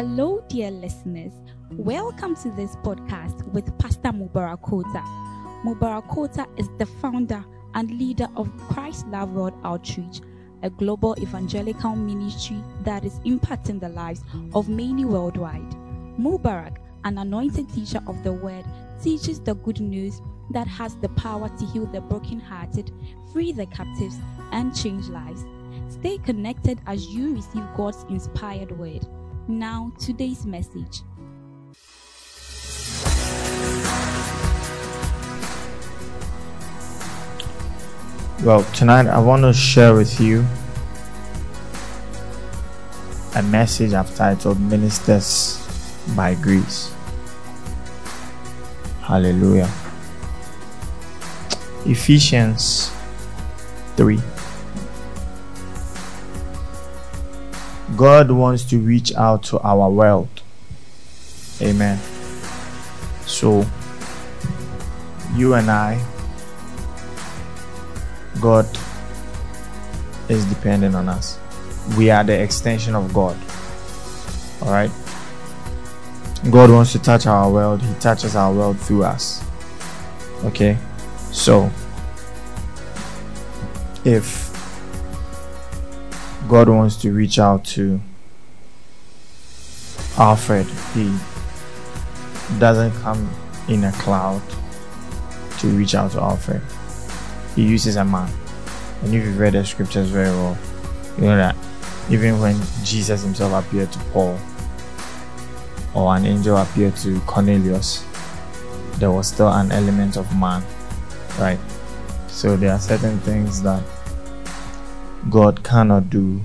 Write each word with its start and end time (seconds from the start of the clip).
Hello, 0.00 0.42
dear 0.48 0.70
listeners. 0.70 1.34
Welcome 1.72 2.34
to 2.36 2.50
this 2.52 2.74
podcast 2.76 3.46
with 3.52 3.76
Pastor 3.76 4.08
Mubarak 4.08 4.62
Kota. 4.62 5.02
Mubarak 5.62 6.08
Kota 6.08 6.46
is 6.56 6.70
the 6.78 6.86
founder 6.86 7.44
and 7.74 7.90
leader 7.90 8.26
of 8.34 8.50
Christ 8.70 9.06
Love 9.08 9.32
World 9.32 9.52
Outreach, 9.62 10.22
a 10.62 10.70
global 10.70 11.14
evangelical 11.20 11.94
ministry 11.96 12.64
that 12.82 13.04
is 13.04 13.20
impacting 13.26 13.78
the 13.78 13.90
lives 13.90 14.22
of 14.54 14.70
many 14.70 15.04
worldwide. 15.04 15.70
Mubarak, 16.18 16.78
an 17.04 17.18
anointed 17.18 17.68
teacher 17.68 18.00
of 18.06 18.24
the 18.24 18.32
word, 18.32 18.64
teaches 19.02 19.38
the 19.38 19.54
good 19.56 19.80
news 19.80 20.22
that 20.52 20.66
has 20.66 20.96
the 20.96 21.10
power 21.10 21.50
to 21.58 21.66
heal 21.66 21.84
the 21.84 22.00
brokenhearted, 22.00 22.90
free 23.34 23.52
the 23.52 23.66
captives, 23.66 24.16
and 24.52 24.74
change 24.74 25.08
lives. 25.08 25.44
Stay 25.90 26.16
connected 26.16 26.80
as 26.86 27.04
you 27.08 27.34
receive 27.34 27.66
God's 27.76 28.02
inspired 28.08 28.72
word. 28.78 29.06
Now, 29.48 29.92
today's 29.98 30.46
message. 30.46 31.02
Well, 38.44 38.64
tonight 38.74 39.06
I 39.06 39.18
want 39.18 39.42
to 39.42 39.52
share 39.52 39.94
with 39.94 40.20
you 40.20 40.44
a 43.36 43.42
message 43.42 43.92
I've 43.92 44.14
titled 44.14 44.60
Ministers 44.60 45.58
by 46.16 46.34
Grace. 46.36 46.94
Hallelujah. 49.02 49.70
Ephesians 51.84 52.92
3. 53.96 54.18
God 58.00 58.30
wants 58.30 58.64
to 58.64 58.78
reach 58.78 59.14
out 59.14 59.42
to 59.42 59.58
our 59.58 59.90
world. 59.90 60.40
Amen. 61.60 61.98
So, 63.26 63.66
you 65.34 65.52
and 65.52 65.70
I 65.70 66.02
God 68.40 68.66
is 70.30 70.46
dependent 70.46 70.94
on 70.94 71.10
us. 71.10 71.38
We 71.98 72.10
are 72.10 72.24
the 72.24 72.40
extension 72.40 72.94
of 72.94 73.12
God. 73.12 73.36
All 74.62 74.72
right. 74.72 74.90
God 76.50 76.70
wants 76.70 76.92
to 76.92 76.98
touch 77.00 77.26
our 77.26 77.52
world. 77.52 77.82
He 77.82 77.92
touches 78.00 78.34
our 78.34 78.50
world 78.50 78.80
through 78.80 79.04
us. 79.04 79.44
Okay. 80.44 80.78
So, 81.32 81.70
if 84.06 84.49
God 86.50 86.68
wants 86.68 86.96
to 86.96 87.12
reach 87.12 87.38
out 87.38 87.64
to 87.76 88.00
Alfred, 90.18 90.66
he 90.94 91.16
doesn't 92.58 92.92
come 93.00 93.30
in 93.68 93.84
a 93.84 93.92
cloud 93.92 94.42
to 95.60 95.68
reach 95.68 95.94
out 95.94 96.10
to 96.10 96.20
Alfred 96.20 96.60
he 97.54 97.62
uses 97.62 97.96
a 97.96 98.04
man. 98.04 98.32
And 99.02 99.14
if 99.14 99.24
you've 99.24 99.38
read 99.38 99.54
the 99.54 99.64
scriptures 99.64 100.08
very 100.08 100.28
well, 100.28 100.56
you 101.18 101.24
know 101.24 101.36
that 101.36 101.56
even 102.10 102.40
when 102.40 102.56
Jesus 102.84 103.22
himself 103.22 103.64
appeared 103.64 103.92
to 103.92 103.98
Paul 104.12 104.38
or 105.94 106.14
an 106.16 106.26
angel 106.26 106.56
appeared 106.56 106.96
to 106.96 107.20
Cornelius, 107.20 108.04
there 108.96 109.10
was 109.10 109.28
still 109.28 109.48
an 109.48 109.72
element 109.72 110.16
of 110.16 110.34
man, 110.36 110.62
right? 111.38 111.58
So 112.28 112.56
there 112.56 112.72
are 112.72 112.78
certain 112.78 113.18
things 113.20 113.62
that 113.62 113.82
God 115.28 115.62
cannot 115.62 116.08
do 116.08 116.40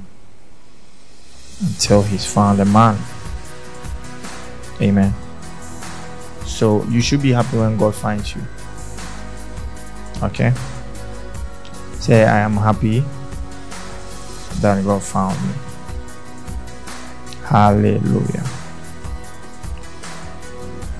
until 1.61 2.03
He's 2.03 2.25
found 2.25 2.59
a 2.59 2.65
man. 2.65 2.97
Amen. 4.81 5.13
So 6.45 6.83
you 6.85 7.01
should 7.01 7.21
be 7.21 7.31
happy 7.31 7.57
when 7.57 7.77
God 7.77 7.95
finds 7.95 8.35
you. 8.35 8.41
Okay? 10.23 10.53
Say, 11.99 12.23
I 12.23 12.39
am 12.39 12.57
happy 12.57 13.03
that 14.61 14.83
God 14.83 15.01
found 15.01 15.35
me. 15.47 15.53
Hallelujah. 17.43 18.43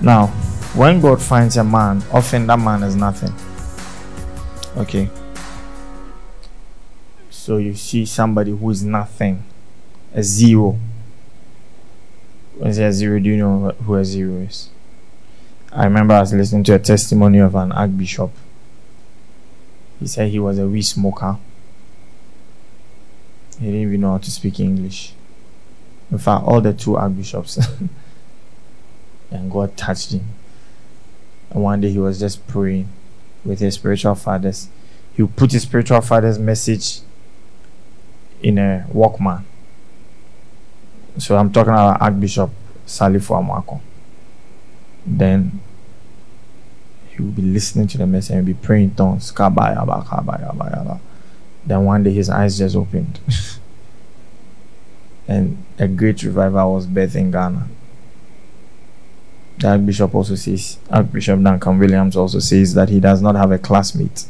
Now, 0.00 0.26
when 0.74 1.00
God 1.00 1.20
finds 1.20 1.56
a 1.56 1.64
man, 1.64 2.02
often 2.12 2.46
that 2.46 2.58
man 2.58 2.82
is 2.82 2.96
nothing. 2.96 3.34
Okay. 4.76 5.08
So 7.46 7.58
you 7.58 7.76
see 7.76 8.04
somebody 8.04 8.50
who 8.50 8.70
is 8.70 8.82
nothing, 8.82 9.44
a 10.12 10.20
zero. 10.20 10.80
When 12.56 12.70
a 12.70 12.92
zero, 12.92 13.20
do 13.20 13.30
you 13.30 13.36
know 13.36 13.70
who 13.84 13.94
a 13.94 14.04
zero 14.04 14.40
is? 14.40 14.70
I 15.70 15.84
remember 15.84 16.14
I 16.14 16.22
was 16.22 16.32
listening 16.32 16.64
to 16.64 16.74
a 16.74 16.80
testimony 16.80 17.38
of 17.38 17.54
an 17.54 17.70
archbishop 17.70 18.32
he 20.00 20.08
said 20.08 20.30
he 20.30 20.40
was 20.40 20.58
a 20.58 20.66
weed 20.66 20.82
smoker. 20.82 21.38
He 23.60 23.66
didn't 23.66 23.82
even 23.82 24.00
know 24.00 24.10
how 24.10 24.18
to 24.18 24.30
speak 24.30 24.58
English. 24.58 25.12
In 26.10 26.18
fact, 26.18 26.42
all 26.44 26.60
the 26.60 26.72
two 26.72 26.96
archbishops. 26.96 27.58
and 29.30 29.52
God 29.52 29.76
touched 29.76 30.10
him. 30.10 30.24
And 31.50 31.62
one 31.62 31.80
day 31.80 31.90
he 31.90 31.98
was 32.00 32.18
just 32.18 32.44
praying 32.48 32.88
with 33.44 33.60
his 33.60 33.74
spiritual 33.74 34.16
fathers. 34.16 34.68
He 35.14 35.22
would 35.22 35.36
put 35.36 35.52
his 35.52 35.62
spiritual 35.62 36.00
father's 36.00 36.40
message 36.40 37.02
in 38.42 38.58
a 38.58 38.86
Walkman. 38.92 39.44
So 41.18 41.36
I'm 41.36 41.52
talking 41.52 41.72
about 41.72 42.00
Archbishop 42.00 42.50
Salifu 42.86 43.34
Amoako. 43.34 43.80
Then 45.06 45.60
he 47.08 47.22
will 47.22 47.30
be 47.30 47.42
listening 47.42 47.86
to 47.88 47.98
the 47.98 48.06
message 48.06 48.36
and 48.36 48.46
be 48.46 48.54
praying 48.54 48.94
tongues. 48.94 49.32
Then 49.32 49.54
one 51.84 52.02
day 52.02 52.12
his 52.12 52.28
eyes 52.28 52.58
just 52.58 52.76
opened. 52.76 53.18
and 55.28 55.64
a 55.78 55.88
great 55.88 56.22
revival 56.22 56.74
was 56.74 56.86
birthed 56.86 57.16
in 57.16 57.30
Ghana. 57.30 57.66
The 59.58 59.68
Archbishop 59.68 60.14
also 60.14 60.34
says, 60.34 60.78
Archbishop 60.90 61.42
Duncan 61.42 61.78
Williams 61.78 62.14
also 62.16 62.40
says 62.40 62.74
that 62.74 62.90
he 62.90 63.00
does 63.00 63.22
not 63.22 63.36
have 63.36 63.50
a 63.50 63.58
classmate. 63.58 64.26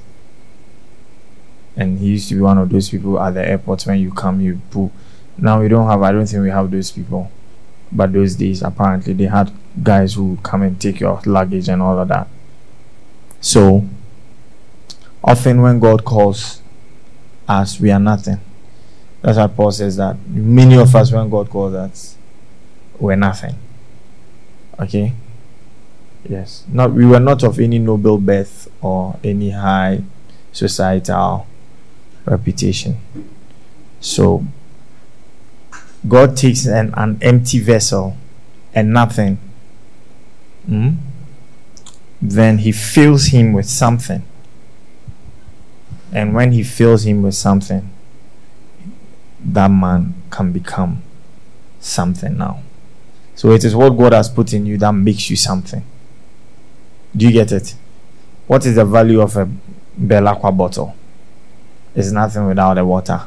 And 1.76 1.98
he 1.98 2.08
used 2.08 2.28
to 2.30 2.34
be 2.36 2.40
one 2.40 2.58
of 2.58 2.70
those 2.70 2.88
people 2.88 3.20
at 3.20 3.34
the 3.34 3.46
airport 3.46 3.82
when 3.82 4.00
you 4.00 4.10
come, 4.10 4.40
you 4.40 4.60
pull. 4.70 4.90
Now 5.36 5.60
we 5.60 5.68
don't 5.68 5.86
have, 5.86 6.02
I 6.02 6.12
don't 6.12 6.26
think 6.26 6.42
we 6.42 6.50
have 6.50 6.70
those 6.70 6.90
people. 6.90 7.30
But 7.92 8.12
those 8.12 8.34
days, 8.34 8.62
apparently, 8.62 9.12
they 9.12 9.26
had 9.26 9.52
guys 9.82 10.14
who 10.14 10.38
come 10.42 10.62
and 10.62 10.80
take 10.80 11.00
your 11.00 11.20
luggage 11.26 11.68
and 11.68 11.82
all 11.82 11.98
of 11.98 12.08
that. 12.08 12.28
So, 13.40 13.86
often 15.22 15.60
when 15.60 15.78
God 15.78 16.04
calls 16.04 16.62
us, 17.46 17.78
we 17.78 17.90
are 17.90 18.00
nothing. 18.00 18.40
That's 19.22 19.38
why 19.38 19.46
Paul 19.46 19.72
says 19.72 19.96
that 19.96 20.18
many 20.26 20.76
of 20.76 20.94
us, 20.96 21.12
when 21.12 21.28
God 21.28 21.50
calls 21.50 21.74
us, 21.74 22.16
we're 22.98 23.16
nothing. 23.16 23.54
Okay? 24.80 25.12
Yes. 26.28 26.64
Not 26.68 26.92
we 26.92 27.06
were 27.06 27.20
not 27.20 27.42
of 27.44 27.60
any 27.60 27.78
noble 27.78 28.18
birth 28.18 28.68
or 28.80 29.18
any 29.22 29.50
high 29.50 30.02
societal 30.52 31.46
reputation. 32.26 32.98
So 34.00 34.44
God 36.06 36.36
takes 36.36 36.66
an, 36.66 36.92
an 36.96 37.18
empty 37.22 37.58
vessel 37.58 38.16
and 38.74 38.92
nothing. 38.92 39.38
Hmm? 40.66 40.90
then 42.20 42.58
he 42.58 42.72
fills 42.72 43.26
him 43.26 43.52
with 43.52 43.66
something. 43.66 44.22
And 46.12 46.34
when 46.34 46.52
he 46.52 46.62
fills 46.62 47.04
him 47.04 47.22
with 47.22 47.34
something, 47.34 47.90
that 49.44 49.68
man 49.68 50.14
can 50.30 50.52
become 50.52 51.02
something 51.78 52.36
now. 52.36 52.62
So 53.34 53.52
it 53.52 53.64
is 53.64 53.76
what 53.76 53.90
God 53.90 54.12
has 54.12 54.28
put 54.28 54.52
in 54.52 54.64
you 54.66 54.78
that 54.78 54.92
makes 54.92 55.28
you 55.28 55.36
something. 55.36 55.84
Do 57.14 57.26
you 57.26 57.32
get 57.32 57.52
it? 57.52 57.74
What 58.46 58.64
is 58.64 58.76
the 58.76 58.84
value 58.84 59.20
of 59.20 59.36
a 59.36 59.48
Bel-Aqua 59.96 60.52
bottle? 60.52 60.94
It's 61.96 62.12
nothing 62.12 62.46
without 62.46 62.74
the 62.74 62.84
water. 62.84 63.26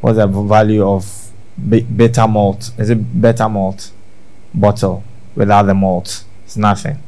What's 0.00 0.18
the 0.18 0.26
value 0.26 0.86
of 0.86 1.32
Beta 1.68 2.28
Malt? 2.28 2.70
Is 2.78 2.90
it 2.90 3.20
Beta 3.20 3.48
Malt 3.48 3.90
bottle 4.54 5.02
without 5.34 5.62
the 5.64 5.74
malt? 5.74 6.24
It's 6.44 6.56
nothing. 6.56 7.02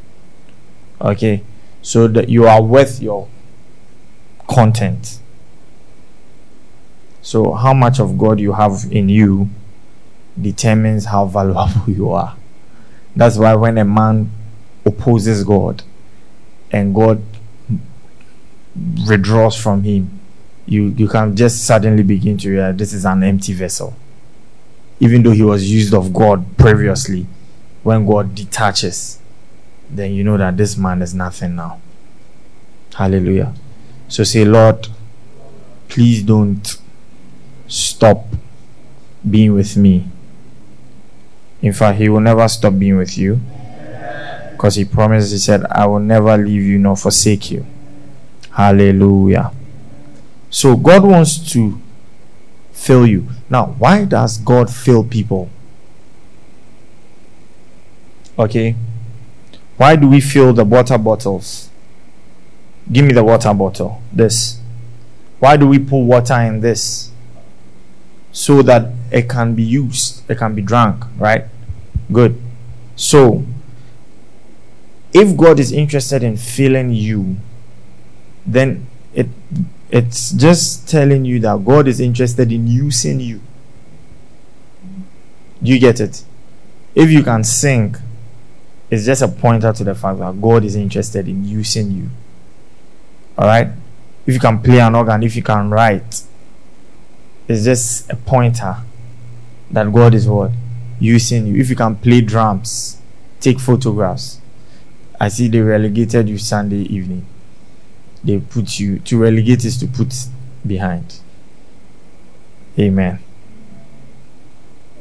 Okay, 1.00 1.42
so 1.80 2.08
that 2.08 2.28
you 2.28 2.46
are 2.46 2.62
worth 2.62 3.00
your 3.00 3.28
content. 4.48 5.20
So, 7.20 7.52
how 7.52 7.72
much 7.72 8.00
of 8.00 8.18
God 8.18 8.40
you 8.40 8.52
have 8.52 8.84
in 8.90 9.08
you 9.08 9.50
determines 10.40 11.06
how 11.06 11.24
valuable 11.26 11.90
you 11.92 12.10
are. 12.10 12.36
That's 13.14 13.36
why 13.36 13.54
when 13.54 13.78
a 13.78 13.84
man 13.84 14.30
opposes 14.84 15.44
God 15.44 15.82
and 16.70 16.94
God 16.94 17.22
withdraws 19.06 19.56
from 19.56 19.82
him, 19.82 20.20
you, 20.66 20.88
you 20.96 21.08
can 21.08 21.34
just 21.36 21.64
suddenly 21.64 22.02
begin 22.02 22.36
to 22.38 22.50
realize 22.50 22.76
this 22.76 22.92
is 22.92 23.04
an 23.04 23.22
empty 23.22 23.52
vessel. 23.52 23.94
even 25.02 25.20
though 25.24 25.32
he 25.32 25.42
was 25.42 25.68
used 25.68 25.92
of 25.94 26.12
God 26.14 26.56
previously, 26.56 27.26
when 27.82 28.06
God 28.06 28.36
detaches, 28.36 29.18
then 29.90 30.12
you 30.12 30.22
know 30.22 30.36
that 30.36 30.56
this 30.56 30.76
man 30.76 31.02
is 31.02 31.12
nothing 31.12 31.56
now. 31.56 31.80
Hallelujah. 32.94 33.52
So 34.06 34.22
say, 34.22 34.44
Lord, 34.44 34.86
please 35.88 36.22
don't 36.22 36.78
stop 37.66 38.26
being 39.28 39.54
with 39.54 39.76
me. 39.76 40.06
In 41.60 41.72
fact, 41.72 41.98
He 41.98 42.08
will 42.08 42.20
never 42.20 42.46
stop 42.46 42.78
being 42.78 42.96
with 42.96 43.18
you. 43.18 43.40
Because 44.52 44.76
He 44.76 44.84
promised, 44.84 45.32
He 45.32 45.38
said, 45.38 45.64
I 45.64 45.84
will 45.86 45.98
never 45.98 46.36
leave 46.36 46.62
you 46.62 46.78
nor 46.78 46.96
forsake 46.96 47.50
you. 47.50 47.66
Hallelujah. 48.52 49.50
So 50.52 50.76
God 50.76 51.02
wants 51.02 51.38
to 51.52 51.80
fill 52.72 53.06
you. 53.06 53.26
Now, 53.48 53.74
why 53.78 54.04
does 54.04 54.36
God 54.36 54.70
fill 54.70 55.02
people? 55.02 55.48
Okay. 58.38 58.76
Why 59.78 59.96
do 59.96 60.06
we 60.06 60.20
fill 60.20 60.52
the 60.52 60.64
water 60.64 60.98
bottles? 60.98 61.70
Give 62.92 63.06
me 63.06 63.14
the 63.14 63.24
water 63.24 63.54
bottle. 63.54 64.02
This. 64.12 64.60
Why 65.38 65.56
do 65.56 65.66
we 65.66 65.78
put 65.78 66.00
water 66.00 66.34
in 66.34 66.60
this? 66.60 67.10
So 68.30 68.60
that 68.62 68.92
it 69.10 69.30
can 69.30 69.54
be 69.54 69.62
used, 69.62 70.22
it 70.30 70.36
can 70.36 70.54
be 70.54 70.60
drunk, 70.60 71.04
right? 71.16 71.46
Good. 72.12 72.40
So, 72.94 73.44
if 75.14 75.34
God 75.34 75.58
is 75.58 75.72
interested 75.72 76.22
in 76.22 76.36
filling 76.36 76.90
you, 76.90 77.38
then 78.46 78.86
it 79.14 79.28
it's 79.92 80.32
just 80.32 80.88
telling 80.88 81.26
you 81.26 81.38
that 81.40 81.62
God 81.66 81.86
is 81.86 82.00
interested 82.00 82.50
in 82.50 82.66
using 82.66 83.20
you. 83.20 83.42
Do 85.62 85.70
you 85.70 85.78
get 85.78 86.00
it? 86.00 86.24
If 86.94 87.10
you 87.10 87.22
can 87.22 87.44
sing, 87.44 87.96
it's 88.90 89.04
just 89.04 89.20
a 89.20 89.28
pointer 89.28 89.70
to 89.70 89.84
the 89.84 89.94
fact 89.94 90.18
that 90.20 90.40
God 90.40 90.64
is 90.64 90.76
interested 90.76 91.28
in 91.28 91.44
using 91.44 91.90
you. 91.90 92.08
Alright? 93.38 93.68
If 94.26 94.32
you 94.32 94.40
can 94.40 94.60
play 94.62 94.80
an 94.80 94.94
organ, 94.94 95.22
if 95.22 95.36
you 95.36 95.42
can 95.42 95.68
write, 95.68 96.22
it's 97.46 97.64
just 97.64 98.10
a 98.10 98.16
pointer 98.16 98.76
that 99.70 99.92
God 99.92 100.14
is 100.14 100.26
what? 100.26 100.52
Using 101.00 101.48
you. 101.48 101.60
If 101.60 101.68
you 101.68 101.76
can 101.76 101.96
play 101.96 102.22
drums, 102.22 102.96
take 103.40 103.60
photographs. 103.60 104.40
I 105.20 105.28
see 105.28 105.48
they 105.48 105.60
relegated 105.60 106.30
you 106.30 106.38
Sunday 106.38 106.82
evening. 106.82 107.26
They 108.24 108.38
put 108.38 108.78
you 108.78 108.98
to 109.00 109.18
relegate 109.18 109.64
is 109.64 109.78
to 109.78 109.86
put 109.86 110.14
behind. 110.66 111.18
Amen. 112.78 113.18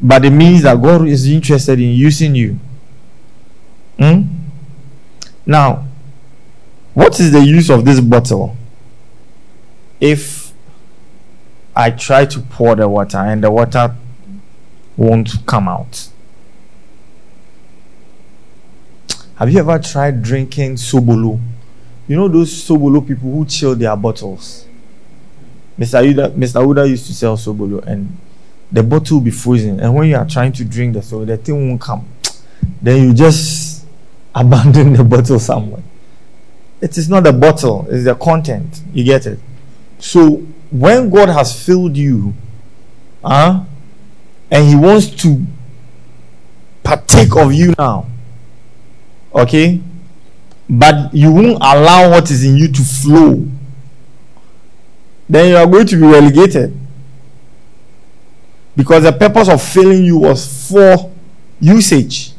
But 0.02 0.26
it 0.26 0.32
means 0.32 0.64
that 0.64 0.82
God 0.82 1.08
is 1.08 1.28
interested 1.28 1.80
in 1.80 1.92
using 1.92 2.34
you. 2.36 2.60
Hmm? 4.00 4.24
Now, 5.46 5.88
what 6.94 7.20
is 7.20 7.32
the 7.32 7.46
use 7.46 7.70
of 7.70 7.86
this 7.86 8.00
bottle? 8.00 8.58
If 10.00 10.52
I 11.76 11.92
try 11.92 12.26
to 12.26 12.40
pour 12.40 12.76
the 12.76 12.90
water 12.90 13.18
and 13.18 13.44
the 13.44 13.52
water 13.52 13.96
won't 14.98 15.46
come 15.46 15.68
out. 15.68 16.10
Have 19.36 19.52
you 19.52 19.60
ever 19.60 19.80
tried 19.80 20.22
drinking 20.22 20.76
Sobolo? 20.76 21.40
You 22.12 22.18
know 22.18 22.28
those 22.28 22.52
Sobolo 22.52 23.08
people 23.08 23.32
who 23.32 23.46
chill 23.46 23.74
their 23.74 23.96
bottles? 23.96 24.66
Mr. 25.80 26.04
Uda, 26.04 26.30
Mr. 26.36 26.62
Uda 26.62 26.86
used 26.90 27.08
to 27.08 27.14
sell 27.14 27.38
Sobolo 27.38 27.82
and 27.88 28.18
the 28.70 28.84
bottle 28.84 29.16
will 29.16 29.24
be 29.24 29.32
frozen. 29.32 29.80
And 29.80 29.96
when 29.96 30.10
you 30.10 30.18
are 30.18 30.28
trying 30.28 30.52
to 30.52 30.66
drink 30.66 30.96
the 30.96 31.02
soda, 31.02 31.38
the 31.38 31.42
thing 31.42 31.70
won't 31.70 31.80
come. 31.80 32.06
Then 32.82 33.02
you 33.08 33.14
just 33.14 33.86
abandon 34.36 34.92
the 34.92 35.06
bottle 35.06 35.40
somewhere. 35.40 35.84
It 36.82 36.98
is 36.98 37.08
not 37.08 37.24
the 37.24 37.32
bottle, 37.32 37.88
it's 37.90 38.04
the 38.04 38.16
content. 38.16 38.82
You 38.94 39.06
get 39.06 39.26
it? 39.26 39.40
So 39.98 40.44
when 40.70 41.10
God 41.10 41.30
has 41.30 41.66
filled 41.66 41.96
you, 41.96 42.34
huh, 43.24 43.64
and 44.52 44.68
He 44.68 44.76
wants 44.76 45.08
to 45.24 45.46
partake 46.84 47.34
of 47.38 47.54
you 47.54 47.74
now, 47.78 48.06
okay, 49.34 49.80
but 50.74 51.14
you 51.14 51.30
won't 51.30 51.58
allow 51.58 52.10
what 52.10 52.32
is 52.32 52.46
in 52.46 52.56
you 52.56 52.70
to 52.70 52.82
flow, 52.82 53.46
then 55.28 55.50
you 55.50 55.58
are 55.58 55.68
going 55.68 55.86
to 55.86 55.98
be 55.98 56.04
relegated. 56.04 56.74
Because 58.74 59.04
the 59.04 59.12
purpose 59.12 59.50
of 59.50 59.62
filling 59.62 60.06
you 60.06 60.18
was 60.20 60.70
for 60.70 61.12
usage. 61.60 62.32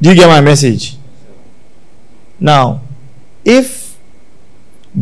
Do 0.00 0.10
you 0.10 0.14
get 0.14 0.28
my 0.28 0.40
message? 0.40 0.96
Now, 2.38 2.82
if 3.44 3.96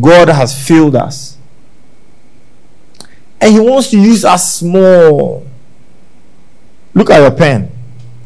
God 0.00 0.30
has 0.30 0.66
filled 0.66 0.96
us 0.96 1.36
and 3.38 3.52
He 3.52 3.60
wants 3.60 3.90
to 3.90 4.00
use 4.00 4.24
us 4.24 4.62
more, 4.62 5.44
look 6.94 7.10
at 7.10 7.20
your 7.20 7.30
pen. 7.30 7.70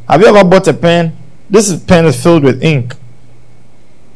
Have 0.09 0.21
you 0.21 0.29
ever 0.29 0.49
bought 0.49 0.69
a 0.69 0.75
pen? 0.75 1.17
This 1.49 1.77
pen 1.85 2.07
is 2.07 2.21
filled 2.21 2.45
with 2.45 2.63
ink. 2.63 2.95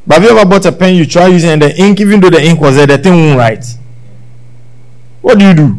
But 0.07 0.15
have 0.15 0.25
you 0.25 0.37
ever 0.37 0.49
bought 0.49 0.67
a 0.67 0.73
pen 0.73 0.95
you 0.95 1.07
try 1.07 1.29
using 1.29 1.51
and 1.51 1.63
the 1.63 1.77
ink, 1.81 2.01
even 2.01 2.21
though 2.21 2.31
the 2.31 2.43
ink 2.43 2.61
was 2.61 2.77
there, 2.77 2.87
the 2.87 2.99
thing 2.99 3.13
won't 3.13 3.39
write? 3.39 3.65
What 5.21 5.39
do 5.39 5.47
you 5.47 5.55
do? 5.55 5.77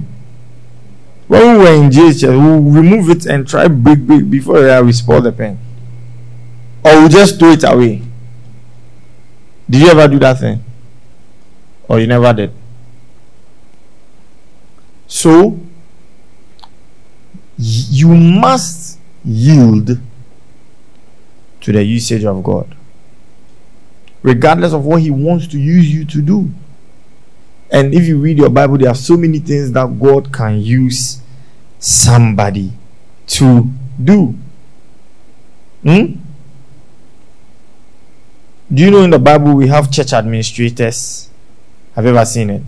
When 1.27 1.57
we 1.57 1.63
were 1.63 1.73
in 1.73 1.89
JHS, 1.89 2.63
we 2.63 2.79
remove 2.79 3.09
it 3.09 3.25
and 3.25 3.47
try 3.47 3.67
break 3.67 3.99
break 3.99 4.29
before 4.29 4.83
we 4.83 4.91
spoil 4.91 5.21
the 5.21 5.31
pen 5.31 5.57
or 6.83 7.03
we 7.03 7.09
just 7.09 7.39
throw 7.39 7.51
it 7.51 7.63
away. 7.63 8.01
Did 9.69 9.81
you 9.81 9.89
ever 9.89 10.07
do 10.07 10.19
that 10.19 10.39
thing? 10.39 10.63
Or 11.87 11.99
you 11.99 12.07
never 12.07 12.33
did? 12.33 12.51
So, 15.07 15.59
you 17.57 18.07
must 18.07 18.99
yield 19.23 19.99
to 21.61 21.71
the 21.71 21.83
usage 21.83 22.23
of 22.25 22.43
God, 22.43 22.75
regardless 24.21 24.73
of 24.73 24.85
what 24.85 25.01
He 25.01 25.11
wants 25.11 25.47
to 25.47 25.59
use 25.59 25.93
you 25.93 26.05
to 26.05 26.21
do. 26.21 26.51
And 27.71 27.93
if 27.93 28.05
you 28.05 28.19
read 28.19 28.37
your 28.37 28.49
Bible, 28.49 28.77
there 28.77 28.89
are 28.89 28.95
so 28.95 29.15
many 29.15 29.39
things 29.39 29.71
that 29.71 29.99
God 29.99 30.33
can 30.33 30.59
use 30.61 31.21
somebody 31.79 32.73
to 33.27 33.69
do. 34.03 34.35
Hmm? 35.83 36.13
Do 38.73 38.83
you 38.83 38.91
know 38.91 39.03
in 39.03 39.09
the 39.09 39.19
Bible 39.19 39.55
we 39.55 39.67
have 39.67 39.91
church 39.91 40.13
administrators? 40.13 41.29
Have 41.93 42.05
you 42.05 42.11
ever 42.11 42.25
seen 42.25 42.49
it? 42.49 42.63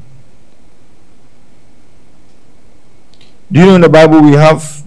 Do 3.52 3.60
you 3.60 3.66
know 3.66 3.76
in 3.76 3.82
the 3.82 3.90
Bible 3.90 4.22
we 4.22 4.34
have 4.34 4.84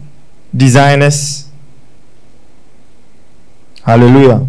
designers? 0.54 1.45
Hallelujah. 3.86 4.44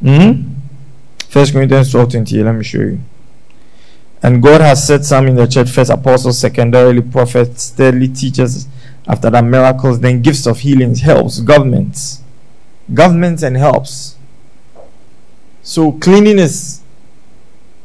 Hmm? 0.00 0.42
First 1.28 1.52
Corinthians 1.52 1.92
12 1.92 2.10
28. 2.10 2.42
Let 2.42 2.54
me 2.56 2.64
show 2.64 2.78
you. 2.78 2.98
And 4.24 4.42
God 4.42 4.60
has 4.60 4.84
set 4.84 5.04
some 5.04 5.28
in 5.28 5.36
the 5.36 5.46
church 5.46 5.70
first 5.70 5.90
apostles, 5.90 6.40
secondarily 6.40 7.00
prophets, 7.00 7.70
thirdly 7.70 8.08
teachers, 8.08 8.66
after 9.06 9.30
that 9.30 9.44
miracles, 9.44 10.00
then 10.00 10.20
gifts 10.20 10.46
of 10.46 10.58
healings, 10.58 11.00
helps, 11.02 11.38
governments. 11.38 12.22
Governments 12.92 13.44
and 13.44 13.56
helps. 13.56 14.16
So 15.62 15.92
cleaning 15.92 16.40
is 16.40 16.82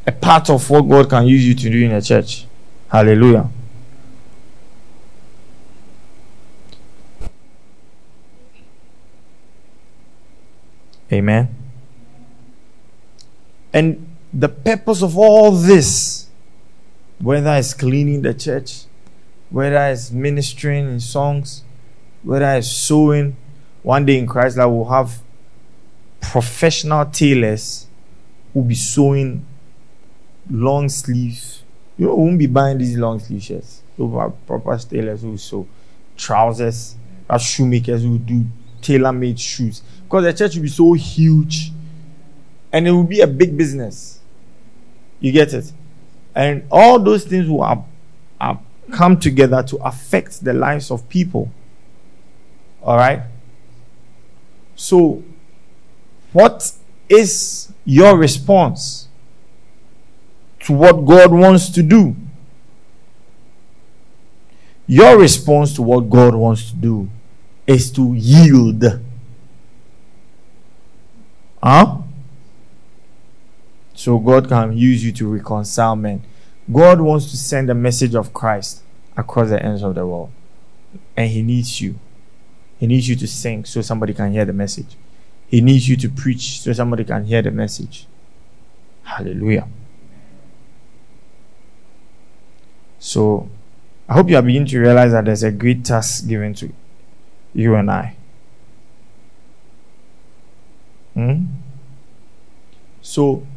a 0.07 0.11
part 0.11 0.49
of 0.49 0.67
what 0.71 0.81
God 0.81 1.11
can 1.11 1.27
use 1.27 1.47
you 1.47 1.53
to 1.53 1.69
do 1.69 1.85
in 1.85 1.91
a 1.91 2.01
church. 2.01 2.47
Hallelujah. 2.89 3.51
Amen. 11.11 11.55
And 13.73 14.15
the 14.33 14.49
purpose 14.49 15.01
of 15.01 15.17
all 15.17 15.51
this, 15.51 16.27
whether 17.19 17.53
it's 17.55 17.73
cleaning 17.73 18.21
the 18.21 18.33
church, 18.33 18.83
whether 19.49 19.77
it's 19.87 20.11
ministering 20.11 20.87
in 20.87 20.99
songs, 20.99 21.63
whether 22.23 22.49
it's 22.55 22.67
sewing, 22.67 23.35
one 23.83 24.05
day 24.05 24.17
in 24.17 24.27
Christ, 24.27 24.57
I 24.57 24.65
will 24.65 24.89
have 24.89 25.21
professional 26.19 27.05
tailors 27.05 27.87
who 28.53 28.59
will 28.59 28.67
be 28.67 28.75
sewing 28.75 29.45
long 30.49 30.89
sleeves. 30.89 31.63
You 31.97 32.13
won't 32.13 32.37
be 32.37 32.47
buying 32.47 32.77
these 32.77 32.97
long 32.97 33.19
sleeve 33.19 33.43
shirts. 33.43 33.81
You 33.97 34.17
have 34.19 34.33
proper 34.45 34.77
tailors 34.77 35.21
who 35.21 35.37
sew 35.37 35.67
trousers, 36.15 36.95
shoemakers 37.39 38.03
who 38.03 38.19
do 38.19 38.45
tailor 38.81 39.13
made 39.13 39.39
shoes. 39.39 39.81
Because 40.07 40.23
the 40.23 40.33
church 40.33 40.55
will 40.55 40.61
be 40.61 40.69
so 40.69 40.93
huge 40.93 41.73
and 42.71 42.87
it 42.87 42.91
will 42.91 43.03
be 43.03 43.19
a 43.19 43.27
big 43.27 43.57
business. 43.57 44.21
You 45.19 45.33
get 45.33 45.53
it? 45.53 45.73
And 46.33 46.63
all 46.71 46.97
those 46.97 47.25
things 47.25 47.49
will 47.49 47.85
come 48.93 49.19
together 49.19 49.61
to 49.63 49.75
affect 49.77 50.45
the 50.45 50.53
lives 50.53 50.91
of 50.91 51.09
people. 51.09 51.51
All 52.81 52.95
right? 52.95 53.23
So, 54.77 55.23
what 56.31 56.71
is 57.09 57.73
your 57.83 58.17
response 58.17 59.09
to 60.61 60.73
what 60.73 61.05
God 61.05 61.31
wants 61.33 61.69
to 61.71 61.83
do? 61.83 62.15
Your 64.85 65.19
response 65.19 65.73
to 65.73 65.81
what 65.81 66.09
God 66.09 66.33
wants 66.33 66.69
to 66.69 66.75
do 66.77 67.09
is 67.65 67.91
to 67.91 68.13
yield. 68.13 68.85
Huh? 71.67 71.97
So 73.93 74.19
God 74.19 74.47
can 74.47 74.77
use 74.77 75.03
you 75.03 75.11
to 75.11 75.27
reconcile 75.27 75.97
men. 75.97 76.23
God 76.71 77.01
wants 77.01 77.29
to 77.31 77.35
send 77.35 77.69
a 77.69 77.73
message 77.75 78.15
of 78.15 78.33
Christ 78.33 78.83
across 79.17 79.49
the 79.49 79.61
ends 79.61 79.83
of 79.83 79.95
the 79.95 80.07
world. 80.07 80.31
And 81.17 81.29
He 81.29 81.41
needs 81.41 81.81
you. 81.81 81.99
He 82.79 82.87
needs 82.87 83.09
you 83.09 83.17
to 83.17 83.27
sing 83.27 83.65
so 83.65 83.81
somebody 83.81 84.13
can 84.13 84.31
hear 84.31 84.45
the 84.45 84.53
message. 84.53 84.95
He 85.45 85.59
needs 85.59 85.89
you 85.89 85.97
to 85.97 86.07
preach 86.09 86.61
so 86.61 86.71
somebody 86.71 87.03
can 87.03 87.25
hear 87.25 87.41
the 87.41 87.51
message. 87.51 88.07
Hallelujah. 89.03 89.67
So, 92.97 93.49
I 94.07 94.13
hope 94.13 94.29
you 94.29 94.37
are 94.37 94.41
beginning 94.41 94.69
to 94.69 94.79
realize 94.79 95.11
that 95.11 95.25
there's 95.25 95.43
a 95.43 95.51
great 95.51 95.83
task 95.83 96.29
given 96.29 96.53
to 96.55 96.71
you 97.53 97.75
and 97.75 97.91
I. 97.91 98.16
Hmm? 101.17 101.45
So, 103.01 103.47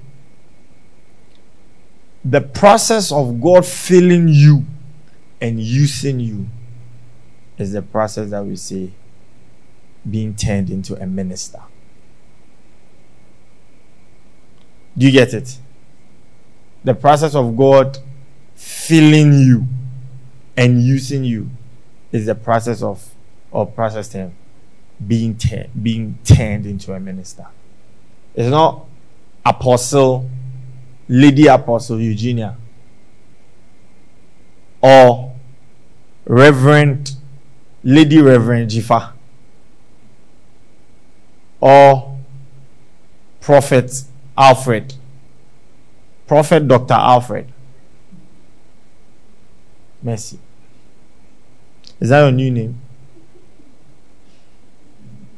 the 2.25 2.41
process 2.41 3.13
of 3.13 3.39
God 3.39 3.67
filling 3.67 4.29
you 4.29 4.65
and 5.43 5.61
using 5.61 6.21
you 6.21 6.49
is 7.59 7.73
the 7.73 7.83
process 7.83 8.31
that 8.31 8.47
we 8.47 8.57
say 8.57 8.93
being 10.09 10.35
turned 10.35 10.71
into 10.71 10.99
a 11.03 11.07
minister. 11.07 11.61
Do 14.97 15.05
you 15.05 15.13
get 15.13 15.35
it? 15.35 15.59
The 16.83 16.95
process 16.95 17.35
of 17.35 17.59
God 17.59 17.99
filling 18.55 19.35
you 19.35 19.67
and 20.57 20.83
using 20.83 21.25
you 21.25 21.51
is 22.11 22.25
the 22.25 22.35
process 22.35 22.83
of 22.83 23.07
or 23.51 23.67
process 23.67 24.09
term 24.09 24.35
being 25.07 25.37
turned 25.37 25.71
being 25.83 26.19
turned 26.25 26.67
into 26.67 26.93
a 26.93 27.01
minister. 27.01 27.47
It's 28.35 28.49
not 28.49 28.87
apostle, 29.45 30.29
lady 31.09 31.47
apostle 31.47 32.01
Eugenia, 32.01 32.57
or 34.83 35.35
Reverend 36.27 37.13
Lady 37.83 38.21
Reverend 38.21 38.71
Jifa, 38.71 39.13
or 41.61 42.19
Prophet 43.41 44.05
Alfred, 44.37 44.95
Prophet 46.27 46.69
Dr. 46.69 46.95
Alfred. 46.95 47.53
Mercy. 50.03 50.39
Is 52.01 52.09
that 52.09 52.21
your 52.21 52.33
new 52.33 52.51
name? 52.51 52.81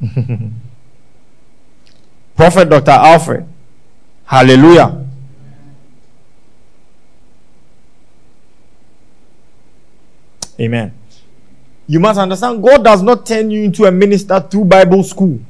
Prophet 2.37 2.69
Dr. 2.69 2.91
Alfred. 2.91 3.47
Hallelujah. 4.25 5.07
Amen. 10.61 10.93
You 11.87 12.01
must 12.01 12.19
understand 12.19 12.63
God 12.63 12.85
does 12.85 13.03
not 13.03 13.27
turn 13.27 13.51
you 13.51 13.65
into 13.65 13.85
a 13.85 13.93
minister 13.93 14.41
through 14.41 14.65
Bible 14.65 15.03
school. 15.03 15.41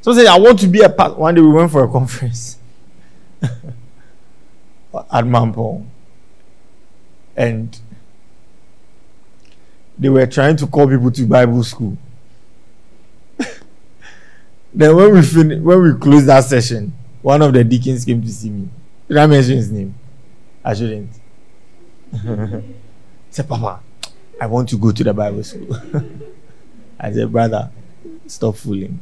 So 0.00 0.12
say, 0.12 0.26
I 0.26 0.38
want 0.38 0.58
to 0.60 0.66
be 0.68 0.80
a 0.80 0.88
pastor. 0.88 1.18
One 1.18 1.34
day 1.34 1.40
we 1.40 1.50
went 1.50 1.70
for 1.70 1.84
a 1.84 1.88
conference 1.92 2.58
at 3.42 5.24
Mampo. 5.24 5.84
And 7.36 7.78
they 9.98 10.08
were 10.08 10.26
trying 10.26 10.56
to 10.56 10.66
call 10.66 10.88
people 10.88 11.10
to 11.10 11.26
Bible 11.26 11.62
school. 11.64 11.96
Then 14.72 14.94
when 14.96 15.12
we 15.12 15.22
fin- 15.22 15.62
when 15.64 15.82
we 15.82 15.94
closed 15.94 16.26
that 16.26 16.44
session, 16.44 16.92
one 17.22 17.42
of 17.42 17.52
the 17.52 17.64
deacons 17.64 18.04
came 18.04 18.22
to 18.22 18.28
see 18.28 18.50
me. 18.50 18.68
Did 19.08 19.16
I 19.16 19.26
mention 19.26 19.56
his 19.56 19.70
name? 19.70 19.94
I 20.64 20.74
shouldn't. 20.74 21.10
said, 23.30 23.48
Papa, 23.48 23.80
I 24.40 24.46
want 24.46 24.68
to 24.70 24.76
go 24.78 24.92
to 24.92 25.04
the 25.04 25.14
Bible 25.14 25.42
school. 25.44 25.76
I 27.00 27.12
said, 27.12 27.30
Brother, 27.32 27.70
stop 28.26 28.56
fooling. 28.56 29.00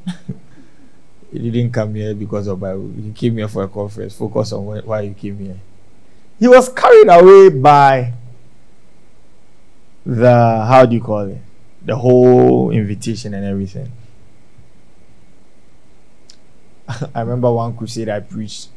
you 1.32 1.50
didn't 1.50 1.72
come 1.72 1.94
here 1.94 2.14
because 2.14 2.46
of 2.46 2.60
Bible. 2.60 2.90
You 2.98 3.12
came 3.12 3.36
here 3.36 3.48
for 3.48 3.64
a 3.64 3.68
conference. 3.68 4.14
Focus 4.16 4.52
on 4.52 4.64
why 4.64 5.00
you 5.02 5.14
came 5.14 5.38
here. 5.38 5.58
He 6.38 6.48
was 6.48 6.68
carried 6.68 7.08
away 7.08 7.48
by 7.48 8.12
the 10.04 10.30
how 10.68 10.86
do 10.86 10.94
you 10.94 11.02
call 11.02 11.20
it? 11.28 11.38
The 11.84 11.96
whole 11.96 12.70
invitation 12.70 13.34
and 13.34 13.44
everything. 13.44 13.90
I 17.14 17.20
remember 17.20 17.50
one 17.52 17.76
crusade 17.76 18.08
I 18.08 18.20
preached. 18.20 18.68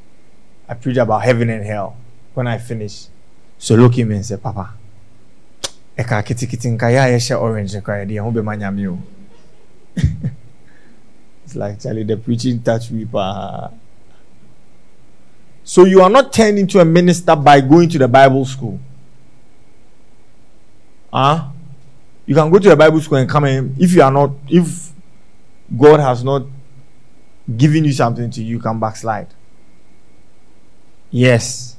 I 0.68 0.74
preached 0.74 0.98
about 1.00 1.24
heaven 1.24 1.50
and 1.50 1.66
hell. 1.66 1.98
When 2.34 2.48
I 2.48 2.58
finished, 2.58 3.10
so 3.58 3.76
look 3.76 3.98
at 3.98 4.06
me 4.06 4.16
and 4.16 4.26
said, 4.26 4.42
Papa, 4.42 4.74
ɛka 5.98 6.24
kitikiti 6.24 6.72
nka 6.78 6.92
yɛ 6.94 7.04
a 7.06 7.18
yɛhyɛ 7.18 7.42
orange 7.42 7.74
yɛde 7.74 8.12
yɛn 8.12 8.24
ho 8.24 8.32
bɛma 8.32 8.88
o 8.88 9.00
it's 11.44 11.56
like 11.56 11.80
Charlie 11.80 12.04
the 12.04 12.16
preaching 12.16 12.62
touch 12.62 12.92
me 12.92 13.04
pa. 13.06 13.72
so 15.64 15.84
you 15.84 16.02
are 16.02 16.10
not 16.10 16.32
turned 16.32 16.58
into 16.58 16.80
a 16.80 16.86
minister 16.86 17.36
by 17.36 17.60
going 17.60 17.90
to 17.90 17.98
the 17.98 18.08
bible 18.08 18.46
school 18.46 18.80
huh? 21.12 21.50
You 22.26 22.36
can 22.36 22.50
go 22.52 22.60
to 22.60 22.70
the 22.70 22.76
Bible 22.76 23.02
school 23.02 23.18
and 23.18 23.30
come 23.30 23.46
in. 23.46 23.76
If 23.80 23.94
you 23.94 24.04
are 24.04 24.12
not, 24.12 24.32
if 24.48 24.92
God 25.76 26.00
has 26.00 26.24
not 26.24 26.44
given 27.58 27.86
you 27.86 27.94
something 27.94 28.30
to 28.32 28.44
you, 28.44 28.60
can 28.60 28.80
backslide. 28.80 29.28
Yes. 31.12 31.78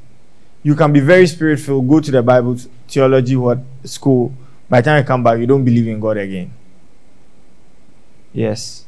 You 0.62 0.74
can 0.74 0.92
be 0.92 1.00
very 1.00 1.26
spirit 1.26 1.60
filled, 1.60 1.88
go 1.88 2.00
to 2.00 2.10
the 2.10 2.22
Bible 2.22 2.56
theology 2.88 3.36
what 3.36 3.58
school. 3.84 4.32
By 4.68 4.80
the 4.80 4.90
time 4.90 5.02
you 5.02 5.06
come 5.06 5.22
back, 5.22 5.38
you 5.38 5.46
don't 5.46 5.64
believe 5.64 5.88
in 5.88 6.00
God 6.00 6.16
again. 6.16 6.52
Yes. 8.32 8.84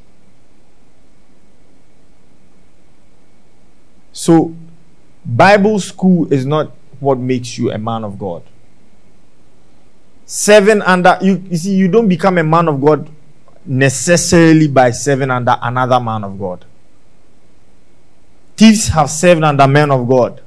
So, 4.13 4.55
Bible 5.25 5.81
school 5.81 6.33
is 6.33 6.45
not 6.45 6.73
what 7.01 7.19
makes 7.19 7.59
you 7.59 7.73
a 7.73 7.79
man 7.79 8.05
of 8.05 8.19
God. 8.19 8.43
Seven 10.27 10.83
under 10.83 11.19
you, 11.21 11.43
you 11.51 11.57
see, 11.57 11.75
you 11.75 11.89
don't 11.89 12.09
become 12.09 12.39
a 12.39 12.45
man 12.45 12.69
of 12.69 12.81
God 12.81 13.11
necessarily 13.65 14.69
by 14.69 14.91
seven 14.91 15.31
under 15.31 15.57
another 15.63 15.99
man 16.01 16.25
of 16.25 16.39
God. 16.39 16.65
Thieves 18.57 18.89
have 18.89 19.11
served 19.11 19.43
under 19.43 19.67
men 19.67 19.91
of 19.91 20.09
God. 20.09 20.43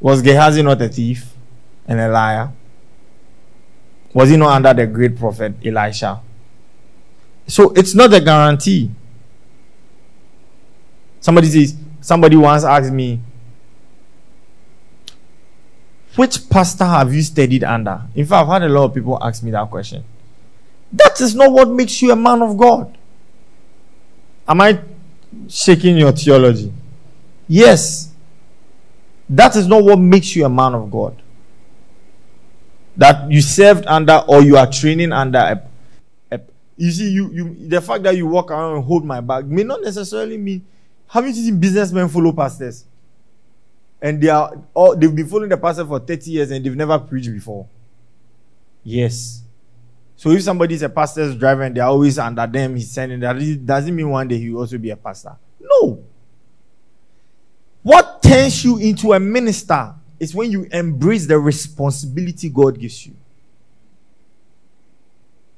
Was 0.00 0.22
Gehazi 0.22 0.62
not 0.62 0.80
a 0.82 0.88
thief 0.88 1.32
and 1.86 1.98
a 1.98 2.08
liar? 2.08 2.50
Was 4.12 4.30
he 4.30 4.36
not 4.36 4.52
under 4.52 4.74
the 4.74 4.86
great 4.86 5.16
prophet 5.16 5.54
Elisha? 5.64 6.20
So 7.46 7.70
it's 7.70 7.94
not 7.94 8.12
a 8.12 8.20
guarantee. 8.20 8.90
Somebody 11.20 11.48
says, 11.48 11.76
somebody 12.00 12.36
once 12.36 12.64
asked 12.64 12.92
me, 12.92 13.20
which 16.16 16.48
pastor 16.48 16.84
have 16.84 17.12
you 17.12 17.22
studied 17.22 17.64
under? 17.64 18.02
In 18.14 18.24
fact, 18.24 18.46
I've 18.46 18.62
had 18.62 18.62
a 18.62 18.72
lot 18.72 18.84
of 18.84 18.94
people 18.94 19.18
ask 19.20 19.42
me 19.42 19.50
that 19.50 19.68
question. 19.70 20.04
That 20.92 21.20
is 21.20 21.34
not 21.34 21.50
what 21.50 21.68
makes 21.68 22.00
you 22.02 22.12
a 22.12 22.16
man 22.16 22.40
of 22.40 22.56
God. 22.56 22.96
Am 24.46 24.60
I 24.60 24.80
shaking 25.48 25.96
your 25.96 26.12
theology? 26.12 26.72
Yes. 27.48 28.12
That 29.28 29.56
is 29.56 29.66
not 29.66 29.82
what 29.84 29.98
makes 29.98 30.34
you 30.36 30.44
a 30.44 30.48
man 30.48 30.74
of 30.74 30.90
God. 30.90 31.20
That 32.96 33.30
you 33.30 33.40
served 33.40 33.86
under 33.86 34.22
or 34.28 34.42
you 34.42 34.56
are 34.56 34.70
training 34.70 35.12
under 35.12 35.38
a, 35.38 35.62
a 36.30 36.40
you 36.76 36.90
see, 36.90 37.10
you, 37.10 37.30
you 37.32 37.68
the 37.68 37.80
fact 37.80 38.04
that 38.04 38.16
you 38.16 38.26
walk 38.26 38.50
around 38.50 38.76
and 38.76 38.84
hold 38.84 39.04
my 39.04 39.20
bag 39.20 39.50
may 39.50 39.64
not 39.64 39.82
necessarily 39.82 40.36
mean 40.36 40.64
haven't 41.08 41.34
you 41.34 41.42
seen 41.44 41.58
businessmen 41.58 42.08
follow 42.08 42.32
pastors? 42.32 42.84
and 44.04 44.20
they 44.20 44.28
are 44.28 44.52
all 44.74 44.94
they've 44.94 45.16
been 45.16 45.26
following 45.26 45.48
the 45.48 45.56
pastor 45.56 45.86
for 45.86 45.98
30 45.98 46.30
years 46.30 46.50
and 46.50 46.62
they've 46.64 46.76
never 46.76 46.98
preached 46.98 47.32
before. 47.32 47.66
Yes. 48.84 49.42
So 50.24 50.30
if 50.30 50.42
somebody 50.42 50.74
is 50.74 50.80
a 50.80 50.88
pastor's 50.88 51.36
driver 51.36 51.64
and 51.64 51.76
they're 51.76 51.84
always 51.84 52.18
under 52.18 52.46
them, 52.46 52.76
he's 52.76 52.90
sending 52.90 53.20
that 53.20 53.36
it 53.36 53.66
doesn't 53.66 53.94
mean 53.94 54.08
one 54.08 54.26
day 54.26 54.38
he 54.38 54.48
will 54.48 54.62
also 54.62 54.78
be 54.78 54.88
a 54.88 54.96
pastor. 54.96 55.36
No. 55.60 56.02
What 57.82 58.22
turns 58.22 58.64
you 58.64 58.78
into 58.78 59.12
a 59.12 59.20
minister 59.20 59.94
is 60.18 60.34
when 60.34 60.50
you 60.50 60.66
embrace 60.72 61.26
the 61.26 61.38
responsibility 61.38 62.48
God 62.48 62.80
gives 62.80 63.06
you. 63.06 63.14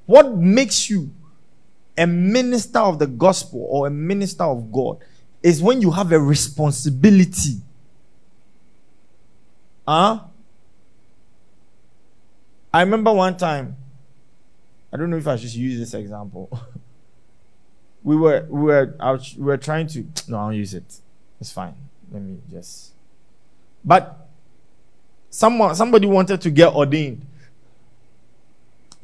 What 0.05 0.37
makes 0.37 0.91
you 0.91 1.13
a 1.97 2.05
minister 2.05 2.81
of 2.81 2.99
the 2.99 3.07
gospel 3.07 3.65
or 3.71 3.87
a 3.87 3.91
minister 3.91 4.43
of 4.43 4.73
God 4.73 4.99
is 5.45 5.63
when 5.63 5.81
you 5.81 5.93
have 5.93 6.11
a 6.11 6.19
responsibility. 6.19 7.61
Huh? 9.87 10.23
I 12.75 12.81
remember 12.81 13.13
one 13.13 13.37
time, 13.37 13.77
I 14.97 14.99
don't 14.99 15.11
know 15.11 15.19
if 15.19 15.29
I 15.29 15.37
should 15.37 15.53
use 15.53 15.79
this 15.79 15.93
example. 15.93 16.49
we 18.03 18.17
were 18.17 18.47
we 18.49 18.63
were 18.63 18.97
we 19.37 19.45
were 19.45 19.59
trying 19.59 19.87
to 19.89 20.07
no, 20.29 20.39
I'll 20.39 20.55
use 20.55 20.73
it. 20.73 21.01
It's 21.39 21.53
fine. 21.53 21.75
Let 22.11 22.23
me 22.23 22.39
just 22.51 22.93
but 23.85 24.27
someone 25.29 25.75
somebody 25.75 26.07
wanted 26.07 26.41
to 26.41 26.51
get 26.51 26.73
ordained. 26.73 27.27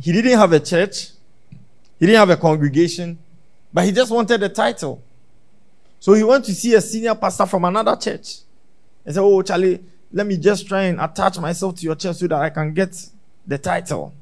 He 0.00 0.12
didn't 0.12 0.38
have 0.38 0.54
a 0.54 0.60
church, 0.60 1.10
he 2.00 2.06
didn't 2.06 2.20
have 2.20 2.30
a 2.30 2.38
congregation, 2.38 3.18
but 3.70 3.84
he 3.84 3.92
just 3.92 4.10
wanted 4.10 4.42
a 4.42 4.48
title. 4.48 5.02
So 6.00 6.14
he 6.14 6.24
went 6.24 6.46
to 6.46 6.54
see 6.54 6.72
a 6.72 6.80
senior 6.80 7.14
pastor 7.14 7.44
from 7.44 7.66
another 7.66 7.96
church 7.96 8.38
and 9.04 9.14
said, 9.14 9.20
Oh, 9.20 9.42
Charlie, 9.42 9.84
let 10.10 10.26
me 10.26 10.38
just 10.38 10.66
try 10.66 10.84
and 10.84 10.98
attach 10.98 11.38
myself 11.38 11.76
to 11.76 11.82
your 11.82 11.96
church 11.96 12.16
so 12.16 12.26
that 12.28 12.40
I 12.40 12.48
can 12.48 12.72
get 12.72 12.96
the 13.46 13.58
title. 13.58 14.14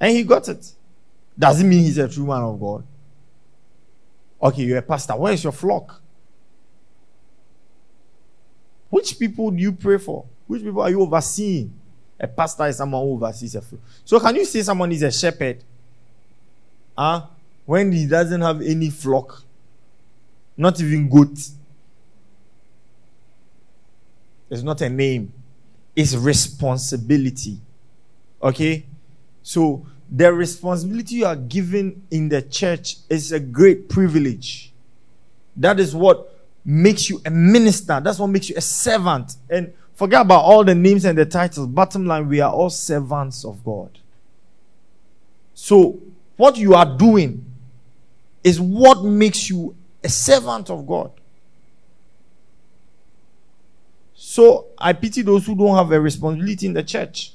And 0.00 0.16
he 0.16 0.22
got 0.24 0.48
it. 0.48 0.72
Doesn't 1.38 1.68
mean 1.68 1.80
he's 1.84 1.98
a 1.98 2.08
true 2.08 2.26
man 2.26 2.42
of 2.42 2.58
God. 2.58 2.84
Okay, 4.42 4.62
you're 4.62 4.78
a 4.78 4.82
pastor. 4.82 5.14
Where 5.14 5.32
is 5.32 5.44
your 5.44 5.52
flock? 5.52 6.00
Which 8.88 9.18
people 9.18 9.50
do 9.50 9.58
you 9.58 9.72
pray 9.72 9.98
for? 9.98 10.24
Which 10.46 10.62
people 10.62 10.80
are 10.80 10.90
you 10.90 11.00
overseeing? 11.02 11.72
A 12.18 12.26
pastor 12.26 12.66
is 12.66 12.76
someone 12.76 13.02
who 13.02 13.12
oversees 13.12 13.54
a 13.54 13.60
flock. 13.60 13.80
So 14.04 14.18
can 14.18 14.34
you 14.36 14.44
say 14.44 14.62
someone 14.62 14.90
is 14.92 15.02
a 15.02 15.12
shepherd? 15.12 15.62
Huh? 16.96 17.26
When 17.64 17.92
he 17.92 18.06
doesn't 18.06 18.40
have 18.40 18.60
any 18.62 18.90
flock, 18.90 19.42
not 20.56 20.80
even 20.80 21.08
goats. 21.08 21.54
It's 24.50 24.62
not 24.62 24.80
a 24.80 24.88
name, 24.88 25.32
it's 25.94 26.14
responsibility. 26.14 27.58
Okay? 28.42 28.84
So, 29.42 29.86
the 30.10 30.32
responsibility 30.32 31.16
you 31.16 31.26
are 31.26 31.36
given 31.36 32.02
in 32.10 32.28
the 32.28 32.42
church 32.42 32.96
is 33.08 33.30
a 33.30 33.38
great 33.38 33.88
privilege. 33.88 34.72
That 35.56 35.78
is 35.78 35.94
what 35.94 36.36
makes 36.64 37.08
you 37.08 37.20
a 37.24 37.30
minister. 37.30 38.00
That's 38.00 38.18
what 38.18 38.26
makes 38.28 38.48
you 38.48 38.56
a 38.56 38.60
servant. 38.60 39.36
And 39.48 39.72
forget 39.94 40.22
about 40.22 40.42
all 40.44 40.64
the 40.64 40.74
names 40.74 41.04
and 41.04 41.16
the 41.16 41.26
titles. 41.26 41.68
Bottom 41.68 42.06
line, 42.06 42.28
we 42.28 42.40
are 42.40 42.52
all 42.52 42.70
servants 42.70 43.44
of 43.44 43.64
God. 43.64 43.98
So, 45.54 46.00
what 46.36 46.56
you 46.56 46.74
are 46.74 46.96
doing 46.96 47.44
is 48.42 48.60
what 48.60 49.04
makes 49.04 49.48
you 49.48 49.76
a 50.02 50.08
servant 50.08 50.70
of 50.70 50.86
God. 50.86 51.12
So, 54.14 54.66
I 54.78 54.92
pity 54.92 55.22
those 55.22 55.46
who 55.46 55.54
don't 55.54 55.76
have 55.76 55.92
a 55.92 56.00
responsibility 56.00 56.66
in 56.66 56.72
the 56.72 56.82
church 56.82 57.34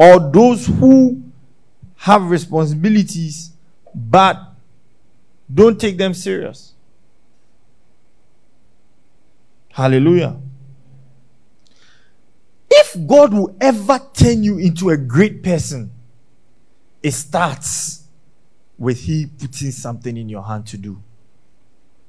or 0.00 0.18
those 0.18 0.66
who 0.66 1.22
have 1.94 2.30
responsibilities 2.30 3.50
but 3.94 4.40
don't 5.52 5.78
take 5.78 5.98
them 5.98 6.14
serious. 6.14 6.72
Hallelujah. 9.68 10.38
If 12.70 12.96
God 13.06 13.34
will 13.34 13.54
ever 13.60 14.00
turn 14.14 14.42
you 14.42 14.56
into 14.56 14.88
a 14.88 14.96
great 14.96 15.42
person, 15.42 15.90
it 17.02 17.10
starts 17.10 18.04
with 18.78 19.00
He 19.00 19.26
putting 19.26 19.70
something 19.70 20.16
in 20.16 20.30
your 20.30 20.44
hand 20.44 20.66
to 20.68 20.78
do. 20.78 21.02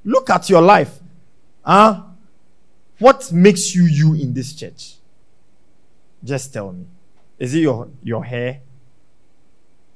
Look 0.05 0.29
at 0.29 0.49
your 0.49 0.61
life. 0.61 0.97
Huh? 1.61 2.03
What 2.99 3.33
makes 3.33 3.75
you 3.75 3.83
you 3.83 4.13
in 4.13 4.33
this 4.33 4.53
church? 4.53 4.93
Just 6.23 6.53
tell 6.53 6.71
me. 6.71 6.85
Is 7.41 7.55
it 7.55 7.61
your, 7.61 7.89
your 8.03 8.23
hair? 8.23 8.61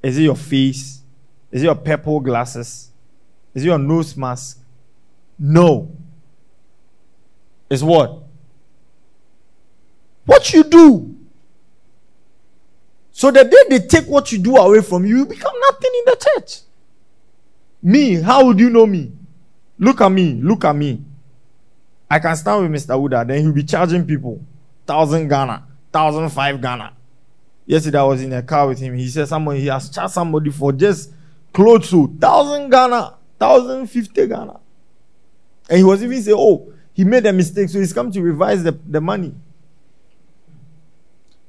Is 0.01 0.17
it 0.17 0.23
your 0.23 0.35
face? 0.35 1.01
Is 1.51 1.61
it 1.61 1.65
your 1.65 1.75
purple 1.75 2.19
glasses? 2.19 2.89
Is 3.53 3.61
it 3.61 3.67
your 3.67 3.77
nose 3.77 4.17
mask? 4.17 4.63
No. 5.37 5.95
It's 7.69 7.83
what? 7.83 8.23
What 10.25 10.53
you 10.53 10.63
do. 10.63 11.15
So 13.11 13.29
the 13.29 13.43
day 13.43 13.77
they 13.77 13.85
take 13.85 14.07
what 14.07 14.31
you 14.31 14.39
do 14.39 14.55
away 14.55 14.81
from 14.81 15.05
you, 15.05 15.19
you 15.19 15.25
become 15.27 15.53
nothing 15.69 15.91
in 15.99 16.05
the 16.05 16.25
church. 16.25 16.61
Me, 17.83 18.15
how 18.15 18.43
would 18.47 18.59
you 18.59 18.71
know 18.71 18.87
me? 18.87 19.11
Look 19.77 20.01
at 20.01 20.11
me, 20.11 20.33
look 20.41 20.65
at 20.65 20.75
me. 20.75 20.99
I 22.09 22.17
can 22.17 22.35
stand 22.35 22.63
with 22.63 22.83
Mr. 22.83 22.95
Wuda, 22.99 23.27
then 23.27 23.43
he'll 23.43 23.53
be 23.53 23.63
charging 23.63 24.03
people 24.03 24.43
thousand 24.87 25.27
Ghana, 25.27 25.63
thousand 25.93 26.27
five 26.29 26.59
Ghana. 26.59 26.94
Yesterday 27.65 27.97
I 27.97 28.03
was 28.03 28.21
in 28.21 28.31
a 28.33 28.43
car 28.43 28.67
with 28.67 28.79
him. 28.79 28.95
He 28.95 29.07
said 29.07 29.27
someone 29.27 29.55
he 29.55 29.67
has 29.67 29.89
charged 29.89 30.13
somebody 30.13 30.51
for 30.51 30.71
just 30.71 31.11
clothes 31.51 31.89
to 31.89 32.07
thousand 32.19 32.69
Ghana, 32.69 33.15
thousand 33.39 33.87
fifty 33.87 34.27
Ghana. 34.27 34.59
And 35.69 35.77
he 35.77 35.83
was 35.83 36.03
even 36.03 36.21
saying, 36.21 36.37
Oh, 36.39 36.71
he 36.93 37.03
made 37.03 37.25
a 37.25 37.33
mistake, 37.33 37.69
so 37.69 37.79
he's 37.79 37.93
come 37.93 38.11
to 38.11 38.21
revise 38.21 38.63
the, 38.63 38.71
the 38.71 39.01
money. 39.01 39.33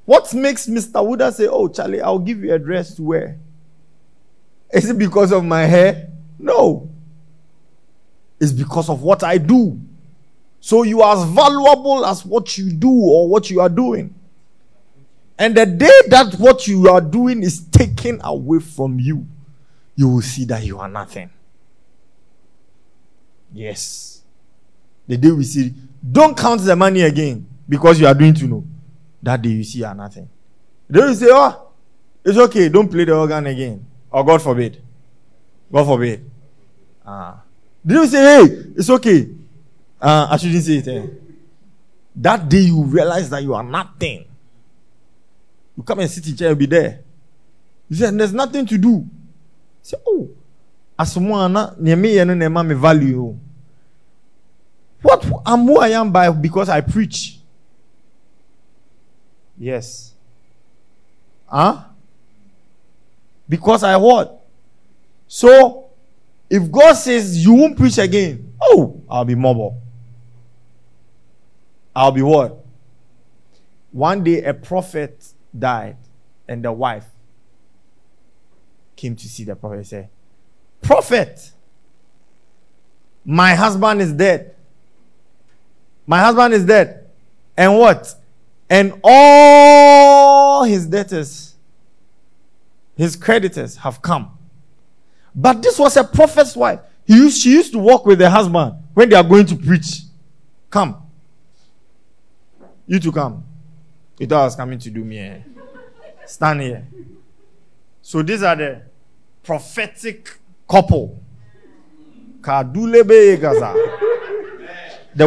What 0.06 0.32
makes 0.32 0.66
Mr. 0.66 1.04
Wuda 1.04 1.32
say, 1.32 1.46
Oh, 1.48 1.68
Charlie, 1.68 2.00
I'll 2.00 2.18
give 2.18 2.42
you 2.42 2.54
a 2.54 2.58
dress 2.58 2.94
to 2.94 3.02
wear? 3.02 3.38
Is 4.72 4.88
it 4.88 4.98
because 4.98 5.32
of 5.32 5.44
my 5.44 5.62
hair? 5.62 6.08
No. 6.38 6.90
It's 8.40 8.52
because 8.52 8.88
of 8.88 9.02
what 9.02 9.22
I 9.22 9.38
do. 9.38 9.80
So 10.60 10.82
you 10.82 11.02
are 11.02 11.16
as 11.16 11.24
valuable 11.30 12.04
as 12.04 12.24
what 12.24 12.58
you 12.58 12.72
do 12.72 12.90
or 12.90 13.28
what 13.28 13.50
you 13.50 13.60
are 13.60 13.68
doing. 13.68 14.14
And 15.38 15.54
the 15.54 15.66
day 15.66 15.90
that 16.08 16.34
what 16.38 16.66
you 16.66 16.88
are 16.88 17.00
doing 17.00 17.42
is 17.42 17.60
taken 17.68 18.20
away 18.24 18.60
from 18.60 18.98
you, 18.98 19.26
you 19.94 20.08
will 20.08 20.22
see 20.22 20.44
that 20.46 20.64
you 20.64 20.78
are 20.78 20.88
nothing. 20.88 21.30
Yes. 23.52 24.22
The 25.06 25.16
day 25.16 25.30
we 25.30 25.44
see, 25.44 25.74
don't 26.10 26.36
count 26.36 26.62
the 26.62 26.74
money 26.74 27.02
again 27.02 27.46
because 27.68 28.00
you 28.00 28.06
are 28.06 28.14
doing 28.14 28.34
to 28.34 28.46
know. 28.46 28.64
That 29.22 29.42
day 29.42 29.50
you 29.50 29.64
see 29.64 29.80
you 29.80 29.86
are 29.86 29.94
nothing. 29.94 30.28
The 30.88 31.00
day 31.00 31.08
you 31.08 31.14
say, 31.14 31.26
oh, 31.30 31.68
it's 32.24 32.38
okay, 32.38 32.68
don't 32.68 32.90
play 32.90 33.04
the 33.04 33.14
organ 33.16 33.46
again. 33.46 33.86
Or 34.10 34.24
God 34.24 34.42
forbid. 34.42 34.82
God 35.70 35.84
forbid. 35.84 36.30
Ah. 37.04 37.42
Did 37.84 37.94
you 37.94 38.06
say, 38.06 38.18
hey, 38.18 38.52
it's 38.76 38.90
okay? 38.90 39.28
Uh, 40.00 40.28
I 40.30 40.36
shouldn't 40.36 40.64
say 40.64 40.76
it. 40.78 40.88
Eh? 40.88 41.06
That 42.16 42.48
day 42.48 42.60
you 42.60 42.82
realize 42.82 43.30
that 43.30 43.42
you 43.42 43.54
are 43.54 43.62
nothing. 43.62 44.24
You 45.76 45.82
come 45.82 46.00
and 46.00 46.10
sit 46.10 46.26
in 46.26 46.36
chair, 46.36 46.48
you'll 46.48 46.56
be 46.56 46.66
there. 46.66 47.00
You 47.88 47.96
say, 47.96 48.10
there's 48.10 48.32
nothing 48.32 48.66
to 48.66 48.78
do. 48.78 48.88
You 48.88 49.08
say, 49.82 49.96
oh, 50.06 50.30
as 50.98 51.16
me, 51.18 52.74
value. 52.74 53.38
What 55.02 55.24
I'm 55.44 55.64
who 55.66 55.78
I 55.78 55.88
am 55.88 56.10
by 56.10 56.30
because 56.30 56.68
I 56.68 56.80
preach. 56.80 57.38
Yes. 59.58 60.14
Huh? 61.46 61.84
Because 63.48 63.84
I 63.84 63.96
what? 63.96 64.42
So, 65.28 65.90
if 66.48 66.70
God 66.70 66.94
says 66.94 67.44
you 67.44 67.54
won't 67.54 67.76
preach 67.76 67.98
again, 67.98 68.54
oh, 68.60 69.00
I'll 69.08 69.24
be 69.24 69.34
mobile. 69.34 69.80
I'll 71.94 72.12
be 72.12 72.22
what? 72.22 72.64
One 73.92 74.24
day 74.24 74.42
a 74.42 74.52
prophet 74.52 75.32
died, 75.58 75.96
and 76.48 76.64
the 76.64 76.72
wife 76.72 77.06
came 78.94 79.14
to 79.16 79.28
see 79.28 79.44
the 79.44 79.54
prophet 79.54 79.76
and 79.76 79.86
said, 79.86 80.08
Prophet, 80.82 81.52
my 83.24 83.54
husband 83.54 84.00
is 84.00 84.12
dead. 84.12 84.54
My 86.06 86.20
husband 86.20 86.54
is 86.54 86.64
dead. 86.64 87.08
And 87.56 87.76
what? 87.78 88.14
And 88.70 89.00
all 89.02 90.64
his 90.64 90.86
debtors, 90.86 91.54
his 92.96 93.16
creditors 93.16 93.76
have 93.76 94.00
come. 94.00 94.36
But 95.34 95.62
this 95.62 95.78
was 95.78 95.96
a 95.96 96.04
prophet's 96.04 96.56
wife. 96.56 96.80
He 97.04 97.14
used, 97.14 97.42
she 97.42 97.50
used 97.50 97.72
to 97.72 97.78
walk 97.78 98.06
with 98.06 98.18
the 98.18 98.30
husband 98.30 98.74
when 98.94 99.08
they 99.08 99.16
are 99.16 99.22
going 99.22 99.46
to 99.46 99.56
preach. 99.56 100.02
Come. 100.70 101.02
You 102.86 102.98
to 103.00 103.12
come. 103.12 103.44
You 104.18 104.26
thought 104.26 104.42
I 104.42 104.44
was 104.44 104.56
coming 104.56 104.78
to 104.78 104.90
do 104.90 105.04
me. 105.04 105.18
Eh? 105.18 105.38
Stand 106.26 106.60
here. 106.60 106.86
So 108.02 108.22
these 108.22 108.42
are 108.42 108.56
the 108.56 108.82
prophetic 109.42 110.38
couple. 110.68 111.22
The 112.42 113.64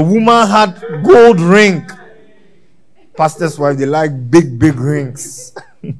woman 0.02 0.48
had 0.48 1.04
gold 1.04 1.42
ring 1.42 1.86
pastor's 3.20 3.60
wife, 3.60 3.78
they 3.78 3.86
like 3.86 4.32
big, 4.32 4.58
big 4.58 4.80
rings. 4.80 5.54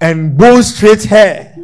and 0.00 0.36
bone 0.36 0.64
straight 0.64 1.04
hair. 1.04 1.54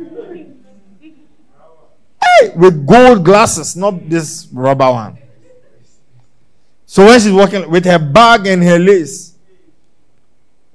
Hey, 2.23 2.53
with 2.55 2.87
gold 2.87 3.25
glasses, 3.25 3.75
not 3.75 4.09
this 4.09 4.47
rubber 4.53 4.89
one. 4.89 5.19
So 6.87 7.07
when 7.07 7.19
she's 7.19 7.33
walking 7.33 7.69
with 7.69 7.85
her 7.87 7.99
bag 7.99 8.47
and 8.47 8.63
her 8.63 8.79
lace, 8.79 9.32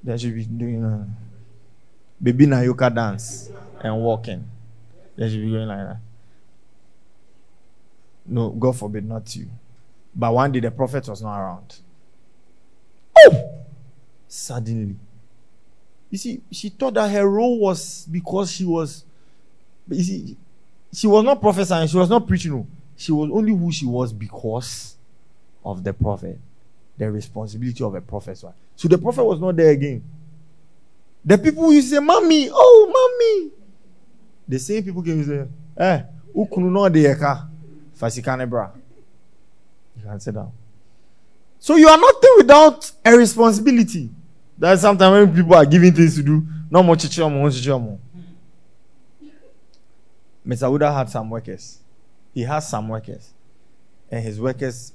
then 0.08 0.18
she'll 0.18 0.34
be 0.34 0.46
doing 0.46 0.82
a 0.82 1.06
baby 2.24 2.46
Nayoka 2.46 2.94
dance 2.96 3.52
and 3.82 4.02
walking. 4.02 4.46
Then 5.18 5.30
she'll 5.30 5.42
be 5.42 5.52
going 5.52 5.68
like 5.68 5.80
that. 5.80 5.98
No, 8.26 8.52
God 8.52 8.78
forbid, 8.78 9.06
not 9.06 9.36
you. 9.36 9.48
But 10.16 10.34
one 10.34 10.52
day 10.54 10.62
the 10.62 10.72
prophet 10.72 11.10
was 11.10 11.22
not 11.22 11.38
around. 11.38 11.76
Oh! 13.18 13.66
Suddenly. 14.30 14.96
You 16.10 16.18
see, 16.18 16.42
she 16.52 16.70
thought 16.70 16.94
that 16.94 17.12
her 17.12 17.30
role 17.30 17.60
was 17.60 18.08
because 18.10 18.50
she 18.50 18.64
was. 18.64 19.04
You 19.90 20.04
see, 20.04 20.38
she 20.94 21.08
was 21.08 21.26
not 21.26 21.42
prophesying, 21.42 21.90
she 21.90 21.98
was 21.98 22.10
not 22.10 22.26
preaching. 22.26 22.54
No. 22.54 22.66
She 22.96 23.12
was 23.12 23.30
only 23.30 23.52
who 23.52 23.74
she 23.74 23.86
was 23.86 24.14
because 24.14 24.96
of 25.66 25.84
the 25.84 25.92
prophet. 25.92 26.40
The 26.98 27.12
responsibility 27.12 27.84
of 27.84 27.94
a 27.94 28.02
prophet. 28.02 28.42
So 28.78 28.88
the 28.88 28.98
prophet 28.98 29.24
was 29.26 29.40
not 29.42 29.56
there 29.56 29.72
again. 29.72 30.04
The 31.26 31.38
people 31.38 31.74
you 31.74 31.82
say, 31.82 32.00
Mommy, 32.00 32.48
oh, 32.52 32.88
Mommy. 33.20 33.52
The 34.48 34.60
same 34.60 34.84
people 34.84 35.02
came 35.02 35.20
and 35.20 35.26
say, 35.26 35.46
Eh, 35.78 36.04
ukunu 36.34 36.72
no 36.72 36.88
de 36.88 37.04
yeka. 37.04 37.50
Fasikane 38.00 38.48
bra. 38.48 38.70
You 39.98 40.04
can 40.04 40.20
sit 40.20 40.36
down. 40.36 40.52
So 41.60 41.76
you 41.76 41.88
are 41.88 41.98
nothing 41.98 42.30
without 42.38 42.92
a 43.04 43.18
responsibility. 43.18 44.12
That's 44.58 44.82
sometimes 44.82 45.28
when 45.28 45.36
people 45.36 45.56
are 45.56 45.66
giving 45.66 45.92
things 45.92 46.16
to 46.16 46.24
do, 46.24 46.46
no 46.70 46.84
more 46.84 46.96
chichomo, 46.96 47.50
chichomo. 47.50 47.98
Mr. 50.48 50.70
Uda 50.70 50.94
had 50.96 51.10
some 51.10 51.30
workers. 51.32 51.80
He 52.34 52.44
has 52.44 52.70
some 52.70 52.88
workers. 52.88 53.34
And 54.12 54.24
his 54.24 54.40
workers 54.40 54.94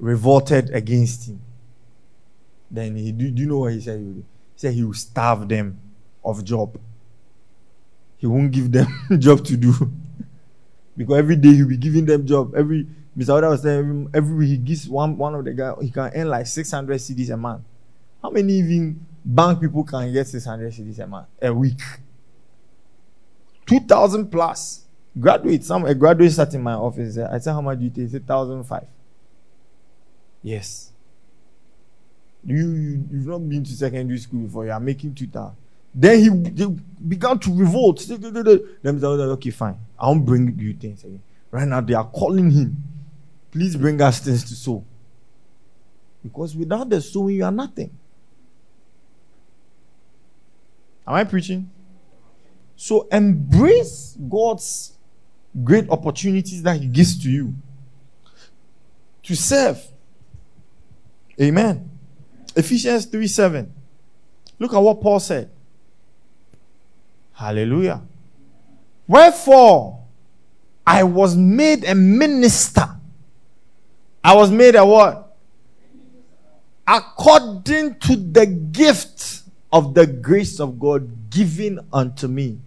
revolted 0.00 0.70
against 0.70 1.28
him. 1.28 1.40
Then 2.70 2.96
he 2.96 3.12
do, 3.12 3.30
do 3.30 3.42
you 3.42 3.48
know 3.48 3.58
what 3.58 3.72
he 3.72 3.80
said 3.80 3.98
he? 4.00 4.24
Said 4.56 4.74
he 4.74 4.84
will 4.84 4.94
starve 4.94 5.48
them 5.48 5.80
of 6.24 6.44
job. 6.44 6.78
He 8.16 8.26
won't 8.26 8.50
give 8.52 8.70
them 8.70 8.86
job 9.18 9.44
to 9.46 9.56
do. 9.56 9.72
because 10.96 11.18
every 11.18 11.36
day 11.36 11.54
he'll 11.54 11.68
be 11.68 11.76
giving 11.76 12.04
them 12.04 12.26
job. 12.26 12.54
Every 12.54 12.86
Mr. 13.16 13.30
Oda 13.30 13.48
was 13.48 13.62
saying 13.62 13.78
every, 13.78 14.06
every 14.14 14.36
week 14.36 14.48
he 14.50 14.56
gives 14.58 14.88
one 14.88 15.16
one 15.16 15.34
of 15.34 15.44
the 15.44 15.52
guy 15.52 15.72
he 15.80 15.90
can 15.90 16.10
earn 16.14 16.28
like 16.28 16.46
600 16.46 17.00
cedis 17.00 17.30
a 17.30 17.36
month. 17.36 17.64
How 18.22 18.30
many 18.30 18.52
even 18.54 19.04
bank 19.24 19.60
people 19.60 19.82
can 19.84 20.12
get 20.12 20.28
600 20.28 20.72
cedis 20.72 20.98
a 20.98 21.06
month 21.06 21.26
a 21.40 21.52
week? 21.52 21.80
2000 23.66 24.30
plus. 24.30 24.84
Graduate, 25.18 25.64
some 25.64 25.84
a 25.86 25.94
graduate 25.94 26.30
sat 26.30 26.54
in 26.54 26.62
my 26.62 26.74
office. 26.74 27.18
I 27.18 27.38
said, 27.38 27.52
How 27.52 27.60
much 27.60 27.78
do 27.78 27.84
you 27.84 27.90
take? 27.90 28.04
He 28.04 28.08
said, 28.08 28.28
1005. 28.28 28.84
Yes. 30.42 30.89
You, 32.44 32.56
you 32.56 33.08
you've 33.10 33.26
not 33.26 33.48
been 33.48 33.64
to 33.64 33.72
secondary 33.72 34.18
school 34.18 34.40
before, 34.40 34.64
you 34.64 34.72
are 34.72 34.80
making 34.80 35.14
2000. 35.14 35.56
Then 35.94 36.18
he 36.20 36.66
began 37.06 37.38
to 37.40 37.54
revolt. 37.54 38.00
Them 38.06 38.72
said, 38.82 39.04
okay, 39.04 39.50
fine. 39.50 39.76
I 39.98 40.06
won't 40.06 40.24
bring 40.24 40.58
you 40.58 40.72
things 40.74 41.02
again. 41.04 41.22
Right 41.50 41.66
now, 41.66 41.80
they 41.80 41.94
are 41.94 42.06
calling 42.06 42.50
him. 42.50 42.76
Please 43.50 43.74
bring 43.76 44.00
us 44.00 44.20
things 44.20 44.44
to 44.44 44.54
sow. 44.54 44.84
Because 46.22 46.54
without 46.54 46.88
the 46.88 47.00
sowing, 47.00 47.36
you 47.36 47.44
are 47.44 47.50
nothing. 47.50 47.90
Am 51.06 51.14
I 51.14 51.24
preaching? 51.24 51.68
So 52.76 53.08
embrace 53.10 54.16
God's 54.28 54.96
great 55.64 55.90
opportunities 55.90 56.62
that 56.62 56.80
He 56.80 56.86
gives 56.86 57.20
to 57.22 57.30
you 57.30 57.54
to 59.24 59.34
serve. 59.34 59.82
Amen. 61.40 61.89
Ephesians 62.56 63.06
3 63.06 63.26
7. 63.26 63.72
Look 64.58 64.74
at 64.74 64.78
what 64.78 65.00
Paul 65.00 65.20
said. 65.20 65.50
Hallelujah. 67.32 68.02
Wherefore, 69.06 70.04
I 70.86 71.04
was 71.04 71.36
made 71.36 71.84
a 71.84 71.94
minister. 71.94 72.86
I 74.22 74.34
was 74.34 74.50
made 74.50 74.74
a 74.74 74.84
what? 74.84 75.36
According 76.86 77.98
to 78.00 78.16
the 78.16 78.46
gift 78.46 79.42
of 79.72 79.94
the 79.94 80.06
grace 80.06 80.60
of 80.60 80.78
God 80.78 81.30
given 81.30 81.80
unto 81.92 82.26
me 82.26 82.58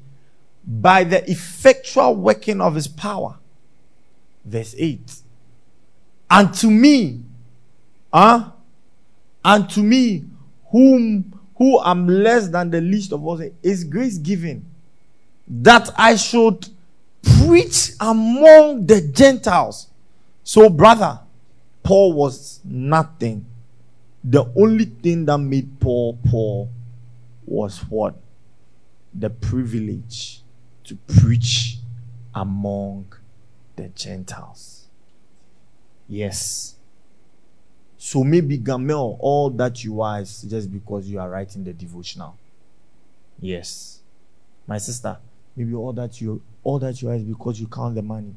by 0.65 1.03
the 1.03 1.29
effectual 1.29 2.15
working 2.15 2.61
of 2.61 2.75
his 2.75 2.87
power. 2.87 3.37
Verse 4.45 4.73
8. 4.77 5.15
And 6.31 6.53
to 6.55 6.71
me, 6.71 7.23
huh? 8.13 8.51
And 9.45 9.69
to 9.71 9.81
me, 9.81 10.25
whom 10.71 11.39
who 11.55 11.81
am 11.83 12.07
less 12.07 12.49
than 12.49 12.69
the 12.69 12.81
least 12.81 13.13
of 13.13 13.27
us, 13.27 13.41
is 13.61 13.83
grace 13.83 14.17
given 14.17 14.65
that 15.47 15.89
I 15.97 16.15
should 16.15 16.67
preach 17.21 17.91
among 17.99 18.85
the 18.85 19.01
Gentiles. 19.01 19.87
So, 20.43 20.69
brother, 20.69 21.19
Paul 21.83 22.13
was 22.13 22.59
nothing. 22.63 23.45
The 24.23 24.51
only 24.55 24.85
thing 24.85 25.25
that 25.25 25.37
made 25.37 25.79
Paul 25.79 26.17
Paul 26.29 26.69
was 27.45 27.79
what? 27.89 28.15
The 29.13 29.29
privilege 29.29 30.41
to 30.85 30.95
preach 31.19 31.77
among 32.33 33.13
the 33.75 33.89
Gentiles. 33.89 34.87
Yes. 36.07 36.72
So 38.05 38.21
maybe 38.21 38.57
Gamel, 38.57 39.15
all 39.21 39.49
that 39.51 39.81
you 39.81 40.01
are 40.01 40.19
is 40.19 40.41
just 40.41 40.69
because 40.69 41.07
you 41.07 41.21
are 41.21 41.29
writing 41.29 41.63
the 41.63 41.71
devotional. 41.71 42.35
Yes. 43.39 44.01
My 44.67 44.77
sister, 44.77 45.17
maybe 45.55 45.73
all 45.73 45.93
that 45.93 46.19
you 46.19 46.41
all 46.65 46.79
that 46.79 47.01
you 47.01 47.09
are 47.09 47.13
is 47.15 47.23
because 47.23 47.61
you 47.61 47.67
count 47.67 47.95
the 47.95 48.01
money. 48.01 48.35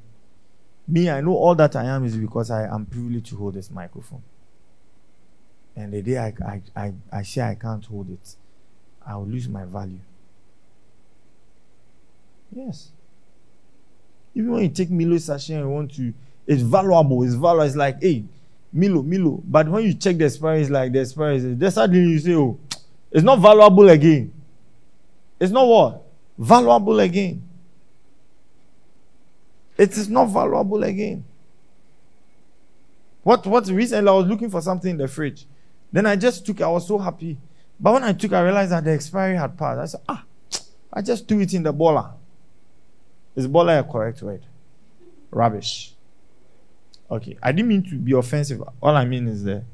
Me, 0.86 1.10
I 1.10 1.20
know 1.20 1.32
all 1.34 1.56
that 1.56 1.74
I 1.74 1.84
am 1.86 2.04
is 2.04 2.16
because 2.16 2.48
I 2.48 2.72
am 2.72 2.86
privileged 2.86 3.26
to 3.26 3.36
hold 3.38 3.54
this 3.54 3.68
microphone. 3.68 4.22
And 5.74 5.92
the 5.92 6.00
day 6.00 6.18
I, 6.18 6.32
I, 6.46 6.62
I, 6.76 6.92
I 7.10 7.22
say 7.22 7.42
I 7.42 7.56
can't 7.56 7.84
hold 7.84 8.08
it, 8.08 8.36
I 9.04 9.16
will 9.16 9.26
lose 9.26 9.48
my 9.48 9.64
value. 9.64 9.98
Yes. 12.54 12.90
Even 14.32 14.52
when 14.52 14.62
you 14.62 14.68
take 14.68 14.92
Milo 14.92 15.18
sachet 15.18 15.54
and 15.54 15.64
you 15.64 15.70
want 15.70 15.92
to, 15.96 16.14
it's 16.46 16.62
valuable. 16.62 17.24
It's 17.24 17.34
valuable. 17.34 17.62
It's 17.62 17.74
like, 17.74 18.00
hey, 18.00 18.26
Milo, 18.76 19.02
Milo. 19.02 19.40
But 19.44 19.68
when 19.68 19.84
you 19.84 19.94
check 19.94 20.18
the 20.18 20.26
expiry, 20.26 20.66
like 20.66 20.92
the 20.92 21.00
is. 21.00 21.12
Then 21.14 21.70
suddenly 21.70 22.10
you 22.12 22.18
say, 22.18 22.34
oh, 22.34 22.58
it's 23.10 23.24
not 23.24 23.38
valuable 23.38 23.88
again. 23.88 24.32
It's 25.40 25.50
not 25.50 25.66
what? 25.66 26.02
Valuable 26.38 27.00
again. 27.00 27.42
It 29.78 29.96
is 29.96 30.08
not 30.08 30.26
valuable 30.26 30.82
again. 30.82 31.24
What 33.22 33.46
what 33.46 33.66
recently 33.68 34.08
I 34.08 34.12
was 34.12 34.26
looking 34.26 34.50
for 34.50 34.60
something 34.60 34.90
in 34.90 34.96
the 34.98 35.08
fridge. 35.08 35.46
Then 35.90 36.06
I 36.06 36.16
just 36.16 36.46
took. 36.46 36.60
I 36.60 36.68
was 36.68 36.86
so 36.86 36.98
happy. 36.98 37.36
But 37.80 37.94
when 37.94 38.04
I 38.04 38.12
took 38.12 38.32
I 38.32 38.40
realized 38.40 38.72
that 38.72 38.84
the 38.84 38.92
expiry 38.92 39.36
had 39.36 39.58
passed. 39.58 39.80
I 39.80 39.86
said, 39.86 40.00
ah, 40.08 40.24
I 40.92 41.02
just 41.02 41.26
threw 41.26 41.40
it 41.40 41.52
in 41.52 41.62
the 41.62 41.72
boiler. 41.72 42.10
Is 43.34 43.46
boiler 43.46 43.78
a 43.78 43.84
correct 43.84 44.22
word? 44.22 44.42
Rubbish. 45.30 45.95
Okay. 47.10 47.36
I 47.42 47.52
didn't 47.52 47.68
mean 47.68 47.82
to 47.90 47.96
be 47.96 48.12
offensive. 48.12 48.62
All 48.82 48.96
I 48.96 49.04
mean 49.04 49.28
is 49.28 49.44
the 49.44 49.64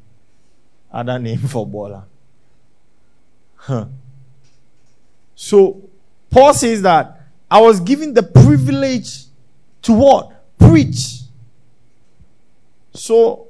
other 0.92 1.18
name 1.18 1.38
for 1.48 1.66
boiler. 1.66 2.04
Huh. 3.56 3.86
So 5.34 5.82
Paul 6.30 6.54
says 6.54 6.82
that 6.82 7.20
I 7.50 7.60
was 7.60 7.80
given 7.80 8.14
the 8.14 8.22
privilege 8.22 9.24
to 9.82 9.92
what? 9.92 10.58
Preach. 10.58 11.20
So, 12.94 13.48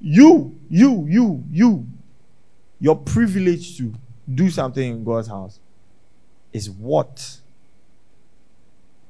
you, 0.00 0.58
you, 0.68 1.06
you, 1.08 1.44
you, 1.50 1.86
your 2.80 2.96
privilege 2.96 3.76
to 3.78 3.94
do 4.32 4.50
something 4.50 4.90
in 4.90 5.04
God's 5.04 5.28
house 5.28 5.58
is 6.52 6.70
what 6.70 7.38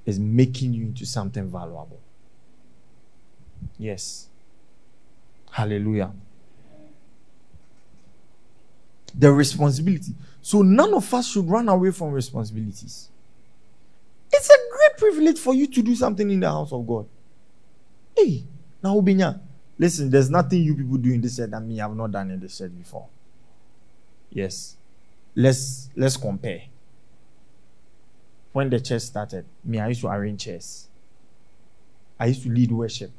is 0.06 0.18
making 0.18 0.72
you 0.72 0.84
into 0.86 1.04
something 1.04 1.50
valuable. 1.50 2.00
Yes. 3.78 4.28
Hallelujah. 5.50 6.12
The 9.14 9.32
responsibility. 9.32 10.14
So 10.42 10.62
none 10.62 10.94
of 10.94 11.12
us 11.12 11.32
should 11.32 11.48
run 11.48 11.68
away 11.68 11.90
from 11.90 12.12
responsibilities. 12.12 13.08
It's 14.30 14.48
a 14.50 14.58
great 14.72 14.98
privilege 14.98 15.38
for 15.38 15.54
you 15.54 15.66
to 15.66 15.82
do 15.82 15.94
something 15.94 16.30
in 16.30 16.40
the 16.40 16.48
house 16.48 16.72
of 16.72 16.86
God. 16.86 17.06
Hey, 18.16 18.44
now 18.82 18.94
Ubinya, 18.94 19.40
Listen, 19.78 20.10
there's 20.10 20.28
nothing 20.28 20.62
you 20.62 20.74
people 20.74 20.96
do 20.96 21.12
in 21.12 21.20
this 21.20 21.36
church 21.36 21.50
that 21.50 21.60
me 21.60 21.76
have 21.78 21.94
not 21.94 22.10
done 22.10 22.30
in 22.32 22.40
this 22.40 22.58
church 22.58 22.72
before. 22.76 23.06
Yes. 24.30 24.76
Let's 25.36 25.88
let's 25.94 26.16
compare. 26.16 26.62
When 28.52 28.70
the 28.70 28.80
church 28.80 29.02
started, 29.02 29.44
me, 29.64 29.78
I 29.78 29.88
used 29.88 30.00
to 30.00 30.08
arrange 30.08 30.44
chairs. 30.44 30.88
I 32.18 32.26
used 32.26 32.42
to 32.42 32.48
lead 32.48 32.72
worship. 32.72 33.12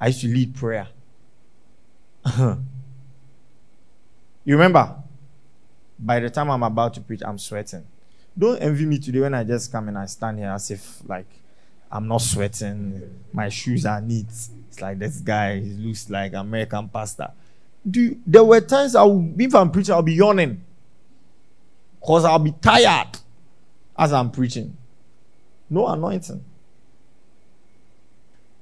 I 0.00 0.06
used 0.08 0.22
to 0.22 0.28
lead 0.28 0.54
prayer. 0.54 0.88
you 2.38 2.56
remember? 4.46 4.96
By 5.98 6.20
the 6.20 6.30
time 6.30 6.50
I'm 6.50 6.62
about 6.62 6.94
to 6.94 7.00
preach, 7.02 7.20
I'm 7.24 7.38
sweating. 7.38 7.86
Don't 8.38 8.58
envy 8.58 8.86
me 8.86 8.98
today 8.98 9.20
when 9.20 9.34
I 9.34 9.44
just 9.44 9.70
come 9.70 9.88
and 9.88 9.98
I 9.98 10.06
stand 10.06 10.38
here 10.38 10.48
as 10.48 10.70
if 10.70 11.02
like 11.06 11.26
I'm 11.92 12.08
not 12.08 12.22
sweating. 12.22 13.22
My 13.32 13.48
shoes 13.48 13.84
are 13.84 14.00
neat. 14.00 14.26
It's 14.68 14.80
like 14.80 14.98
this 14.98 15.18
guy 15.18 15.58
looks 15.58 16.08
like 16.08 16.32
American 16.32 16.88
pastor. 16.88 17.32
Do 17.88 18.16
there 18.26 18.44
were 18.44 18.60
times 18.60 18.94
I 18.94 19.02
will, 19.02 19.34
if 19.38 19.54
I'm 19.54 19.70
preaching, 19.70 19.94
I'll 19.94 20.02
be 20.02 20.14
yawning. 20.14 20.64
Because 22.00 22.24
I'll 22.24 22.38
be 22.38 22.52
tired 22.52 23.18
as 23.98 24.12
I'm 24.12 24.30
preaching. 24.30 24.76
No 25.68 25.86
anointing. 25.86 26.42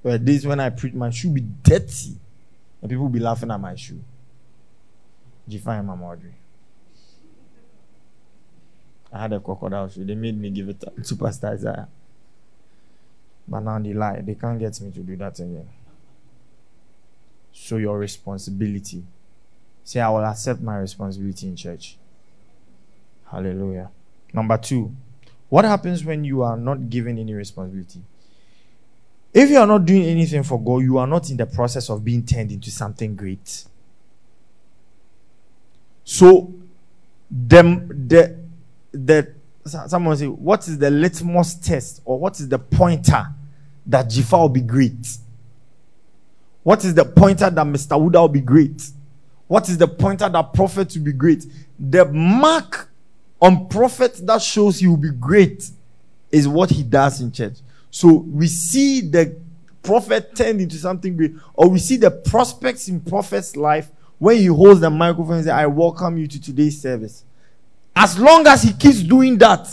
There 0.09 0.19
were 0.19 0.25
days 0.25 0.47
when 0.47 0.59
I 0.59 0.71
preach, 0.71 0.95
my 0.95 1.11
shoe 1.11 1.29
be 1.29 1.43
dirty. 1.43 2.17
And 2.81 2.91
people 2.91 3.11
be 3.11 3.19
laughing 3.19 3.51
at 3.51 3.61
my 3.61 3.75
shoe. 3.75 4.01
G5 5.51 5.85
Mama 5.85 6.03
Audrey. 6.07 6.33
I 9.13 9.21
had 9.21 9.35
a 9.35 9.41
crocodile 9.41 9.87
shoe. 9.91 10.07
They 10.07 10.15
made 10.15 10.41
me 10.41 10.49
give 10.49 10.71
it 10.71 10.83
to 11.05 11.17
Pastor 11.17 11.49
Isaiah. 11.49 11.89
But 13.47 13.61
now 13.61 13.79
they 13.79 13.93
lie. 13.93 14.23
They 14.23 14.35
can't 14.35 14.59
get 14.59 14.81
me 14.81 14.91
to 14.93 15.01
do 15.01 15.15
that 15.17 15.41
again. 15.41 15.69
So 17.53 17.77
your 17.77 17.99
responsibility. 17.99 19.05
Say, 19.85 20.01
I 20.01 20.09
will 20.09 20.25
accept 20.25 20.63
my 20.63 20.79
responsibility 20.79 21.49
in 21.49 21.55
church. 21.55 21.99
Hallelujah. 23.31 23.91
Number 24.33 24.57
two, 24.57 24.91
what 25.51 25.67
happens 25.67 26.03
when 26.03 26.25
you 26.25 26.41
are 26.45 26.57
not 26.57 26.89
given 26.89 27.19
any 27.19 27.35
responsibility? 27.35 28.01
If 29.33 29.51
you 29.51 29.59
are 29.59 29.67
not 29.67 29.85
doing 29.85 30.05
anything 30.05 30.43
for 30.43 30.61
God, 30.61 30.79
you 30.79 30.99
are 30.99 31.07
not 31.07 31.31
in 31.31 31.37
the 31.37 31.47
process 31.47 31.91
of 31.91 32.05
being 32.05 32.25
turned 32.25 32.51
into 32.51 32.71
something 32.71 33.15
great. 33.15 33.65
So, 36.05 36.53
the, 37.31 37.63
the, 38.09 38.39
the, 38.93 39.35
someone 39.87 40.17
say, 40.17 40.27
what 40.27 40.67
is 40.67 40.79
the 40.79 40.91
litmus 40.91 41.55
test 41.55 42.01
or 42.05 42.19
what 42.19 42.41
is 42.41 42.49
the 42.49 42.59
pointer 42.59 43.27
that 43.87 44.07
Jifa 44.07 44.39
will 44.41 44.49
be 44.49 44.63
great? 44.63 45.19
What 46.63 46.85
is 46.85 46.95
the 46.95 47.05
pointer 47.05 47.51
that 47.51 47.67
Mr. 47.67 47.99
Wuda 48.01 48.21
will 48.23 48.29
be 48.29 48.41
great? 48.41 48.91
What 49.47 49.69
is 49.69 49.79
the 49.79 49.89
pointer 49.89 50.29
that 50.29 50.53
prophet 50.55 50.95
will 50.97 51.05
be 51.05 51.13
great? 51.13 51.45
The 51.79 52.05
mark 52.07 52.91
on 53.41 53.69
prophet 53.69 54.15
that 54.27 54.43
shows 54.43 54.79
he 54.79 54.87
will 54.87 54.97
be 54.97 55.11
great 55.11 55.71
is 56.31 56.49
what 56.49 56.71
he 56.71 56.83
does 56.83 57.21
in 57.21 57.33
church. 57.33 57.59
So 57.91 58.13
we 58.13 58.47
see 58.47 59.01
the 59.01 59.37
prophet 59.83 60.35
turned 60.35 60.61
into 60.61 60.77
something 60.77 61.17
great, 61.17 61.35
or 61.55 61.69
we 61.69 61.79
see 61.79 61.97
the 61.97 62.11
prospects 62.11 62.89
in 62.89 63.01
prophet's 63.01 63.57
life 63.57 63.91
when 64.19 64.37
he 64.37 64.47
holds 64.47 64.81
the 64.81 64.91
microphone 64.91 65.37
and 65.37 65.45
says, 65.45 65.53
I 65.53 65.67
welcome 65.67 66.19
you 66.19 66.27
to 66.27 66.41
today's 66.41 66.81
service. 66.81 67.25
As 67.95 68.19
long 68.19 68.47
as 68.47 68.63
he 68.63 68.73
keeps 68.73 69.03
doing 69.03 69.39
that, 69.39 69.69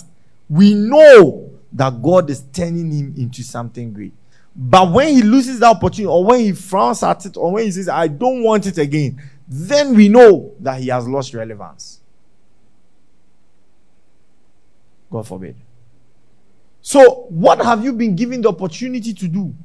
we 0.49 0.73
know 0.73 1.51
that 1.73 2.01
God 2.01 2.29
is 2.29 2.43
turning 2.53 2.91
him 2.91 3.13
into 3.17 3.43
something 3.43 3.91
great. 3.91 4.13
But 4.55 4.91
when 4.91 5.13
he 5.13 5.21
loses 5.21 5.59
that 5.59 5.75
opportunity, 5.75 6.05
or 6.05 6.23
when 6.23 6.39
he 6.39 6.53
frowns 6.53 7.03
at 7.03 7.25
it, 7.25 7.35
or 7.35 7.51
when 7.51 7.65
he 7.65 7.71
says, 7.71 7.89
I 7.89 8.07
don't 8.07 8.41
want 8.41 8.65
it 8.67 8.77
again, 8.77 9.21
then 9.47 9.93
we 9.93 10.07
know 10.07 10.53
that 10.59 10.79
he 10.79 10.87
has 10.87 11.07
lost 11.07 11.33
relevance. 11.33 11.99
God 15.11 15.27
forbid. 15.27 15.55
So, 16.87 17.25
what 17.29 17.65
have 17.65 17.83
you 17.83 17.93
been 17.93 18.15
given 18.15 18.41
the 18.41 18.49
opportunity 18.49 19.11
to 19.11 19.27
do? 19.27 19.55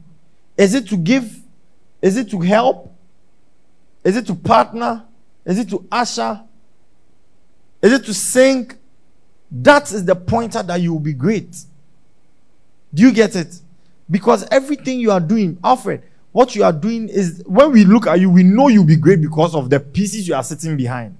Is 0.57 0.73
it 0.73 0.89
to 0.89 0.97
give? 0.97 1.39
Is 2.01 2.17
it 2.17 2.31
to 2.31 2.41
help? 2.41 2.97
Is 4.03 4.17
it 4.17 4.27
to 4.29 4.35
partner? 4.35 5.05
Is 5.45 5.59
it 5.59 5.69
to 5.69 5.87
usher? 5.93 6.43
Is 7.83 7.93
it 7.93 8.07
to 8.07 8.15
sing? 8.15 8.71
That 9.51 9.93
is 9.93 10.07
the 10.07 10.17
pointer 10.17 10.63
that 10.63 10.81
you 10.81 10.95
will 10.95 11.01
be 11.01 11.13
great. 11.13 11.63
Do 12.95 13.03
you 13.03 13.13
get 13.13 13.37
it? 13.37 13.55
Because 14.11 14.49
everything 14.51 14.99
you 14.99 15.11
are 15.11 15.21
doing, 15.21 15.59
Alfred, 15.63 16.03
what 16.33 16.55
you 16.57 16.65
are 16.65 16.73
doing 16.73 17.11
is 17.11 17.43
when 17.45 17.71
we 17.71 17.85
look 17.85 18.07
at 18.07 18.19
you, 18.19 18.31
we 18.31 18.45
know 18.45 18.69
you'll 18.69 18.87
be 18.87 18.97
great 18.97 19.21
because 19.21 19.55
of 19.55 19.69
the 19.69 19.79
pieces 19.79 20.27
you 20.27 20.35
are 20.35 20.43
sitting 20.43 20.75
behind. 20.75 21.19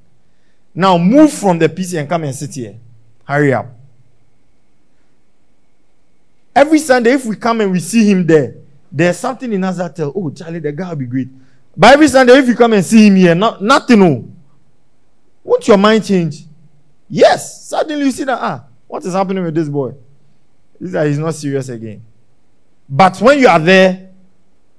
Now 0.75 0.97
move 0.97 1.31
from 1.31 1.59
the 1.59 1.69
PC 1.69 2.01
and 2.01 2.09
come 2.09 2.25
and 2.25 2.35
sit 2.35 2.55
here. 2.55 2.79
Hurry 3.25 3.53
up. 3.53 3.80
Every 6.55 6.79
Sunday, 6.79 7.13
if 7.13 7.25
we 7.25 7.37
come 7.37 7.61
and 7.61 7.71
we 7.71 7.81
see 7.81 8.11
him 8.11 8.27
there, 8.27 8.57
there's 8.91 9.19
something 9.19 9.53
in 9.53 9.63
us 9.63 9.77
that 9.79 9.95
tell, 9.95 10.13
oh, 10.15 10.31
Charlie, 10.31 10.59
the 10.59 10.73
guy 10.73 10.89
will 10.89 10.97
be 10.97 11.07
great. 11.07 11.29
But 11.77 11.93
every 11.93 12.09
Sunday, 12.09 12.37
if 12.39 12.49
you 12.49 12.57
come 12.57 12.73
and 12.73 12.85
see 12.85 13.07
him 13.07 13.17
here, 13.17 13.35
not, 13.35 13.63
nothing, 13.63 14.03
oh. 14.03 14.29
Won't 15.45 15.67
your 15.69 15.79
mind 15.79 16.05
change? 16.05 16.45
Yes. 17.09 17.69
Suddenly 17.69 18.05
you 18.05 18.11
see 18.11 18.25
that, 18.25 18.39
ah, 18.41 18.65
what 18.87 19.05
is 19.05 19.15
happening 19.15 19.45
with 19.45 19.55
this 19.55 19.69
boy? 19.69 19.95
This 20.81 20.93
guy 20.93 21.05
is 21.05 21.19
not 21.19 21.35
serious 21.35 21.69
again. 21.69 22.03
But 22.89 23.21
when 23.21 23.39
you 23.39 23.49
are 23.49 23.59
there, 23.59 24.11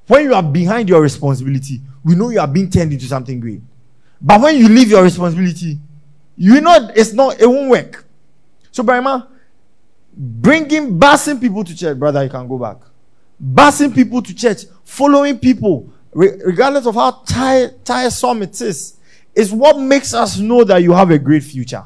when 0.08 0.24
you 0.24 0.34
are 0.34 0.44
behind 0.44 0.90
your 0.90 1.02
responsibility, 1.02 1.80
we 2.04 2.16
know 2.16 2.30
you 2.30 2.40
are 2.40 2.48
being 2.48 2.70
turned 2.70 2.92
into 2.92 3.06
something 3.06 3.40
great. 3.40 3.62
But 4.22 4.42
when 4.42 4.58
you 4.58 4.68
leave 4.68 4.90
your 4.90 5.04
responsibility, 5.04 5.80
you 6.36 6.60
know 6.60 6.90
it's 6.96 7.14
not, 7.14 7.40
it 7.40 7.48
won't 7.48 7.70
work. 7.70 8.06
So, 8.72 8.84
Brahma, 8.84 9.30
bringing, 10.16 11.00
passing 11.00 11.40
people 11.40 11.64
to 11.64 11.76
church, 11.76 11.98
brother, 11.98 12.24
you 12.24 12.30
can 12.30 12.48
go 12.48 12.58
back. 12.58 12.78
Passing 13.56 13.94
people 13.94 14.22
to 14.22 14.34
church, 14.36 14.64
following 14.84 15.38
people, 15.40 15.92
regardless 16.14 16.86
of 16.86 16.96
how 16.96 17.12
tire, 17.26 17.70
tiresome 17.84 18.44
it 18.44 18.60
is, 18.62 18.98
is 19.34 19.52
what 19.52 19.80
makes 19.80 20.14
us 20.14 20.38
know 20.38 20.64
that 20.64 20.82
you 20.84 20.92
have 20.94 21.10
a 21.12 21.18
great 21.18 21.44
future. 21.44 21.86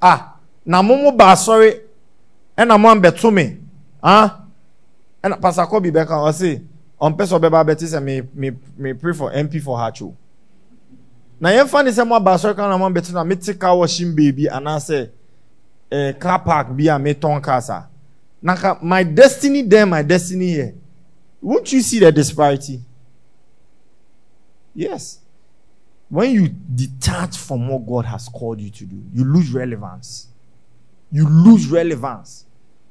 Ah, 0.00 0.36
na 0.64 0.82
momo 0.82 1.16
ba 1.16 1.36
sorry, 1.36 1.80
and 2.56 2.72
I'm 2.72 2.84
on 2.86 3.00
betume. 3.02 3.60
Ah, 4.02 4.44
and 5.22 5.40
Pastor 5.42 5.66
Kobe 5.66 5.90
Becca, 5.90 6.12
I 6.14 6.30
say, 6.30 6.60
on 7.00 7.16
person 7.16 7.40
beba 7.40 7.64
betis 7.66 7.92
and 7.94 8.04
me, 8.06 8.22
me, 8.34 8.52
me 8.76 8.92
pray 8.92 9.12
for 9.12 9.30
MP 9.32 9.60
for 9.62 9.76
Hacho. 9.76 10.14
Na 11.40 11.50
yɛmfa 11.50 11.84
ne 11.84 11.90
sɛ 11.90 12.06
mo 12.06 12.16
aba 12.16 12.32
asɔre 12.34 12.54
kan 12.56 12.68
na 12.68 12.76
mo 12.76 12.88
abɛte 12.88 13.12
na 13.12 13.22
mete 13.24 13.54
car 13.58 13.76
washing 13.76 14.14
baby 14.14 14.46
anaasɛ 14.46 15.08
uh, 15.90 16.12
car 16.18 16.38
park 16.42 16.68
bi 16.76 16.84
a 16.84 16.98
metɔn 16.98 17.42
cars 17.42 17.70
a 17.70 17.88
na 18.42 18.78
my 18.82 19.02
destiny 19.02 19.62
there 19.62 19.86
my 19.86 20.02
destiny 20.02 20.46
here. 20.48 20.74
Won't 21.40 21.72
you 21.72 21.80
see 21.82 21.98
the 22.00 22.10
disparity? 22.12 22.80
Yes. 24.74 25.18
When 26.08 26.30
you 26.32 26.48
detach 26.48 27.36
from 27.36 27.68
what 27.68 27.86
god 27.86 28.04
has 28.06 28.28
called 28.28 28.60
you 28.60 28.70
to 28.70 28.84
do 28.84 29.02
you 29.12 29.24
lose 29.24 29.50
relevance. 29.52 30.28
You 31.10 31.28
lose 31.28 31.66
relevance. 31.68 32.44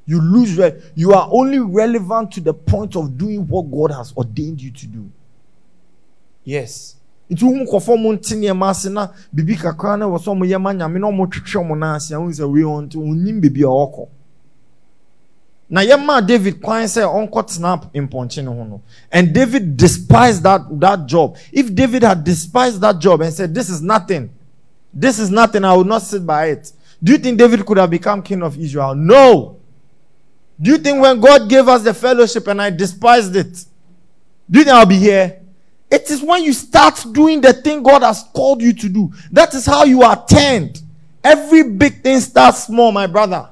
You 0.05 0.21
lose 0.21 0.57
re- 0.57 0.81
you 0.95 1.13
are 1.13 1.27
only 1.31 1.59
relevant 1.59 2.31
to 2.33 2.41
the 2.41 2.53
point 2.53 2.95
of 2.95 3.17
doing 3.17 3.47
what 3.47 3.63
god 3.71 3.95
has 3.95 4.13
ordained 4.15 4.61
you 4.61 4.71
to 4.71 4.87
do. 4.87 5.11
Yes 6.43 6.96
nti 7.29 7.45
wo 7.45 7.51
nkɔfɔ 7.51 7.97
mo 7.99 8.13
nte 8.13 8.35
nneɛma 8.35 8.69
ase 8.69 8.89
na 8.89 9.11
biribi 9.33 9.57
kakra 9.57 9.97
na 9.97 10.05
wɔ 10.05 10.17
sɛ 10.17 10.31
ɔmo 10.31 10.45
yɛ 10.45 10.61
ma 10.61 10.73
nyame 10.73 10.99
na 10.99 11.07
ɔmo 11.07 11.27
twetwe 11.27 11.61
ɔmo 11.61 11.77
nan 11.77 11.95
ase 11.95 12.11
ahun 12.13 12.31
sɛ 12.31 12.49
wei 12.49 12.63
ɔn 12.63 12.89
te 12.89 12.97
onim 12.97 13.41
beebi 13.41 13.63
a 13.63 13.67
ɔkɔ. 13.67 14.07
Na 15.69 15.81
yɛma 15.81 16.25
david 16.25 16.61
kwan 16.61 16.83
sɛ 16.85 17.03
ɔnkɔ 17.03 17.47
tena 17.47 17.81
mpɔnkye 17.93 18.43
ne 18.43 18.49
ho 18.49 18.63
no. 18.63 18.81
And 19.11 19.33
david 19.33 19.75
despised 19.75 20.43
that 20.43 20.61
that 20.79 21.05
job. 21.05 21.35
If 21.51 21.73
david 21.75 22.03
had 22.03 22.23
despised 22.23 22.79
that 22.79 22.99
job 22.99 23.21
and 23.21 23.33
said 23.33 23.53
this 23.53 23.69
is 23.69 23.81
nothing. 23.81 24.29
This 24.93 25.19
is 25.19 25.29
nothing 25.29 25.65
i 25.65 25.73
will 25.73 25.83
not 25.83 26.03
sit 26.03 26.25
by 26.25 26.45
it. 26.47 26.71
Do 27.03 27.11
you 27.11 27.17
think 27.17 27.37
david 27.37 27.65
could 27.65 27.77
have 27.77 27.89
become 27.89 28.21
king 28.21 28.41
of 28.41 28.57
israel? 28.57 28.95
No. 28.95 29.57
Do 30.61 30.71
you 30.71 30.77
think 30.77 31.01
when 31.01 31.19
god 31.19 31.49
gave 31.49 31.67
us 31.67 31.83
the 31.83 31.93
fellowship 31.93 32.47
and 32.47 32.61
i 32.61 32.69
despised 32.69 33.35
it 33.35 33.65
do 34.49 34.59
you 34.59 34.65
think 34.65 34.75
i'll 34.75 34.85
be 34.85 34.97
here 34.97 35.41
it 35.89 36.09
is 36.11 36.21
when 36.21 36.43
you 36.43 36.53
start 36.53 37.03
doing 37.13 37.39
the 37.41 37.53
thing 37.53 37.81
God 37.81 38.01
has 38.03 38.23
called 38.33 38.61
you 38.61 38.73
to 38.73 38.89
do. 38.89 39.11
That 39.31 39.53
is 39.53 39.65
how 39.65 39.85
you 39.85 40.01
are 40.01 40.25
turned. 40.25 40.81
Every 41.23 41.63
big 41.63 42.03
thing 42.03 42.19
starts 42.19 42.65
small, 42.65 42.91
my 42.91 43.07
brother. 43.07 43.49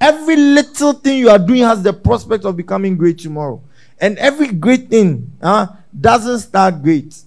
Every 0.00 0.36
little 0.36 0.94
thing 0.94 1.18
you 1.18 1.30
are 1.30 1.38
doing 1.38 1.62
has 1.62 1.82
the 1.82 1.92
prospect 1.92 2.44
of 2.44 2.56
becoming 2.56 2.96
great 2.96 3.18
tomorrow. 3.18 3.62
And 4.00 4.18
every 4.18 4.48
great 4.48 4.90
thing 4.90 5.32
uh, 5.40 5.66
doesn't 5.98 6.40
start 6.40 6.82
great. 6.82 7.22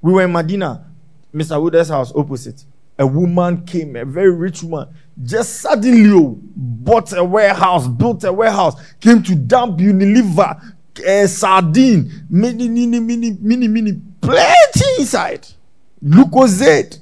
We 0.00 0.12
were 0.12 0.22
in 0.22 0.32
Medina, 0.32 0.86
Mr. 1.34 1.60
Wooder's 1.62 1.88
house 1.88 2.12
opposite. 2.14 2.64
A 2.98 3.06
woman 3.06 3.64
came, 3.64 3.96
a 3.96 4.04
very 4.04 4.32
rich 4.32 4.62
woman, 4.62 4.88
just 5.22 5.60
suddenly 5.60 6.36
bought 6.56 7.12
a 7.12 7.22
warehouse, 7.24 7.86
built 7.86 8.24
a 8.24 8.32
warehouse, 8.32 8.74
came 9.00 9.22
to 9.22 9.34
dump 9.34 9.78
Unilever, 9.78 10.74
uh, 11.00 11.26
sardine, 11.26 12.26
mini, 12.28 12.68
mini, 12.68 13.00
mini, 13.00 13.36
mini, 13.40 13.68
mini, 13.68 14.00
plenty 14.20 14.84
inside. 14.98 15.46
Lucozade. 16.04 16.98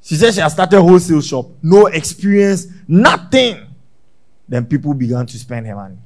She 0.00 0.16
said 0.16 0.34
she 0.34 0.40
has 0.40 0.52
started 0.52 0.78
a 0.78 0.82
wholesale 0.82 1.20
shop, 1.20 1.46
no 1.62 1.86
experience, 1.86 2.66
nothing. 2.88 3.66
Then 4.48 4.66
people 4.66 4.94
began 4.94 5.26
to 5.26 5.38
spend 5.38 5.66
her 5.66 5.74
money. 5.74 5.96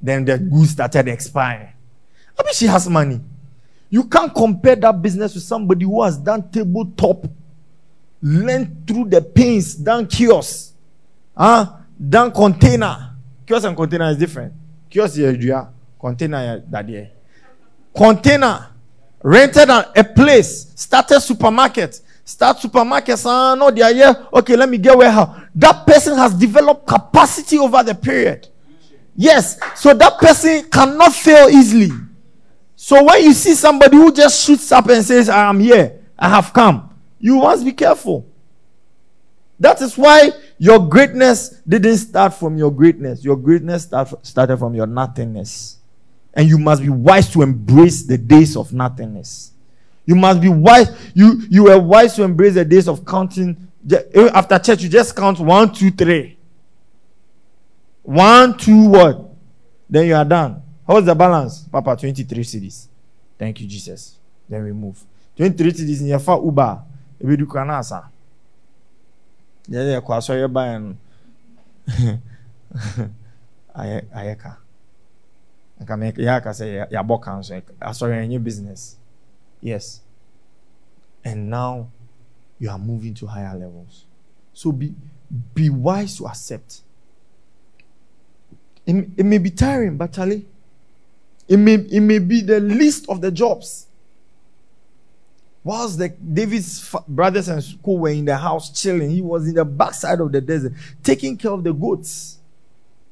Then 0.00 0.24
the 0.24 0.38
goods 0.38 0.70
started 0.70 1.06
expiring. 1.08 1.68
I 2.38 2.42
mean, 2.42 2.54
she 2.54 2.66
has 2.66 2.88
money. 2.88 3.20
You 3.90 4.04
can't 4.04 4.34
compare 4.34 4.74
that 4.76 5.02
business 5.02 5.34
with 5.34 5.44
somebody 5.44 5.84
who 5.84 6.02
has 6.02 6.16
done 6.16 6.50
tabletop, 6.50 7.26
learned 8.22 8.86
through 8.86 9.10
the 9.10 9.20
pains, 9.20 9.74
done 9.74 10.06
kiosk, 10.06 10.72
huh? 11.36 11.76
done 12.08 12.32
container. 12.32 13.16
Kiosk 13.46 13.66
and 13.66 13.76
container 13.76 14.08
is 14.10 14.16
different. 14.16 14.54
Kiosk 14.92 15.16
is 15.16 15.48
a 15.48 15.68
container 15.98 16.62
that 16.68 16.90
eh. 16.90 17.06
Container 17.96 18.68
rented 19.22 19.70
a 19.70 20.04
place, 20.14 20.70
started 20.74 21.20
supermarket, 21.20 21.98
start 22.24 22.58
supermarket 22.58 23.18
no, 23.24 23.70
they 23.70 23.80
are 23.80 23.92
here. 23.92 24.26
Okay, 24.34 24.54
let 24.54 24.68
me 24.68 24.76
get 24.76 24.96
warehouse. 24.96 25.40
That 25.54 25.86
person 25.86 26.16
has 26.18 26.34
developed 26.34 26.86
capacity 26.86 27.58
over 27.58 27.82
the 27.82 27.94
period. 27.94 28.48
Yes, 29.16 29.58
so 29.76 29.94
that 29.94 30.18
person 30.18 30.68
cannot 30.70 31.14
fail 31.14 31.48
easily. 31.48 31.90
So 32.76 33.02
when 33.02 33.24
you 33.24 33.32
see 33.32 33.54
somebody 33.54 33.96
who 33.96 34.12
just 34.12 34.44
shoots 34.44 34.70
up 34.72 34.88
and 34.88 35.02
says, 35.02 35.28
I 35.30 35.48
am 35.48 35.58
here, 35.60 36.00
I 36.18 36.28
have 36.28 36.52
come, 36.52 36.90
you 37.18 37.36
must 37.36 37.64
be 37.64 37.72
careful. 37.72 38.26
That 39.62 39.80
is 39.80 39.96
why 39.96 40.32
your 40.58 40.80
greatness 40.88 41.50
didn't 41.68 41.98
start 41.98 42.34
from 42.34 42.56
your 42.58 42.72
greatness. 42.72 43.24
Your 43.24 43.36
greatness 43.36 43.84
start, 43.84 44.12
started 44.26 44.56
from 44.56 44.74
your 44.74 44.88
nothingness. 44.88 45.78
And 46.34 46.48
you 46.48 46.58
must 46.58 46.82
be 46.82 46.88
wise 46.88 47.30
to 47.32 47.42
embrace 47.42 48.02
the 48.02 48.18
days 48.18 48.56
of 48.56 48.72
nothingness. 48.72 49.52
You 50.04 50.16
must 50.16 50.40
be 50.40 50.48
wise. 50.48 50.88
You 51.14 51.42
you 51.48 51.68
are 51.68 51.78
wise 51.78 52.16
to 52.16 52.24
embrace 52.24 52.54
the 52.54 52.64
days 52.64 52.88
of 52.88 53.04
counting. 53.04 53.68
Eh, 53.88 54.30
after 54.34 54.58
church, 54.58 54.82
you 54.82 54.88
just 54.88 55.14
count 55.14 55.38
one, 55.38 55.72
two, 55.72 55.92
three. 55.92 56.36
One, 58.02 58.58
two, 58.58 58.88
what? 58.88 59.30
Then 59.88 60.08
you 60.08 60.16
are 60.16 60.24
done. 60.24 60.60
How's 60.84 61.04
the 61.04 61.14
balance? 61.14 61.68
Papa, 61.70 61.96
23 61.96 62.42
cedis. 62.42 62.88
Thank 63.38 63.60
you, 63.60 63.68
Jesus. 63.68 64.18
Then 64.48 64.64
we 64.64 64.72
move. 64.72 65.00
23 65.36 65.70
cedis 65.70 66.00
in 66.00 66.08
your 66.08 66.18
far 66.18 66.42
Uber. 66.42 66.82
Yɛde 69.68 70.00
ɛkɔ 70.00 70.10
asɔre 70.16 70.52
ban 70.52 70.82
no. 70.82 70.96
Ayɛ 73.74 74.06
ayɛ 74.12 74.38
ka. 74.38 74.58
Nka 75.80 75.94
mɛ 75.96 76.12
yɛ 76.16 76.36
aka 76.36 76.50
sɛ 76.50 76.88
yɛabɔ 76.90 77.20
ka 77.20 77.38
nso 77.38 77.54
asɔre 77.80 78.14
ɛnyɛ 78.24 78.42
business. 78.42 78.96
Yes. 79.60 80.00
And 81.24 81.48
now 81.50 81.88
you 82.58 82.68
are 82.70 82.78
moving 82.78 83.14
to 83.14 83.26
higher 83.26 83.56
levels. 83.56 84.06
So 84.52 84.72
be 84.72 84.94
be 85.54 85.70
wise 85.70 86.16
to 86.18 86.26
accept. 86.26 86.82
It, 88.86 89.08
it 89.16 89.24
may 89.24 89.38
be 89.38 89.50
tiring, 89.50 89.96
but 89.96 90.12
Charlie, 90.12 90.46
it 91.48 91.56
may, 91.56 91.74
it 91.74 92.00
may 92.00 92.18
be 92.18 92.40
the 92.40 92.60
least 92.60 93.08
of 93.08 93.20
the 93.20 93.30
jobs. 93.30 93.86
Whilst 95.64 95.98
the 95.98 96.08
David's 96.08 96.94
brothers 97.06 97.48
and 97.48 97.62
school 97.62 97.98
were 97.98 98.08
in 98.08 98.24
the 98.24 98.36
house 98.36 98.70
chilling, 98.70 99.10
he 99.10 99.22
was 99.22 99.46
in 99.46 99.54
the 99.54 99.64
backside 99.64 100.20
of 100.20 100.32
the 100.32 100.40
desert, 100.40 100.72
taking 101.02 101.36
care 101.36 101.52
of 101.52 101.62
the 101.62 101.72
goats 101.72 102.38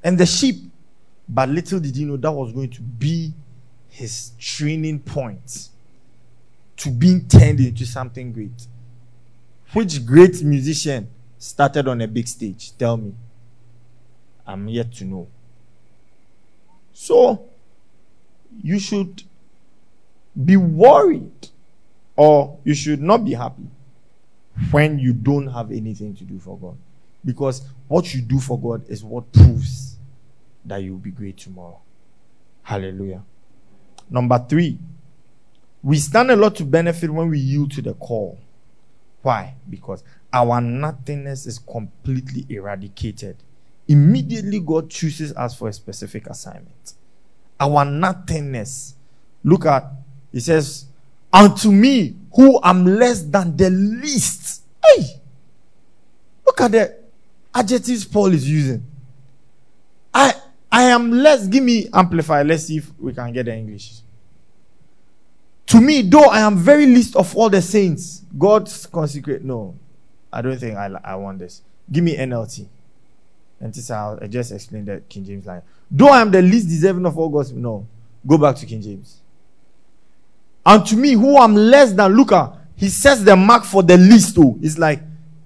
and 0.02 0.18
the 0.18 0.26
sheep. 0.26 0.56
But 1.28 1.48
little 1.48 1.78
did 1.78 1.94
he 1.94 2.04
know 2.04 2.16
that 2.16 2.32
was 2.32 2.52
going 2.52 2.70
to 2.70 2.82
be 2.82 3.32
his 3.88 4.32
training 4.38 5.00
point 5.00 5.68
to 6.78 6.90
being 6.90 7.28
turned 7.28 7.60
into 7.60 7.86
something 7.86 8.32
great. 8.32 8.66
Which 9.72 10.04
great 10.04 10.42
musician 10.42 11.08
started 11.38 11.86
on 11.86 12.00
a 12.00 12.08
big 12.08 12.26
stage? 12.26 12.76
Tell 12.76 12.96
me. 12.96 13.14
I'm 14.44 14.66
yet 14.66 14.92
to 14.94 15.04
know. 15.04 15.28
So, 16.92 17.44
you 18.62 18.80
should 18.80 19.22
be 20.44 20.56
worried 20.56 21.48
or 22.20 22.58
you 22.64 22.74
should 22.74 23.00
not 23.00 23.24
be 23.24 23.32
happy 23.32 23.66
when 24.72 24.98
you 24.98 25.14
don't 25.14 25.46
have 25.46 25.72
anything 25.72 26.14
to 26.14 26.22
do 26.24 26.38
for 26.38 26.58
God. 26.58 26.76
Because 27.24 27.62
what 27.88 28.12
you 28.12 28.20
do 28.20 28.38
for 28.38 28.60
God 28.60 28.86
is 28.90 29.02
what 29.02 29.32
proves 29.32 29.96
that 30.66 30.82
you'll 30.82 30.98
be 30.98 31.12
great 31.12 31.38
tomorrow. 31.38 31.80
Hallelujah. 32.62 33.22
Number 34.10 34.38
three, 34.46 34.78
we 35.82 35.96
stand 35.96 36.30
a 36.30 36.36
lot 36.36 36.56
to 36.56 36.64
benefit 36.66 37.08
when 37.08 37.30
we 37.30 37.38
yield 37.38 37.70
to 37.72 37.80
the 37.80 37.94
call. 37.94 38.38
Why? 39.22 39.54
Because 39.70 40.04
our 40.30 40.60
nothingness 40.60 41.46
is 41.46 41.58
completely 41.58 42.44
eradicated. 42.50 43.38
Immediately, 43.88 44.60
God 44.60 44.90
chooses 44.90 45.32
us 45.36 45.54
for 45.56 45.68
a 45.68 45.72
specific 45.72 46.26
assignment. 46.26 46.92
Our 47.58 47.86
nothingness. 47.86 48.96
Look 49.42 49.64
at, 49.64 49.90
He 50.32 50.40
says, 50.40 50.84
Unto 51.32 51.70
me, 51.70 52.16
who 52.34 52.60
am 52.62 52.84
less 52.84 53.22
than 53.22 53.56
the 53.56 53.70
least. 53.70 54.62
Hey! 54.84 55.20
Look 56.46 56.60
at 56.60 56.72
the 56.72 56.96
adjectives 57.54 58.04
Paul 58.04 58.32
is 58.32 58.48
using. 58.48 58.84
I 60.12 60.34
I 60.70 60.82
am 60.84 61.10
less. 61.10 61.46
Give 61.46 61.62
me 61.62 61.88
amplifier. 61.92 62.44
Let's 62.44 62.64
see 62.64 62.78
if 62.78 62.90
we 62.98 63.12
can 63.12 63.32
get 63.32 63.46
the 63.46 63.54
English. 63.54 64.00
To 65.66 65.80
me, 65.80 66.02
though 66.02 66.24
I 66.24 66.40
am 66.40 66.56
very 66.56 66.86
least 66.86 67.14
of 67.14 67.36
all 67.36 67.48
the 67.48 67.62
saints, 67.62 68.24
God's 68.36 68.86
consecrate. 68.86 69.44
No, 69.44 69.76
I 70.32 70.42
don't 70.42 70.58
think 70.58 70.76
I, 70.76 70.90
I 71.04 71.14
want 71.14 71.38
this. 71.38 71.62
Give 71.90 72.02
me 72.02 72.16
NLT. 72.16 72.66
And 73.60 73.74
this 73.74 73.90
I 73.90 74.26
just 74.26 74.52
explained 74.52 74.88
that 74.88 75.08
King 75.08 75.24
James 75.24 75.46
line. 75.46 75.62
Though 75.90 76.08
I 76.08 76.20
am 76.22 76.30
the 76.30 76.40
least 76.42 76.68
deserving 76.68 77.06
of 77.06 77.16
all 77.18 77.28
God's. 77.28 77.52
No, 77.52 77.86
go 78.26 78.38
back 78.38 78.56
to 78.56 78.66
King 78.66 78.80
James. 78.80 79.19
And 80.70 80.86
to 80.86 80.96
me, 80.96 81.14
who 81.14 81.36
am 81.36 81.56
less 81.56 81.92
than, 81.92 82.16
at, 82.32 82.52
he 82.76 82.88
sets 82.88 83.24
the 83.24 83.34
mark 83.34 83.64
for 83.64 83.82
the 83.82 83.96
least. 83.96 84.38
Oh, 84.38 84.56
it's 84.62 84.78
like 84.78 85.00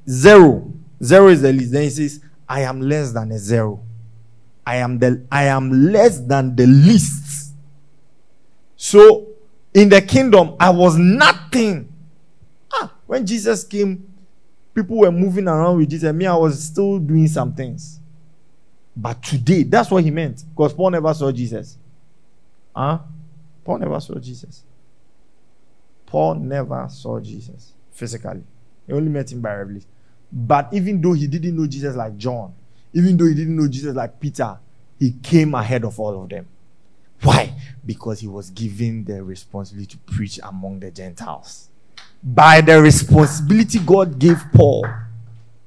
zero. 0.07 0.71
Zero 1.03 1.29
is 1.29 1.41
the 1.41 1.51
least. 1.51 1.73
Then 1.73 1.85
he 1.85 1.89
says, 1.89 2.21
I 2.47 2.61
am 2.61 2.83
less 2.83 3.11
than 3.13 3.33
a 3.33 3.39
zero. 3.39 3.81
I 4.67 4.77
am 4.77 4.99
the 4.99 5.25
I 5.33 5.45
am 5.45 5.93
less 5.93 6.21
than 6.21 6.55
the 6.55 6.67
least. 6.67 7.55
So 8.77 9.29
in 9.73 9.89
the 9.89 10.03
kingdom, 10.03 10.57
I 10.61 10.69
was 10.69 10.99
nothing. 10.99 11.91
Ah, 12.71 12.93
when 13.07 13.25
Jesus 13.25 13.65
came, 13.65 14.07
people 14.75 14.99
were 14.99 15.11
moving 15.11 15.49
around 15.49 15.79
with 15.79 15.89
Jesus. 15.89 16.13
Me, 16.13 16.27
I 16.27 16.37
was 16.37 16.63
still 16.63 16.99
doing 16.99 17.29
some 17.29 17.55
things. 17.55 17.99
But 18.95 19.23
today, 19.23 19.63
that's 19.63 19.91
what 19.91 20.05
he 20.05 20.11
meant. 20.11 20.45
Because 20.51 20.75
Paul 20.75 20.91
never 20.91 21.15
saw 21.15 21.33
Jesus. 21.33 21.79
Huh? 22.77 22.99
Paul 23.65 23.79
never 23.79 23.99
saw 24.01 24.17
Jesus. 24.17 24.63
Paul 26.15 26.37
never 26.37 26.87
saw 26.91 27.19
Jesus 27.19 27.73
physically. 27.91 28.45
He 28.87 28.93
only 28.93 29.09
met 29.09 29.33
him 29.33 29.41
by 29.41 29.53
revelation. 29.57 29.89
But 30.31 30.69
even 30.73 31.01
though 31.01 31.15
he 31.15 31.27
didn't 31.27 31.57
know 31.57 31.67
Jesus 31.67 31.97
like 31.97 32.17
John, 32.17 32.55
even 32.93 33.17
though 33.17 33.27
he 33.27 33.35
didn't 33.35 33.57
know 33.57 33.67
Jesus 33.67 33.97
like 33.97 34.21
Peter, 34.21 34.57
he 34.97 35.11
came 35.21 35.57
ahead 35.57 35.83
of 35.83 35.99
all 35.99 36.23
of 36.23 36.29
them. 36.29 36.47
Why? 37.21 37.53
Because 37.85 38.21
he 38.21 38.29
was 38.29 38.51
given 38.51 39.05
the 39.05 39.25
responsibility 39.25 39.97
to 39.97 39.99
preach 40.15 40.39
among 40.45 40.79
the 40.79 40.93
Gentiles. 40.93 41.69
By 42.23 42.61
the 42.61 42.81
responsibility 42.81 43.81
God 43.81 44.17
gave 44.17 44.41
Paul, 44.55 44.87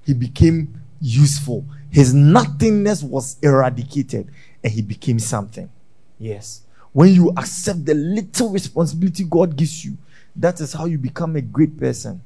he 0.06 0.14
became 0.14 0.82
useful. 1.02 1.66
His 1.90 2.14
nothingness 2.14 3.04
was 3.04 3.36
eradicated 3.44 4.32
and 4.64 4.72
he 4.72 4.82
became 4.82 5.20
something. 5.20 5.70
Yes. 6.18 6.62
When 6.94 7.14
you 7.14 7.34
accept 7.36 7.86
the 7.86 7.96
little 7.96 8.50
responsibility 8.50 9.26
God 9.26 9.58
gives 9.58 9.84
you, 9.84 9.98
that 10.38 10.62
is 10.62 10.74
how 10.74 10.86
you 10.86 10.98
become 10.98 11.36
a 11.36 11.42
great 11.42 11.78
person. 11.78 12.22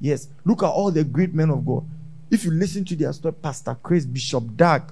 Yes. 0.00 0.28
Look 0.44 0.62
at 0.62 0.68
all 0.68 0.90
the 0.90 1.04
great 1.04 1.34
men 1.34 1.50
of 1.50 1.64
God. 1.66 1.84
If 2.30 2.44
you 2.44 2.50
listen 2.50 2.84
to 2.86 2.96
their 2.96 3.12
story, 3.12 3.34
Pastor 3.34 3.76
Chris, 3.82 4.06
Bishop 4.06 4.56
Dag, 4.56 4.82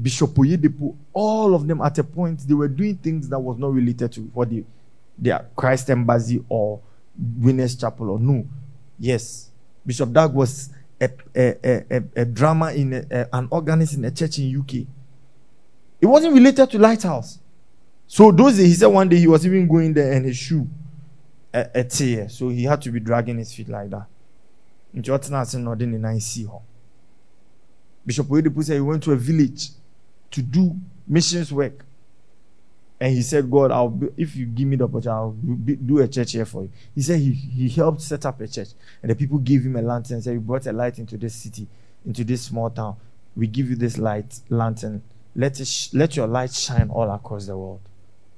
Bishop 0.00 0.30
Oyedepo, 0.30 0.94
all 1.12 1.54
of 1.54 1.66
them 1.66 1.80
at 1.80 1.96
a 1.98 2.04
point 2.04 2.40
they 2.40 2.54
were 2.54 2.68
doing 2.68 2.96
things 2.96 3.28
that 3.28 3.38
was 3.38 3.56
not 3.56 3.72
related 3.72 4.12
to 4.12 4.20
what 4.20 4.50
the 4.50 4.64
their 5.18 5.46
Christ 5.56 5.88
Embassy 5.88 6.44
or 6.48 6.80
Winners 7.38 7.74
Chapel 7.76 8.10
or 8.10 8.18
no. 8.18 8.46
Yes, 8.98 9.50
Bishop 9.86 10.12
Dag 10.12 10.32
was 10.32 10.70
a, 11.00 11.08
a, 11.34 11.84
a, 11.90 12.02
a 12.16 12.24
drama 12.24 12.72
in 12.72 12.92
an 13.10 13.48
organist 13.50 13.94
in 13.94 14.04
a 14.04 14.10
church 14.10 14.38
in 14.38 14.58
UK. 14.60 14.86
It 16.00 16.06
wasn't 16.06 16.34
related 16.34 16.70
to 16.70 16.78
Lighthouse. 16.78 17.38
So 18.06 18.30
those 18.30 18.56
days, 18.56 18.66
he 18.66 18.74
said 18.74 18.86
one 18.88 19.08
day 19.08 19.16
he 19.16 19.26
was 19.26 19.46
even 19.46 19.66
going 19.66 19.94
there 19.94 20.12
and 20.12 20.26
his 20.26 20.36
shoe 20.36 20.68
a, 21.74 21.84
tear, 21.84 22.28
so 22.28 22.48
he 22.48 22.64
had 22.64 22.82
to 22.82 22.90
be 22.90 23.00
dragging 23.00 23.38
his 23.38 23.52
feet 23.54 23.68
like 23.68 23.90
that. 23.90 24.06
Nti 24.94 25.10
ɔtena 25.10 25.42
ase 25.42 25.54
na 25.54 25.74
ɔde 25.74 25.86
ne 25.88 25.98
nan 25.98 26.20
si 26.20 26.44
hɔ. 26.44 26.60
Bishop 28.04 28.26
Oyedepo 28.28 28.62
said 28.62 28.74
he 28.74 28.80
went 28.80 29.02
to 29.02 29.12
a 29.12 29.16
village 29.16 29.70
to 30.30 30.42
do 30.42 30.76
missions 31.06 31.52
work. 31.52 31.84
And 32.98 33.12
he 33.12 33.20
said, 33.22 33.50
God, 33.50 33.70
I'll 33.72 33.90
be, 33.90 34.08
if 34.16 34.34
you 34.36 34.46
give 34.46 34.66
me 34.68 34.76
the 34.76 34.84
opportunity, 34.84 35.08
I'll 35.08 35.30
be, 35.30 35.76
do 35.76 35.98
a 35.98 36.08
church 36.08 36.32
here 36.32 36.46
for 36.46 36.62
you. 36.62 36.70
He 36.94 37.02
said 37.02 37.20
he, 37.20 37.32
he 37.32 37.68
helped 37.68 38.00
set 38.00 38.24
up 38.24 38.40
a 38.40 38.48
church. 38.48 38.68
And 39.02 39.10
the 39.10 39.14
people 39.14 39.38
gave 39.38 39.64
him 39.66 39.76
a 39.76 39.82
lantern 39.82 40.14
and 40.14 40.24
said, 40.24 40.46
brought 40.46 40.66
a 40.66 40.72
light 40.72 40.98
into 40.98 41.18
this 41.18 41.34
city, 41.34 41.66
into 42.06 42.24
this 42.24 42.42
small 42.42 42.70
town. 42.70 42.96
We 43.36 43.48
give 43.48 43.68
you 43.68 43.76
this 43.76 43.98
light 43.98 44.40
lantern. 44.48 45.02
Let, 45.34 45.60
it 45.60 45.66
sh- 45.66 45.92
let 45.92 46.16
your 46.16 46.26
light 46.26 46.52
shine 46.52 46.88
all 46.88 47.10
across 47.10 47.46
the 47.46 47.58
world. 47.58 47.82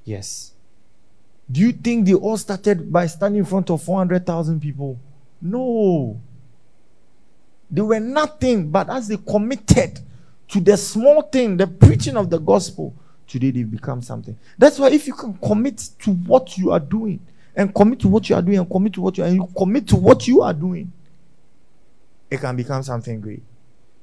Yes. 0.04 0.54
Do 1.50 1.60
you 1.60 1.72
think 1.72 2.06
they 2.06 2.14
all 2.14 2.36
started 2.36 2.92
by 2.92 3.06
standing 3.06 3.40
in 3.40 3.44
front 3.44 3.70
of 3.70 3.82
400,000 3.82 4.60
people? 4.60 4.98
No. 5.40 6.20
They 7.70 7.80
were 7.80 8.00
nothing, 8.00 8.70
but 8.70 8.90
as 8.90 9.08
they 9.08 9.16
committed 9.16 10.00
to 10.48 10.60
the 10.60 10.76
small 10.76 11.22
thing, 11.22 11.56
the 11.56 11.66
preaching 11.66 12.16
of 12.16 12.30
the 12.30 12.38
gospel, 12.38 12.94
today 13.26 13.50
they've 13.50 13.70
become 13.70 14.02
something. 14.02 14.36
That's 14.56 14.78
why 14.78 14.90
if 14.90 15.06
you 15.06 15.14
can 15.14 15.34
commit 15.38 15.78
to 16.00 16.12
what 16.12 16.56
you 16.58 16.70
are 16.70 16.80
doing, 16.80 17.20
and 17.54 17.74
commit 17.74 18.00
to 18.00 18.08
what 18.08 18.28
you 18.28 18.36
are 18.36 18.42
doing, 18.42 18.58
and 18.58 18.70
commit 18.70 18.94
to 18.94 19.00
what 19.00 19.18
you 19.18 19.24
are, 19.24 19.26
and 19.26 19.36
you 19.36 19.48
commit 19.56 19.86
to 19.88 19.96
what 19.96 20.26
you 20.28 20.42
are 20.42 20.54
doing, 20.54 20.92
it 22.30 22.40
can 22.40 22.56
become 22.56 22.82
something 22.82 23.20
great. 23.20 23.42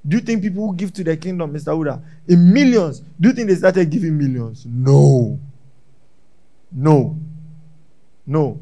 Do 0.07 0.17
you 0.17 0.21
think 0.21 0.41
people 0.41 0.67
who 0.67 0.75
give 0.75 0.93
to 0.93 1.03
the 1.03 1.17
kingdom, 1.17 1.53
Mr. 1.53 1.75
Uda, 1.75 2.01
in 2.27 2.53
millions, 2.53 3.01
do 3.19 3.29
you 3.29 3.35
think 3.35 3.47
they 3.47 3.55
started 3.55 3.89
giving 3.89 4.17
millions? 4.17 4.65
No. 4.67 5.39
No. 6.71 7.17
No. 8.25 8.59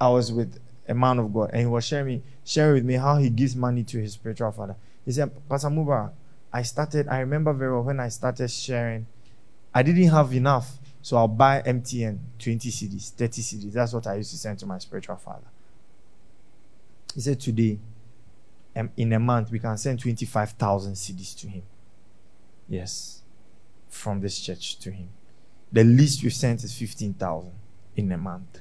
I 0.00 0.08
was 0.08 0.32
with 0.32 0.58
a 0.88 0.94
man 0.94 1.18
of 1.18 1.32
God 1.32 1.50
and 1.52 1.60
he 1.60 1.66
was 1.66 1.84
sharing, 1.84 2.06
me, 2.06 2.22
sharing 2.44 2.74
with 2.74 2.84
me 2.84 2.94
how 2.94 3.16
he 3.16 3.30
gives 3.30 3.56
money 3.56 3.84
to 3.84 3.98
his 3.98 4.14
spiritual 4.14 4.52
father. 4.52 4.76
He 5.04 5.12
said, 5.12 5.30
Pastor 5.48 5.68
Mubarak, 5.68 6.12
I 6.52 6.62
started, 6.62 7.08
I 7.08 7.20
remember 7.20 7.52
very 7.52 7.72
well 7.72 7.82
when 7.82 8.00
I 8.00 8.08
started 8.08 8.50
sharing, 8.50 9.06
I 9.74 9.82
didn't 9.82 10.08
have 10.08 10.32
enough. 10.32 10.78
So 11.02 11.16
I'll 11.16 11.28
buy 11.28 11.62
MTN 11.62 12.18
20 12.38 12.70
cedis, 12.70 13.10
30 13.10 13.42
cedis. 13.42 13.72
That's 13.72 13.92
what 13.92 14.06
I 14.06 14.14
used 14.14 14.30
to 14.30 14.38
send 14.38 14.58
to 14.60 14.66
my 14.66 14.78
spiritual 14.78 15.16
father. 15.16 15.46
He 17.14 17.20
said, 17.20 17.40
Today, 17.40 17.78
um, 18.74 18.90
in 18.96 19.12
a 19.12 19.18
month, 19.20 19.50
we 19.50 19.58
can 19.58 19.76
send 19.76 20.00
25,000 20.00 20.94
cedis 20.94 21.38
to 21.40 21.48
him. 21.48 21.62
Yes. 22.68 23.20
From 23.88 24.20
this 24.20 24.40
church 24.40 24.78
to 24.78 24.90
him. 24.90 25.08
The 25.70 25.84
least 25.84 26.22
we've 26.22 26.32
sent 26.32 26.64
is 26.64 26.76
15,000 26.76 27.52
in 27.96 28.12
a 28.12 28.18
month. 28.18 28.60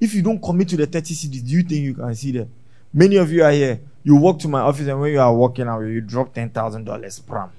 If 0.00 0.14
you 0.14 0.22
don't 0.22 0.42
commit 0.42 0.68
to 0.70 0.76
the 0.76 0.86
30 0.86 1.14
cedis, 1.14 1.46
do 1.46 1.52
you 1.52 1.62
think 1.62 1.82
you 1.82 1.94
can 1.94 2.14
see 2.14 2.32
that? 2.32 2.48
Many 2.92 3.16
of 3.16 3.30
you 3.32 3.42
are 3.44 3.50
here. 3.50 3.80
You 4.02 4.16
walk 4.16 4.38
to 4.40 4.48
my 4.48 4.60
office, 4.60 4.86
and 4.86 5.00
when 5.00 5.12
you 5.12 5.20
are 5.20 5.34
walking 5.34 5.66
out, 5.66 5.80
you 5.80 6.00
drop 6.00 6.34
$10,000 6.34 7.26
pram. 7.26 7.50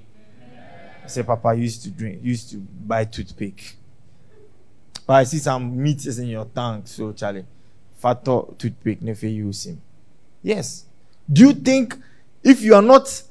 I 1.04 1.08
say, 1.08 1.22
Papa 1.22 1.54
you 1.54 1.62
used 1.62 1.82
to 1.84 1.90
drink, 1.90 2.20
you 2.22 2.30
used 2.30 2.50
to 2.50 2.56
buy 2.56 3.04
toothpick. 3.04 3.76
But 5.06 5.14
I 5.14 5.24
see 5.24 5.38
some 5.38 5.80
meat 5.80 6.04
is 6.06 6.18
in 6.18 6.28
your 6.28 6.46
tank, 6.46 6.88
so 6.88 7.12
Charlie, 7.12 7.44
fatter 7.96 8.42
toothpick, 8.58 9.02
never 9.02 9.26
use 9.26 9.66
him. 9.66 9.80
Yes. 10.42 10.84
Do 11.32 11.48
you 11.48 11.52
think 11.52 11.96
if 12.42 12.62
you 12.62 12.74
are 12.74 12.82
not 12.82 13.22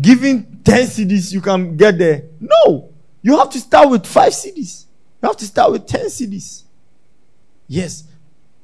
giving 0.00 0.60
10 0.64 0.86
cedis, 0.86 1.32
you 1.32 1.40
can 1.40 1.76
get 1.76 1.98
there? 1.98 2.24
No. 2.40 2.90
You 3.22 3.38
have 3.38 3.50
to 3.50 3.58
start 3.58 3.90
with 3.90 4.06
5 4.06 4.32
cedis. 4.32 4.84
You 5.22 5.28
have 5.28 5.36
to 5.36 5.46
start 5.46 5.72
with 5.72 5.86
10 5.86 6.06
cedis. 6.06 6.64
Yes. 7.68 8.04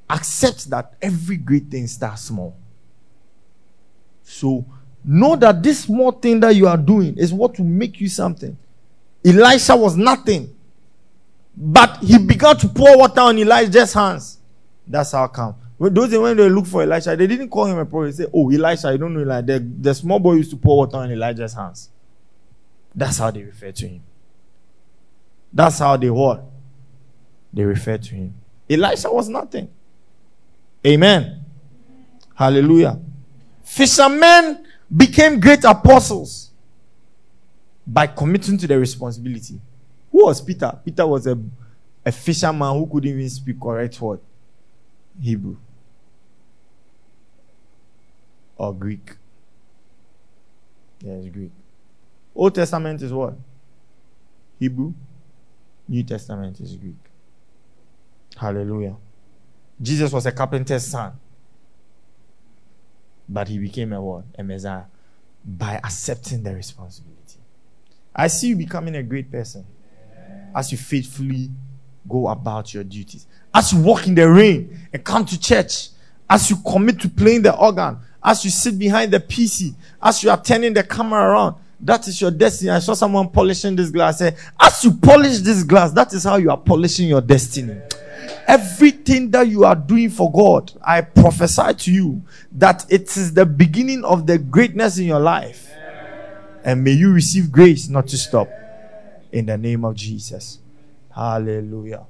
Accept 0.08 0.70
that 0.70 0.94
every 1.02 1.36
great 1.36 1.68
thing 1.68 1.86
starts 1.86 2.22
small. 2.22 2.56
So 4.22 4.64
know 5.04 5.36
that 5.36 5.62
this 5.62 5.80
small 5.84 6.12
thing 6.12 6.40
that 6.40 6.54
you 6.56 6.66
are 6.66 6.76
doing 6.76 7.16
is 7.16 7.32
what 7.32 7.58
will 7.58 7.66
make 7.66 8.00
you 8.00 8.08
something. 8.08 8.56
Elisha 9.24 9.76
was 9.76 9.96
nothing. 9.96 10.54
But 11.56 11.98
he 11.98 12.18
began 12.18 12.56
to 12.58 12.68
pour 12.68 12.98
water 12.98 13.20
on 13.20 13.38
Elijah's 13.38 13.92
hands. 13.92 14.38
That's 14.86 15.12
how 15.12 15.26
come. 15.28 15.54
When 15.78 15.92
those 15.92 16.16
when 16.16 16.36
they 16.36 16.48
look 16.48 16.66
for 16.66 16.82
Elisha, 16.82 17.16
they 17.16 17.26
didn't 17.26 17.48
call 17.50 17.66
him 17.66 17.78
a 17.78 17.84
prophet. 17.86 18.16
They 18.16 18.24
say, 18.24 18.30
"Oh, 18.32 18.50
Elisha, 18.50 18.92
you 18.92 18.98
don't 18.98 19.14
know 19.14 19.20
Elijah." 19.20 19.46
The, 19.46 19.58
the 19.80 19.94
small 19.94 20.18
boy 20.18 20.34
used 20.34 20.50
to 20.50 20.56
pour 20.56 20.78
water 20.78 20.96
on 20.98 21.10
Elijah's 21.10 21.54
hands. 21.54 21.90
That's 22.94 23.18
how 23.18 23.30
they 23.30 23.42
refer 23.42 23.72
to 23.72 23.88
him. 23.88 24.02
That's 25.56 25.78
how 25.78 25.96
they 25.96 26.10
what? 26.10 26.44
They 27.50 27.64
refer 27.64 27.96
to 27.96 28.14
him. 28.14 28.34
Elisha 28.68 29.10
was 29.10 29.26
nothing. 29.30 29.70
Amen. 30.86 31.42
Hallelujah. 32.34 33.00
Fishermen 33.64 34.66
became 34.94 35.40
great 35.40 35.64
apostles 35.64 36.50
by 37.86 38.06
committing 38.06 38.58
to 38.58 38.66
the 38.66 38.78
responsibility. 38.78 39.58
Who 40.12 40.26
was 40.26 40.42
Peter? 40.42 40.78
Peter 40.84 41.06
was 41.06 41.26
a, 41.26 41.38
a 42.04 42.12
fisherman 42.12 42.74
who 42.74 42.86
couldn't 42.86 43.08
even 43.08 43.30
speak 43.30 43.58
correct 43.58 43.98
word. 43.98 44.20
Hebrew 45.18 45.56
or 48.58 48.74
Greek. 48.74 49.10
Yes, 51.00 51.24
Greek. 51.32 51.52
Old 52.34 52.54
Testament 52.54 53.00
is 53.00 53.10
what? 53.10 53.34
Hebrew. 54.60 54.92
New 55.88 56.02
Testament 56.02 56.60
is 56.60 56.76
Greek. 56.76 56.94
Hallelujah. 58.36 58.96
Jesus 59.80 60.12
was 60.12 60.26
a 60.26 60.32
carpenter's 60.32 60.86
son. 60.86 61.12
But 63.28 63.48
he 63.48 63.58
became 63.58 63.92
a 63.92 64.00
what? 64.00 64.24
A 64.38 64.42
Messiah. 64.42 64.84
By 65.44 65.74
accepting 65.74 66.42
the 66.42 66.54
responsibility. 66.54 67.38
I 68.14 68.28
see 68.28 68.48
you 68.48 68.56
becoming 68.56 68.96
a 68.96 69.02
great 69.02 69.30
person 69.30 69.64
as 70.54 70.72
you 70.72 70.78
faithfully 70.78 71.50
go 72.08 72.28
about 72.28 72.72
your 72.72 72.84
duties. 72.84 73.26
As 73.54 73.72
you 73.72 73.80
walk 73.80 74.06
in 74.06 74.14
the 74.14 74.28
rain 74.28 74.88
and 74.92 75.04
come 75.04 75.24
to 75.26 75.38
church, 75.38 75.90
as 76.28 76.50
you 76.50 76.56
commit 76.66 77.00
to 77.00 77.08
playing 77.08 77.42
the 77.42 77.54
organ, 77.56 77.98
as 78.22 78.44
you 78.44 78.50
sit 78.50 78.78
behind 78.78 79.12
the 79.12 79.20
PC, 79.20 79.74
as 80.02 80.22
you 80.22 80.30
are 80.30 80.42
turning 80.42 80.72
the 80.72 80.82
camera 80.82 81.30
around, 81.30 81.56
that 81.80 82.08
is 82.08 82.20
your 82.20 82.30
destiny. 82.30 82.70
I 82.70 82.78
saw 82.78 82.94
someone 82.94 83.28
polishing 83.28 83.76
this 83.76 83.90
glass. 83.90 84.20
As 84.22 84.84
you 84.84 84.92
polish 84.92 85.38
this 85.38 85.62
glass, 85.62 85.92
that 85.92 86.12
is 86.12 86.24
how 86.24 86.36
you 86.36 86.50
are 86.50 86.56
polishing 86.56 87.08
your 87.08 87.20
destiny. 87.20 87.80
Everything 88.46 89.30
that 89.30 89.48
you 89.48 89.64
are 89.64 89.74
doing 89.74 90.08
for 90.10 90.30
God, 90.32 90.72
I 90.82 91.00
prophesy 91.00 91.74
to 91.74 91.92
you 91.92 92.22
that 92.52 92.86
it 92.88 93.16
is 93.16 93.34
the 93.34 93.44
beginning 93.44 94.04
of 94.04 94.26
the 94.26 94.38
greatness 94.38 94.98
in 94.98 95.06
your 95.06 95.20
life. 95.20 95.70
And 96.64 96.82
may 96.82 96.92
you 96.92 97.12
receive 97.12 97.52
grace 97.52 97.88
not 97.88 98.08
to 98.08 98.18
stop. 98.18 98.48
In 99.32 99.46
the 99.46 99.58
name 99.58 99.84
of 99.84 99.94
Jesus. 99.94 100.60
Hallelujah. 101.14 102.06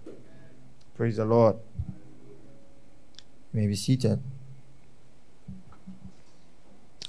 Praise 0.96 1.16
the 1.16 1.24
Lord. 1.24 1.56
You 3.52 3.60
may 3.60 3.66
be 3.66 3.74
seated. 3.74 4.22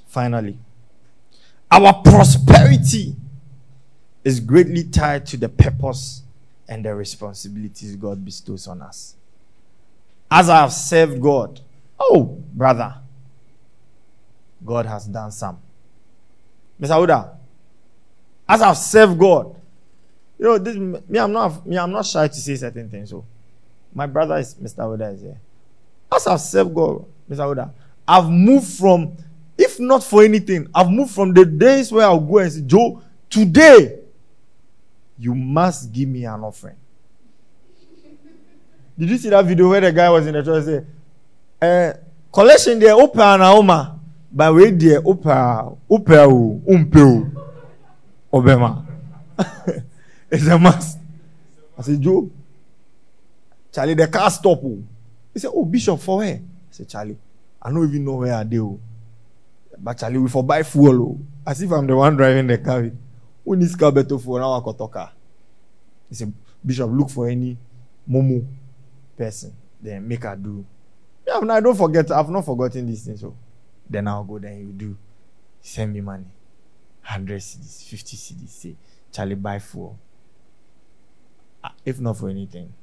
Finally, 0.08 0.58
our 1.72 2.02
prosperity 2.04 3.16
is 4.24 4.40
greatly 4.40 4.84
tied 4.84 5.26
to 5.28 5.38
the 5.38 5.50
purpose 5.50 6.24
and 6.68 6.84
the 6.84 6.94
responsibilities 6.94 7.96
God 7.96 8.24
bestows 8.24 8.68
on 8.68 8.82
us. 8.82 9.16
As 10.30 10.50
I 10.50 10.62
have 10.62 10.74
served 10.74 11.22
God, 11.22 11.62
oh, 12.00 12.24
brother, 12.54 12.96
God 14.66 14.86
has 14.86 15.06
done 15.06 15.32
some. 15.32 15.60
Mr. 16.82 17.08
Uda, 17.08 17.36
as 18.48 18.62
I've 18.62 18.78
served 18.78 19.18
God, 19.18 19.56
you 20.38 20.46
know, 20.46 20.58
this, 20.58 20.76
me, 20.76 21.20
I'm 21.20 21.32
not, 21.32 21.66
me, 21.66 21.78
I'm 21.78 21.92
not 21.92 22.06
shy 22.06 22.28
to 22.28 22.34
say 22.34 22.56
certain 22.56 22.90
things. 22.90 23.10
So, 23.10 23.26
my 23.94 24.06
brother 24.06 24.38
is 24.38 24.56
Mr. 24.56 24.80
Uda 24.80 25.16
is 25.16 25.22
here. 25.22 25.40
As 26.14 26.28
I've 26.28 26.42
served 26.42 26.76
God, 26.76 27.06
Mr. 27.30 27.56
Uda, 27.56 27.72
I've 28.08 28.30
moved 28.30 28.68
from, 28.68 29.18
not 29.80 30.04
for 30.04 30.24
anything, 30.24 30.68
I've 30.74 30.90
moved 30.90 31.12
from 31.12 31.34
the 31.34 31.46
days 31.46 31.92
where 31.92 32.06
I'll 32.06 32.20
go 32.20 32.40
and 32.40 32.52
say, 32.52 32.62
Joe, 32.62 33.02
today 33.30 34.00
you 35.18 35.34
must 35.34 35.92
give 35.92 36.08
me 36.10 36.26
an 36.26 36.42
offering. 36.44 36.76
Did 38.98 39.10
you 39.10 39.18
see 39.18 39.30
that 39.30 39.46
video 39.46 39.70
where 39.70 39.82
the 39.82 39.92
guy 39.92 40.10
was 40.10 40.26
in 40.26 40.34
the 40.34 40.44
church 40.44 40.66
and 40.66 40.66
say, 40.66 40.86
eh, 41.62 41.94
collection 42.32 42.80
there, 42.80 42.96
opa 42.96 43.38
na 43.38 43.54
oma, 43.54 44.00
but 44.32 44.54
wait 44.54 44.80
there, 44.80 45.02
opa, 45.02 45.78
opa 45.90 46.28
o, 46.28 46.62
umpe 46.68 47.00
o, 47.00 48.38
obema. 48.40 48.86
it's 50.32 50.48
a 50.48 50.58
must. 50.58 50.98
I 51.78 51.82
said, 51.84 52.02
Joe, 52.02 52.30
Charlie, 53.72 53.94
the 53.94 54.08
car 54.08 54.32
stop. 54.32 54.62
He 55.34 55.40
said, 55.40 55.52
Oh, 55.54 55.64
Bishop, 55.64 56.00
for 56.00 56.18
where? 56.18 56.36
I 56.36 56.42
said, 56.72 56.90
Charlie, 56.90 57.18
I 57.62 57.70
don't 57.70 57.88
even 57.88 58.04
know 58.04 58.16
where 58.16 58.34
I 58.34 58.44
do. 58.44 58.80
But 59.80 59.98
Charlie, 59.98 60.18
we 60.18 60.30
for 60.30 60.44
buy 60.44 60.64
fuel. 60.64 61.02
Oh. 61.02 61.20
As 61.46 61.62
if 61.62 61.72
I'm 61.72 61.88
the 61.88 61.96
one 61.96 62.16
driving 62.16 62.48
the 62.48 62.58
car. 62.58 62.90
Who 63.46 63.56
needs 63.56 63.76
car 63.76 63.92
better 63.92 64.18
for 64.18 64.40
now? 64.40 64.54
I 64.54 65.10
He 66.10 66.16
said, 66.16 66.34
Bishop, 66.66 66.90
look 66.92 67.10
for 67.10 67.30
any 67.30 67.58
Momo 68.10 68.46
person. 69.18 69.54
Then 69.82 70.08
make 70.08 70.24
her 70.24 70.36
do. 70.36 70.66
Yeah, 71.26 71.40
I 71.50 71.60
don't 71.60 71.76
forget. 71.76 72.12
I've 72.12 72.30
not 72.30 72.46
forgotten 72.46 72.88
these 72.88 73.04
things. 73.04 73.22
So 73.22 73.36
then 73.90 74.08
I'll 74.08 74.24
go. 74.24 74.40
Then 74.40 74.60
you 74.60 74.74
do. 74.74 74.98
Send 75.62 75.94
me 75.94 76.02
money. 76.02 76.26
100 77.02 77.40
cedis, 77.40 77.84
50 77.84 78.18
cedis. 78.18 78.50
Say, 78.50 78.76
Charlie, 79.12 79.36
buy 79.36 79.60
fuel. 79.60 79.98
if 81.86 82.00
not 82.00 82.18
for 82.18 82.30
anything, 82.30 82.74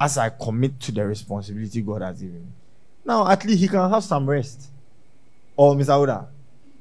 as 0.00 0.18
I 0.18 0.30
commit 0.30 0.80
to 0.80 0.92
the 0.92 1.06
responsibility 1.06 1.82
God 1.82 2.02
has 2.02 2.20
given 2.20 2.40
me. 2.40 2.52
Now, 3.04 3.28
at 3.28 3.44
least 3.44 3.60
he 3.60 3.68
can 3.68 3.88
have 3.90 4.04
some 4.04 4.28
rest. 4.28 4.70
Or 5.60 5.74
Miss 5.76 5.90
Auda. 5.90 6.26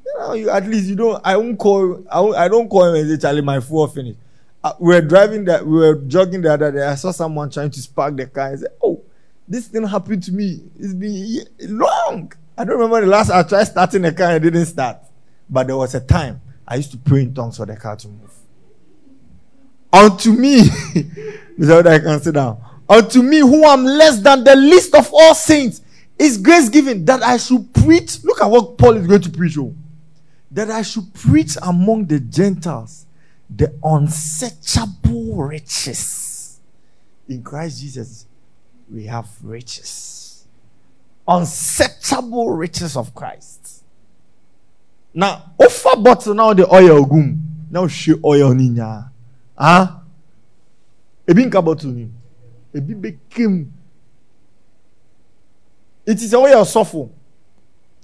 You 0.06 0.16
know, 0.20 0.34
you, 0.34 0.50
at 0.50 0.66
least 0.66 0.88
you 0.88 0.96
don't. 0.96 1.20
I 1.26 1.36
won't 1.36 1.60
call. 1.60 2.02
I, 2.10 2.22
won't, 2.22 2.38
I 2.38 2.48
don't 2.48 2.70
call 2.70 2.86
him 2.86 2.96
and 2.96 3.10
say, 3.10 3.18
"Charlie, 3.18 3.42
my 3.42 3.60
fuel 3.60 3.88
finished." 3.88 4.20
Uh, 4.64 4.72
we 4.80 4.94
were 4.96 5.02
driving 5.02 5.44
that. 5.44 5.68
We 5.68 5.80
were 5.80 5.96
jogging 5.96 6.42
the 6.42 6.54
other 6.54 6.72
day. 6.72 6.86
I 6.86 6.96
saw 6.96 7.12
someone 7.12 7.50
trying 7.50 7.72
to 7.72 7.82
spark 7.82 8.16
the 8.16 8.26
car. 8.28 8.54
I 8.54 8.56
said, 8.56 8.70
"Oh, 8.82 9.02
this 9.50 9.68
thing 9.68 9.86
happened 9.86 10.24
to 10.24 10.32
me. 10.32 10.62
It's 10.80 10.94
been 10.94 11.46
long. 11.78 12.32
I 12.58 12.64
don't 12.64 12.78
remember 12.78 13.02
the 13.02 13.08
last 13.08 13.30
I 13.32 13.44
tried 13.44 13.66
starting 13.66 14.04
the 14.04 14.14
car 14.14 14.28
and 14.28 14.46
it 14.46 14.50
didn't 14.50 14.68
start. 14.68 15.00
But 15.50 15.68
there 15.68 15.76
was 15.76 15.94
a 15.96 16.00
time 16.00 16.40
I 16.66 16.76
used 16.76 16.92
to 16.92 16.98
pray 16.98 17.24
in 17.24 17.34
tongues 17.34 17.58
for 17.58 17.66
the 17.66 17.76
car 17.76 17.98
to 17.98 18.08
move. 18.08 18.32
Unto 19.92 20.32
me, 20.32 20.62
Mr. 21.60 21.72
Oda, 21.72 21.90
I 21.90 22.00
can 22.00 22.22
sit 22.22 22.36
down. 22.36 22.64
Unto 22.88 23.22
me, 23.24 23.40
who 23.40 23.66
am 23.66 23.84
less 23.84 24.22
than 24.22 24.46
the 24.46 24.56
least 24.56 24.96
of 24.96 25.10
all 25.14 25.36
saints, 25.36 25.82
is 26.20 26.38
grace 26.38 26.70
given 26.70 27.06
that 27.06 27.24
I 27.24 27.38
should 27.38 27.74
preach. 27.74 28.24
Look 28.24 28.42
at 28.42 28.48
what 28.48 28.78
Paul 28.78 28.98
is 28.98 29.08
going 29.08 29.22
to 29.22 29.30
preach. 29.30 29.58
Oh, 29.58 29.74
that 30.52 30.70
I 30.70 30.82
should 30.82 31.14
preach 31.14 31.58
among 31.62 32.06
the 32.06 32.20
Gentiles 32.20 33.06
the 33.50 33.74
unsearchable 33.84 35.36
riches 35.36 36.60
in 37.28 37.44
Christ 37.44 37.80
Jesus 37.80 38.26
we 38.92 39.06
have 39.06 39.28
riches. 39.44 40.46
Unsearchable 41.28 42.52
riches 42.52 42.98
of 42.98 43.14
Christ. 43.14 43.84
Now, 45.14 45.54
offer 45.60 45.96
bottle 46.02 46.34
now 46.34 46.54
the 46.54 46.72
oil 46.74 47.06
gum. 47.06 47.40
Now 47.70 47.88
she 47.88 48.14
oil 48.24 48.54
ninya. 48.54 49.10
Ah? 49.58 50.02
Ebi 51.28 51.46
nka 51.46 51.64
bottle 51.64 51.92
ni. 51.92 52.10
Became. 52.74 53.72
It 56.10 56.24
is 56.24 56.34
a 56.34 56.40
way 56.40 56.54
of 56.54 56.68
suffering. 56.68 57.12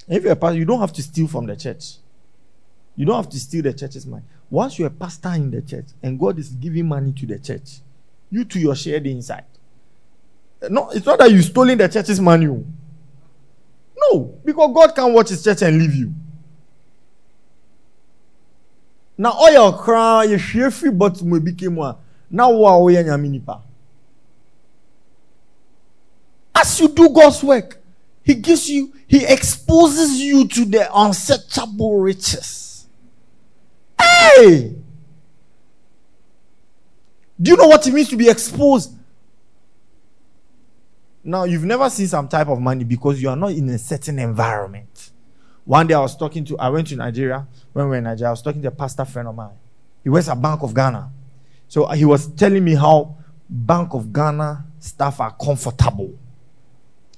If 0.08 0.22
you're 0.22 0.34
a 0.34 0.36
pastor, 0.36 0.60
you 0.60 0.66
don't 0.66 0.80
have 0.80 0.93
to 0.93 1.01
steal 1.01 1.28
from 1.28 1.47
the 1.47 1.56
church. 1.56 1.95
You 2.95 3.03
don't 3.03 3.16
have 3.16 3.30
to 3.30 3.39
steal 3.39 3.64
the 3.64 3.74
church's 3.74 4.06
money. 4.06 4.24
Once 4.47 4.78
you're 4.78 4.89
a 4.89 4.91
pastor 4.91 5.30
in 5.30 5.49
the 5.49 5.60
church 5.64 5.88
and 6.03 6.20
God 6.20 6.38
is 6.38 6.49
giving 6.49 6.88
money 6.88 7.14
to 7.14 7.26
the 7.26 7.39
church, 7.39 7.80
you 8.30 8.45
to 8.45 8.60
your 8.60 8.76
share 8.76 8.99
the 8.99 9.10
inside. 9.10 9.45
No, 10.70 10.91
it's 10.91 11.03
not 11.03 11.18
that 11.18 11.32
you 11.32 11.41
stolen 11.41 11.80
the 11.80 11.88
church's 11.88 12.22
money. 12.22 12.45
No, 12.45 14.38
because 14.45 14.72
God 14.72 14.93
can 14.93 15.12
watch 15.12 15.30
his 15.30 15.43
church 15.43 15.64
and 15.64 15.76
leave 15.80 15.95
you. 15.95 16.14
Now 19.18 19.32
all 19.32 19.51
your 19.51 19.76
crown, 19.80 20.30
you 20.30 20.38
share 20.38 20.70
free 20.70 20.91
but 20.91 21.20
we 21.24 21.39
became 21.39 21.78
one. 21.78 21.95
Now 22.30 22.51
pa. 23.43 23.62
As 26.53 26.80
you 26.80 26.88
do 26.88 27.10
God's 27.10 27.43
work, 27.43 27.82
He 28.26 28.34
gives 28.34 28.67
you, 28.67 28.91
He 29.07 29.23
exposes 29.23 30.19
you 30.19 30.47
to 30.47 30.65
the 30.65 30.89
unsearchable 30.93 31.99
riches. 31.99 32.88
Hey! 34.01 34.76
Do 37.39 37.51
you 37.51 37.55
know 37.55 37.67
what 37.67 37.86
it 37.86 37.93
means 37.93 38.09
to 38.09 38.17
be 38.17 38.28
exposed? 38.28 38.93
Now, 41.23 41.43
you've 41.43 41.65
never 41.65 41.88
seen 41.89 42.07
some 42.07 42.28
type 42.28 42.47
of 42.47 42.59
money 42.59 42.84
because 42.84 43.21
you 43.21 43.30
are 43.30 43.36
not 43.36 43.51
in 43.51 43.69
a 43.69 43.78
certain 43.78 44.17
environment. 44.17 45.11
One 45.63 45.86
day 45.86 45.93
I 45.93 45.99
was 45.99 46.15
talking 46.17 46.45
to, 46.45 46.57
I 46.57 46.69
went 46.69 46.88
to 46.88 46.95
Nigeria. 46.95 47.47
When 47.73 47.86
we 47.86 47.89
were 47.91 47.97
in 47.97 48.05
Nigeria, 48.05 48.30
I 48.30 48.32
was 48.32 48.41
talking 48.41 48.61
to 48.63 48.69
a 48.69 48.71
pastor 48.71 49.05
friend 49.05 49.28
of 49.28 49.36
mine. 49.36 49.55
He 50.03 50.09
works 50.09 50.30
at 50.30 50.41
Bank 50.41 50.63
of 50.63 50.73
Ghana. 50.73 51.11
So 51.67 51.86
he 51.89 52.05
was 52.05 52.28
telling 52.28 52.63
me 52.63 52.73
how 52.73 53.17
Bank 53.47 53.93
of 53.93 54.11
Ghana 54.11 54.65
staff 54.80 55.19
are 55.19 55.32
comfortable. 55.32 56.13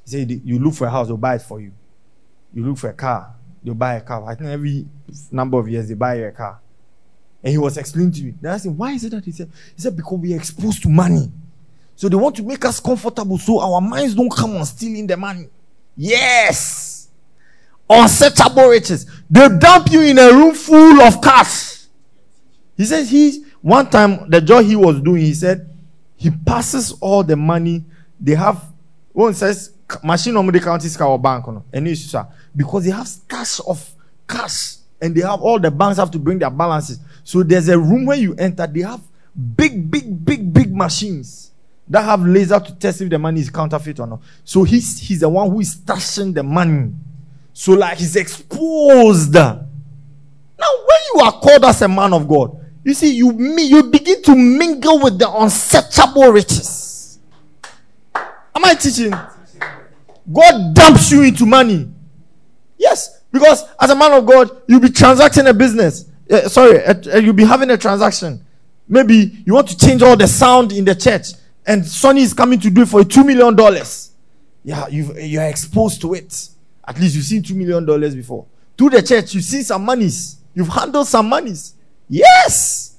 He 0.08 0.12
said, 0.12 0.32
You 0.32 0.60
look 0.60 0.74
for 0.74 0.88
a 0.88 0.90
house, 0.90 1.08
they'll 1.08 1.18
buy 1.18 1.36
it 1.36 1.42
for 1.42 1.60
you. 1.60 1.74
You 2.54 2.66
look 2.66 2.78
for 2.78 2.90
a 2.90 2.94
car, 2.94 3.36
they'll 3.62 3.74
buy 3.74 3.96
a 3.96 4.02
car. 4.02 4.24
I 4.26 4.36
think 4.36 4.50
every 4.50 4.86
number 5.32 5.60
of 5.60 5.68
years 5.68 5.90
they 5.90 5.96
buy 5.96 6.16
a 6.16 6.32
car. 6.32 6.62
And 7.44 7.52
he 7.52 7.58
was 7.58 7.78
explaining 7.78 8.14
to 8.14 8.24
me. 8.24 8.34
Then 8.40 8.52
I 8.52 8.56
asked 8.56 8.66
him, 8.66 8.78
Why 8.78 8.94
is 8.94 9.04
it 9.04 9.10
that 9.10 9.26
he 9.26 9.32
said? 9.32 9.52
He 9.76 9.82
said, 9.82 9.98
Because 9.98 10.18
we 10.18 10.34
are 10.34 10.38
exposed 10.38 10.82
to 10.84 10.90
money. 10.90 11.30
So 11.96 12.08
they 12.08 12.16
want 12.16 12.36
to 12.38 12.44
make 12.44 12.64
us 12.64 12.80
comfortable 12.80 13.38
so 13.38 13.60
our 13.60 13.82
minds 13.82 14.16
don't 14.16 14.32
come 14.32 14.56
on 14.56 14.66
stealing 14.66 15.08
the 15.08 15.18
money. 15.18 15.50
Yes. 15.96 17.10
Unsearchable 17.90 18.68
riches. 18.68 19.10
They 19.30 19.50
dump 19.58 19.92
you 19.92 20.02
in 20.02 20.20
a 20.20 20.32
room 20.32 20.54
full 20.54 21.02
of 21.02 21.22
cash. 21.22 21.86
He 22.78 22.86
says 22.86 23.10
he's 23.10 23.46
one 23.62 23.90
time 23.90 24.30
the 24.30 24.40
job 24.40 24.64
he 24.66 24.76
was 24.76 25.02
doing, 25.02 25.24
he 25.24 25.34
said 25.34 25.70
he 26.16 26.30
passes 26.30 26.94
all 27.02 27.24
the 27.24 27.36
money 27.36 27.84
they 28.20 28.36
have. 28.36 28.64
One 29.12 29.34
says 29.34 29.72
machine 30.04 30.36
on 30.36 30.46
the 30.48 30.60
county 30.60 30.90
or 31.00 31.20
bank 31.20 31.46
and 31.74 31.86
because 32.56 32.84
they 32.86 32.92
have 32.92 33.10
cash 33.28 33.60
of 33.66 33.90
cash 34.28 34.78
and 35.02 35.16
they 35.16 35.22
have 35.22 35.42
all 35.42 35.60
the 35.60 35.72
banks 35.72 35.98
have 35.98 36.12
to 36.12 36.20
bring 36.20 36.40
their 36.40 36.50
balances. 36.50 37.00
So 37.24 37.44
there's 37.44 37.70
a 37.70 37.78
room 37.78 38.06
where 38.06 38.18
you 38.18 38.36
enter, 38.36 38.68
they 38.68 38.82
have 38.82 39.02
big, 39.56 39.90
big, 39.90 40.26
big, 40.26 40.54
big 40.54 40.76
machines 40.76 41.52
that 41.88 42.04
have 42.04 42.26
laser 42.26 42.60
to 42.60 42.76
test 42.76 43.02
if 43.02 43.10
the 43.10 43.20
money 43.20 43.40
is 43.40 43.50
counterfeit 43.50 44.00
or 44.00 44.08
not. 44.08 44.22
So 44.44 44.64
he's 44.64 45.00
he's 45.00 45.22
the 45.22 45.30
one 45.30 45.50
who 45.50 45.60
is 45.62 45.76
stashing 45.76 46.34
the 46.34 46.44
money. 46.44 46.94
So 47.54 47.74
like 47.74 47.98
he's 47.98 48.16
exposed. 48.16 49.34
Now, 49.34 49.68
when 50.60 51.00
you 51.14 51.22
are 51.22 51.32
called 51.32 51.66
as 51.66 51.82
a 51.82 51.88
man 51.88 52.14
of 52.14 52.28
God, 52.28 52.60
you 52.84 52.94
see, 52.94 53.14
you 53.14 53.32
you 53.58 53.84
begin 53.84 54.22
to 54.24 54.36
mingle 54.36 55.00
with 55.00 55.20
the 55.20 55.30
unsearchable 55.30 56.32
riches. 56.32 57.20
Am 58.16 58.66
I 58.66 58.74
teaching? 58.74 59.14
God 60.32 60.74
dumps 60.74 61.12
you 61.12 61.24
into 61.24 61.46
money. 61.46 61.90
Yes, 62.78 63.22
because 63.32 63.64
as 63.80 63.90
a 63.90 63.96
man 63.96 64.14
of 64.14 64.26
God, 64.26 64.50
you'll 64.68 64.80
be 64.80 64.90
transacting 64.90 65.48
a 65.48 65.54
business. 65.54 66.06
Uh, 66.30 66.48
sorry, 66.50 66.84
uh, 66.84 67.18
you'll 67.18 67.34
be 67.34 67.46
having 67.46 67.70
a 67.70 67.78
transaction. 67.78 68.46
Maybe 68.88 69.44
you 69.46 69.54
want 69.54 69.68
to 69.70 69.78
change 69.78 70.02
all 70.02 70.16
the 70.16 70.28
sound 70.28 70.72
in 70.72 70.86
the 70.86 70.96
church 70.96 71.34
and 71.68 71.84
Sony 71.84 72.20
is 72.22 72.34
coming 72.34 72.60
to 72.62 72.70
do 72.70 72.84
it 72.84 72.88
for 72.88 73.04
two 73.04 73.24
million 73.26 73.54
dollars. 73.56 74.12
Yeah, 74.64 74.88
you 74.88 75.40
are 75.40 75.48
exposed 75.48 76.02
to 76.02 76.14
it. 76.14 76.50
At 76.88 77.00
least 77.00 77.16
you've 77.16 77.26
seen 77.26 77.44
two 77.44 77.56
million 77.56 77.86
dollars 77.86 78.16
before. 78.16 78.46
To 78.78 78.90
the 78.90 79.02
church, 79.04 79.34
you've 79.34 79.44
seen 79.44 79.64
some 79.64 79.84
monies. 79.84 80.38
You've 80.56 80.70
handled 80.70 81.08
some 81.08 81.28
monies. 81.28 81.74
Yes, 82.10 82.96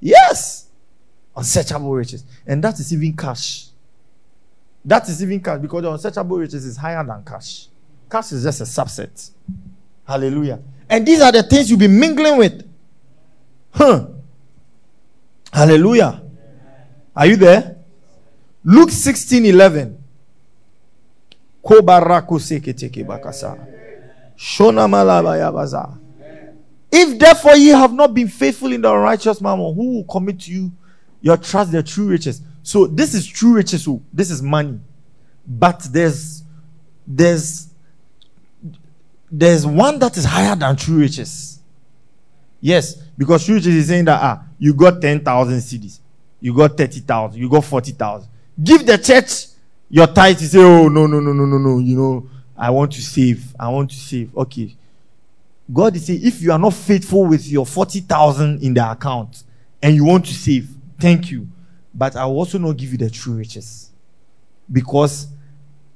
yes, 0.00 0.66
unsearchable 1.36 1.92
riches, 1.92 2.24
and 2.46 2.62
that 2.64 2.78
is 2.80 2.92
even 2.92 3.16
cash. 3.16 3.68
That 4.84 5.08
is 5.08 5.22
even 5.22 5.40
cash 5.40 5.60
because 5.60 5.82
the 5.82 5.90
unsearchable 5.92 6.38
riches 6.38 6.64
is 6.64 6.76
higher 6.76 7.04
than 7.04 7.22
cash. 7.24 7.68
Cash 8.10 8.32
is 8.32 8.42
just 8.42 8.60
a 8.60 8.64
subset. 8.64 9.30
Hallelujah. 10.06 10.60
And 10.88 11.06
these 11.06 11.20
are 11.20 11.30
the 11.30 11.42
things 11.42 11.70
you'll 11.70 11.78
be 11.78 11.86
mingling 11.88 12.38
with. 12.38 12.68
Huh. 13.72 14.06
Hallelujah. 15.52 16.22
Are 17.14 17.26
you 17.26 17.36
there? 17.36 17.76
Luke 18.64 18.90
16 18.90 19.44
11. 19.44 19.96
If 26.92 27.18
therefore 27.18 27.56
ye 27.56 27.68
have 27.68 27.92
not 27.92 28.14
been 28.14 28.28
faithful 28.28 28.72
in 28.72 28.80
the 28.80 28.90
unrighteous 28.90 29.40
mammon, 29.40 29.74
who 29.74 29.96
will 29.96 30.04
commit 30.04 30.40
to 30.40 30.50
you 30.50 30.72
your 31.20 31.36
trust, 31.36 31.70
the 31.70 31.82
true 31.82 32.08
riches? 32.08 32.42
So 32.62 32.86
this 32.86 33.14
is 33.14 33.26
true 33.26 33.54
riches. 33.54 33.84
Who? 33.84 34.02
This 34.12 34.30
is 34.30 34.42
money. 34.42 34.78
But 35.46 35.80
there's 35.90 36.42
there's 37.06 37.68
there's 39.30 39.66
one 39.66 39.98
that 39.98 40.16
is 40.16 40.24
higher 40.24 40.56
than 40.56 40.76
true 40.76 40.98
riches. 40.98 41.60
Yes, 42.60 42.96
because 43.16 43.44
true 43.44 43.54
riches 43.54 43.74
is 43.74 43.88
saying 43.88 44.04
that 44.04 44.20
ah, 44.20 44.44
you 44.58 44.74
got 44.74 45.00
10,000 45.00 45.58
cedis, 45.58 46.00
you 46.40 46.54
got 46.54 46.76
30,000, 46.76 47.40
you 47.40 47.48
got 47.48 47.64
40,000. 47.64 48.28
Give 48.62 48.84
the 48.84 48.98
church 48.98 49.46
your 49.88 50.06
tithe. 50.06 50.40
You 50.40 50.46
say, 50.46 50.58
oh, 50.58 50.88
no, 50.88 51.06
no, 51.06 51.20
no, 51.20 51.32
no, 51.32 51.46
no, 51.46 51.58
no. 51.58 51.78
You 51.78 51.96
know, 51.96 52.30
I 52.56 52.70
want 52.70 52.92
to 52.92 53.02
save. 53.02 53.54
I 53.58 53.68
want 53.68 53.90
to 53.90 53.96
save. 53.96 54.36
Okay. 54.36 54.76
God 55.72 55.96
is 55.96 56.06
saying, 56.06 56.20
if 56.22 56.42
you 56.42 56.52
are 56.52 56.58
not 56.58 56.74
faithful 56.74 57.24
with 57.26 57.46
your 57.46 57.64
40,000 57.64 58.62
in 58.62 58.74
the 58.74 58.90
account 58.90 59.44
and 59.82 59.94
you 59.94 60.04
want 60.04 60.26
to 60.26 60.34
save, 60.34 60.68
thank 60.98 61.30
you. 61.30 61.48
But 61.94 62.16
I 62.16 62.24
will 62.26 62.36
also 62.38 62.58
not 62.58 62.76
give 62.76 62.92
you 62.92 62.98
the 62.98 63.10
true 63.10 63.34
riches. 63.34 63.90
Because 64.70 65.26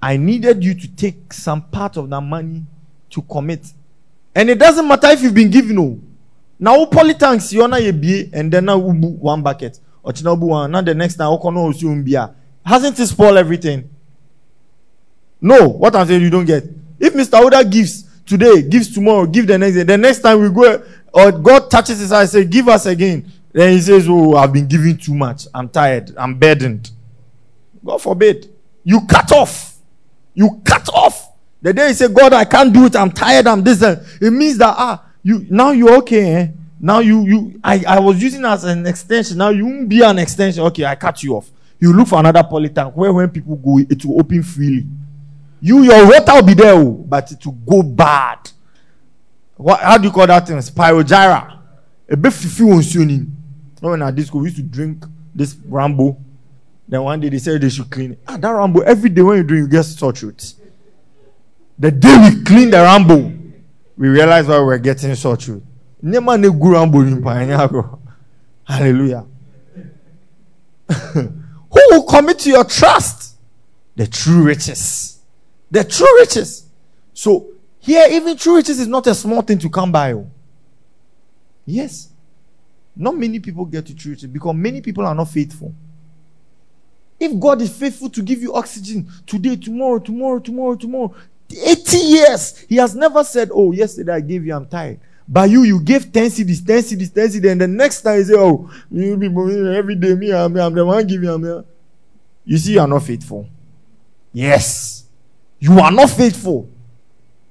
I 0.03 0.17
needed 0.17 0.63
you 0.65 0.75
to 0.75 0.89
take 0.97 1.33
some 1.33 1.63
part 1.63 1.97
of 1.97 2.11
that 2.11 2.21
money 2.21 2.63
to 3.11 3.23
commit. 3.23 3.67
And 4.35 4.51
it 4.51 4.59
doesn't 4.59 4.87
matter 4.87 5.09
if 5.09 5.23
you've 5.23 5.35
been 5.35 5.51
given. 5.51 5.77
No. 5.77 5.83
Oh. 5.83 6.01
Now, 6.59 6.85
polytanks, 6.87 7.53
you're 7.53 7.69
not 7.69 7.81
a 7.81 8.31
and 8.33 8.53
then 8.53 8.65
now 8.65 8.79
one 8.79 9.43
bucket. 9.43 9.79
Or 10.03 10.13
one. 10.37 10.71
Now 10.71 10.83
the 10.83 10.95
next 10.95 11.17
time, 11.17 11.29
ah. 11.33 12.31
Hasn't 12.65 12.97
he 12.97 13.07
spoiled 13.07 13.37
everything? 13.39 13.89
No. 15.41 15.69
What 15.69 15.95
I'm 15.97 16.07
saying, 16.07 16.23
you 16.23 16.31
don't 16.31 16.45
get. 16.45 16.65
If 16.99 17.15
Mr. 17.15 17.41
Oda 17.41 17.65
gives 17.65 18.05
today, 18.25 18.63
gives 18.63 18.93
tomorrow, 18.93 19.27
give 19.27 19.47
the 19.47 19.59
next 19.59 19.75
day, 19.75 19.83
the 19.83 19.99
next 19.99 20.21
time 20.21 20.41
we 20.41 20.51
go, 20.51 20.83
or 21.13 21.33
God 21.33 21.71
touches 21.71 22.01
his 22.01 22.13
eye, 22.13 22.25
say, 22.27 22.45
give 22.45 22.69
us 22.69 22.87
again. 22.87 23.31
Then 23.55 23.73
he 23.73 23.81
says, 23.81 24.07
Oh, 24.09 24.35
I've 24.35 24.53
been 24.53 24.67
giving 24.67 24.99
too 24.99 25.15
much. 25.15 25.47
I'm 25.55 25.69
tired. 25.69 26.13
I'm 26.19 26.35
burdened. 26.35 26.91
God 27.85 28.03
forbid. 28.03 28.53
You 28.83 29.07
cut 29.07 29.31
off. 29.31 29.77
You 30.35 30.61
cut 30.65 30.89
off. 30.93 31.31
The 31.63 31.73
day 31.73 31.89
you 31.89 31.95
say, 31.95 32.09
God, 32.09 32.33
I 32.33 32.45
can't 32.45 32.75
do 32.75 32.87
it. 32.87 32.97
I'm 32.97 33.13
tired. 33.13 33.47
I'm 33.47 33.63
this. 33.63 33.81
It 33.81 34.33
means 34.33 34.59
that, 34.59 34.75
ah, 34.77 35.07
you, 35.23 35.47
now 35.49 35.71
you're 35.71 35.97
okay. 35.99 36.33
Eh? 36.35 36.49
Now 36.81 36.99
you, 36.99 37.23
you, 37.23 37.61
I, 37.63 37.85
I 37.87 38.01
was 38.01 38.21
using 38.21 38.45
as 38.45 38.65
an 38.65 38.85
extension. 38.87 39.39
Now 39.39 39.51
you 39.51 39.65
won't 39.65 39.89
be 39.89 40.03
an 40.03 40.19
extension. 40.19 40.65
Okay, 40.65 40.85
I 40.85 40.97
cut 40.97 41.23
you 41.23 41.37
off. 41.37 41.49
You 41.79 41.93
look 41.93 42.09
for 42.09 42.19
another 42.19 42.43
polytank 42.43 42.93
where 42.95 43.13
when 43.13 43.31
people 43.31 43.55
go, 43.55 43.79
it 43.79 44.05
will 44.05 44.19
open 44.19 44.43
freely. 44.43 44.85
You, 45.61 45.83
your 45.83 46.05
water 46.07 46.35
will 46.35 46.43
be 46.43 46.55
there, 46.55 46.75
oh, 46.75 46.91
but 46.91 47.31
it 47.31 47.47
will 47.47 47.53
go 47.53 47.83
bad. 47.85 48.51
What, 49.57 49.81
how 49.81 49.97
do 49.97 50.09
you 50.09 50.13
call 50.13 50.27
that 50.27 50.47
thing? 50.47 50.57
Spirogyra. 50.57 51.61
A 52.11 52.17
bit 52.17 52.35
on 52.61 52.83
When 53.91 54.03
at 54.03 54.17
this 54.17 54.29
school, 54.29 54.41
we 54.41 54.47
used 54.49 54.57
to 54.57 54.63
drink 54.63 55.05
this 55.35 55.55
Rambo. 55.67 56.17
Then 56.89 57.03
one 57.03 57.21
day 57.21 57.29
they 57.29 57.39
said 57.39 57.61
they 57.61 57.69
should 57.69 57.91
clean 57.91 58.13
it. 58.13 58.19
Ah, 58.27 58.37
that 58.37 58.49
Rambo, 58.51 58.81
every 58.81 59.11
day 59.11 59.23
when 59.23 59.37
you 59.39 59.43
drink, 59.43 59.65
you 59.65 59.69
get 59.69 59.83
sore 59.83 60.13
throat. 60.13 60.55
The 61.79 61.91
day 61.91 62.17
we 62.31 62.43
clean 62.45 62.71
the 62.71 62.79
Rambo, 62.79 63.33
we 63.97 64.09
realize 64.09 64.47
why 64.47 64.59
we're 64.61 64.79
getting 64.79 65.15
sore 65.15 65.37
throat. 65.37 65.63
Nema 66.03 66.41
ne 66.41 66.49
gu 66.49 66.73
Rambo 66.73 67.01
in 67.01 67.99
Hallelujah. 68.67 69.27
Who 70.89 71.33
will 71.91 72.05
commit 72.05 72.39
to 72.41 72.51
your 72.51 72.65
trust? 72.65 73.37
The 73.97 74.07
true 74.07 74.43
riches. 74.43 75.21
The 75.71 75.85
true 75.85 76.19
riches. 76.21 76.69
So 77.13 77.49
here, 77.81 78.07
even 78.11 78.37
true 78.37 78.57
riches 78.57 78.81
is 78.81 78.87
not 78.87 79.07
a 79.07 79.15
small 79.15 79.43
thing 79.43 79.59
to 79.59 79.69
come 79.69 79.93
by. 79.93 80.15
Oh. 80.15 80.31
Yes. 81.67 82.09
Not 82.97 83.17
many 83.17 83.41
people 83.41 83.65
get 83.65 83.87
to 83.87 83.95
true 83.95 84.17
because 84.29 84.55
many 84.55 84.81
people 84.81 85.05
are 85.05 85.15
not 85.15 85.29
faithful. 85.29 85.75
If 87.19 87.39
God 87.39 87.63
is 87.63 87.77
faithful 87.77 88.11
to 88.11 88.23
give 88.23 88.43
you 88.43 88.55
oxygen 88.55 89.09
today, 89.27 89.57
tomorrow, 89.57 89.99
tomorrow, 89.99 90.39
tomorrow, 90.39 90.75
tomorrow, 90.77 91.15
80 91.51 91.97
years, 91.97 92.59
He 92.69 92.77
has 92.77 92.95
never 92.95 93.25
said, 93.25 93.51
Oh, 93.53 93.73
yesterday 93.73 94.13
I 94.13 94.21
gave 94.21 94.45
you, 94.45 94.55
I'm 94.55 94.67
tired. 94.67 95.01
But 95.27 95.49
you, 95.49 95.63
you 95.63 95.81
gave 95.81 96.13
10 96.13 96.25
cedis, 96.27 96.65
10 96.67 96.79
cedis, 96.83 97.15
10 97.15 97.29
cedis, 97.29 97.51
and 97.53 97.61
the 97.61 97.69
next 97.69 98.03
time 98.03 98.19
you 98.19 98.25
say, 98.25 98.35
Oh, 98.37 98.71
you 98.91 99.17
be 99.17 99.27
every 99.77 99.95
day, 99.95 100.15
me, 100.15 100.33
I'm, 100.33 100.57
I'm 100.57 100.75
the 100.75 100.85
one 100.85 101.07
giving 101.07 101.29
you. 101.29 101.65
You 102.45 102.59
see, 102.59 102.75
you 102.75 102.81
are 102.81 102.89
not 102.89 103.03
faithful. 103.03 103.49
Yes. 104.33 105.05
You 105.59 105.79
are 105.81 105.91
not 105.91 106.11
faithful. 106.11 106.69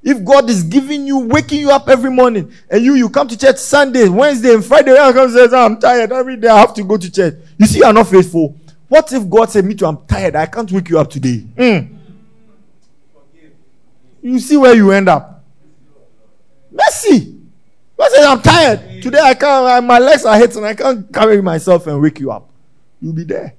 If 0.04 0.26
God 0.26 0.50
is 0.50 0.64
giving 0.64 1.08
you, 1.08 1.20
waking 1.20 1.62
you 1.62 1.72
up 1.72 1.88
every 1.88 2.12
morning, 2.12 2.52
and 2.70 2.84
you 2.84 2.96
you 2.96 3.10
come 3.10 3.28
to 3.30 3.38
church 3.38 3.58
Sunday, 3.58 4.10
Wednesday, 4.10 4.54
and 4.54 4.64
Friday, 4.64 4.96
and 4.98 5.16
come 5.16 5.32
says, 5.32 5.54
I'm 5.54 5.80
tired 5.80 6.12
every 6.12 6.36
day. 6.36 6.50
I 6.50 6.60
have 6.60 6.74
to 6.74 6.84
go 6.84 6.98
to 6.98 7.10
church. 7.10 7.36
You 7.58 7.66
see, 7.66 7.78
you 7.80 7.86
are 7.86 7.94
not 7.94 8.08
faithful. 8.08 8.58
What 8.90 9.12
if 9.14 9.28
God 9.30 9.50
said, 9.50 9.64
"Me 9.64 9.74
too, 9.74 9.86
I'm 9.86 10.06
tired. 10.06 10.36
I 10.36 10.46
can't 10.46 10.70
wake 10.72 10.90
you 10.90 11.00
up 11.00 11.10
today." 11.10 11.46
Mm. 11.56 11.98
You 14.22 14.40
see 14.40 14.58
where 14.58 14.76
you 14.76 14.92
end 14.92 15.08
up. 15.08 15.44
Mercy. 16.70 17.38
God 17.98 18.12
says, 18.12 18.26
"I'm 18.26 18.42
tired 18.42 19.02
today. 19.02 19.22
I 19.22 19.34
can't. 19.34 19.86
My 19.86 20.00
legs 20.00 20.26
are 20.26 20.38
hurting. 20.38 20.66
I 20.66 20.74
can't 20.74 21.12
carry 21.14 21.42
myself 21.42 21.88
and 21.88 22.02
wake 22.02 22.20
you 22.20 22.30
up." 22.30 22.50
You'll 23.02 23.14
be 23.14 23.24
there. 23.24 23.54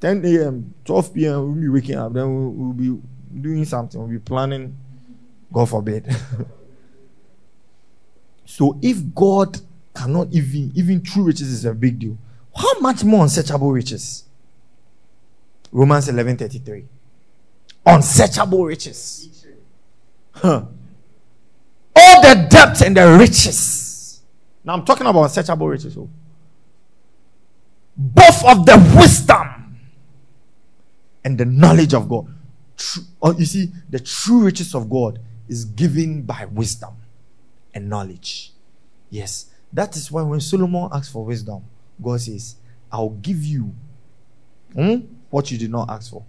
10 0.00 0.24
a.m., 0.24 0.74
12 0.84 1.14
p.m. 1.14 1.42
We'll 1.42 1.62
be 1.62 1.68
waking 1.68 1.96
up. 1.96 2.12
Then 2.12 2.34
we'll, 2.34 2.50
we'll 2.50 2.72
be 2.72 3.02
doing 3.40 3.64
something. 3.64 4.00
We'll 4.00 4.10
be 4.10 4.18
planning 4.18 4.76
God 5.54 5.70
forbid. 5.70 6.04
so 8.44 8.76
if 8.82 9.14
God 9.14 9.60
cannot 9.94 10.28
even, 10.32 10.72
even 10.74 11.00
true 11.00 11.22
riches 11.22 11.48
is 11.48 11.64
a 11.64 11.72
big 11.72 12.00
deal, 12.00 12.18
how 12.54 12.80
much 12.80 13.04
more 13.04 13.22
unsearchable 13.22 13.70
riches? 13.70 14.24
Romans 15.70 16.08
11 16.08 16.36
33. 16.36 16.84
Unsearchable 17.86 18.64
riches. 18.64 19.46
Huh. 20.32 20.64
All 21.94 22.22
the 22.22 22.48
depth 22.50 22.82
and 22.82 22.96
the 22.96 23.16
riches. 23.16 24.22
Now 24.64 24.74
I'm 24.74 24.84
talking 24.84 25.06
about 25.06 25.22
unsearchable 25.22 25.68
riches. 25.68 25.96
Oh. 25.96 26.10
Both 27.96 28.44
of 28.44 28.66
the 28.66 28.96
wisdom 28.98 29.78
and 31.24 31.38
the 31.38 31.44
knowledge 31.44 31.94
of 31.94 32.08
God. 32.08 32.26
True, 32.76 33.04
oh, 33.22 33.38
you 33.38 33.44
see, 33.44 33.70
the 33.88 34.00
true 34.00 34.44
riches 34.44 34.74
of 34.74 34.90
God 34.90 35.20
is 35.48 35.64
given 35.64 36.22
by 36.22 36.46
wisdom 36.46 36.94
and 37.74 37.88
knowledge. 37.88 38.52
Yes, 39.10 39.46
that 39.72 39.96
is 39.96 40.10
why 40.10 40.22
when 40.22 40.40
Solomon 40.40 40.88
asked 40.92 41.12
for 41.12 41.24
wisdom, 41.24 41.64
God 42.02 42.20
says, 42.20 42.56
I'll 42.90 43.10
give 43.10 43.44
you 43.44 43.72
hmm, 44.72 44.96
what 45.30 45.50
you 45.50 45.58
did 45.58 45.70
not 45.70 45.90
ask 45.90 46.10
for. 46.10 46.24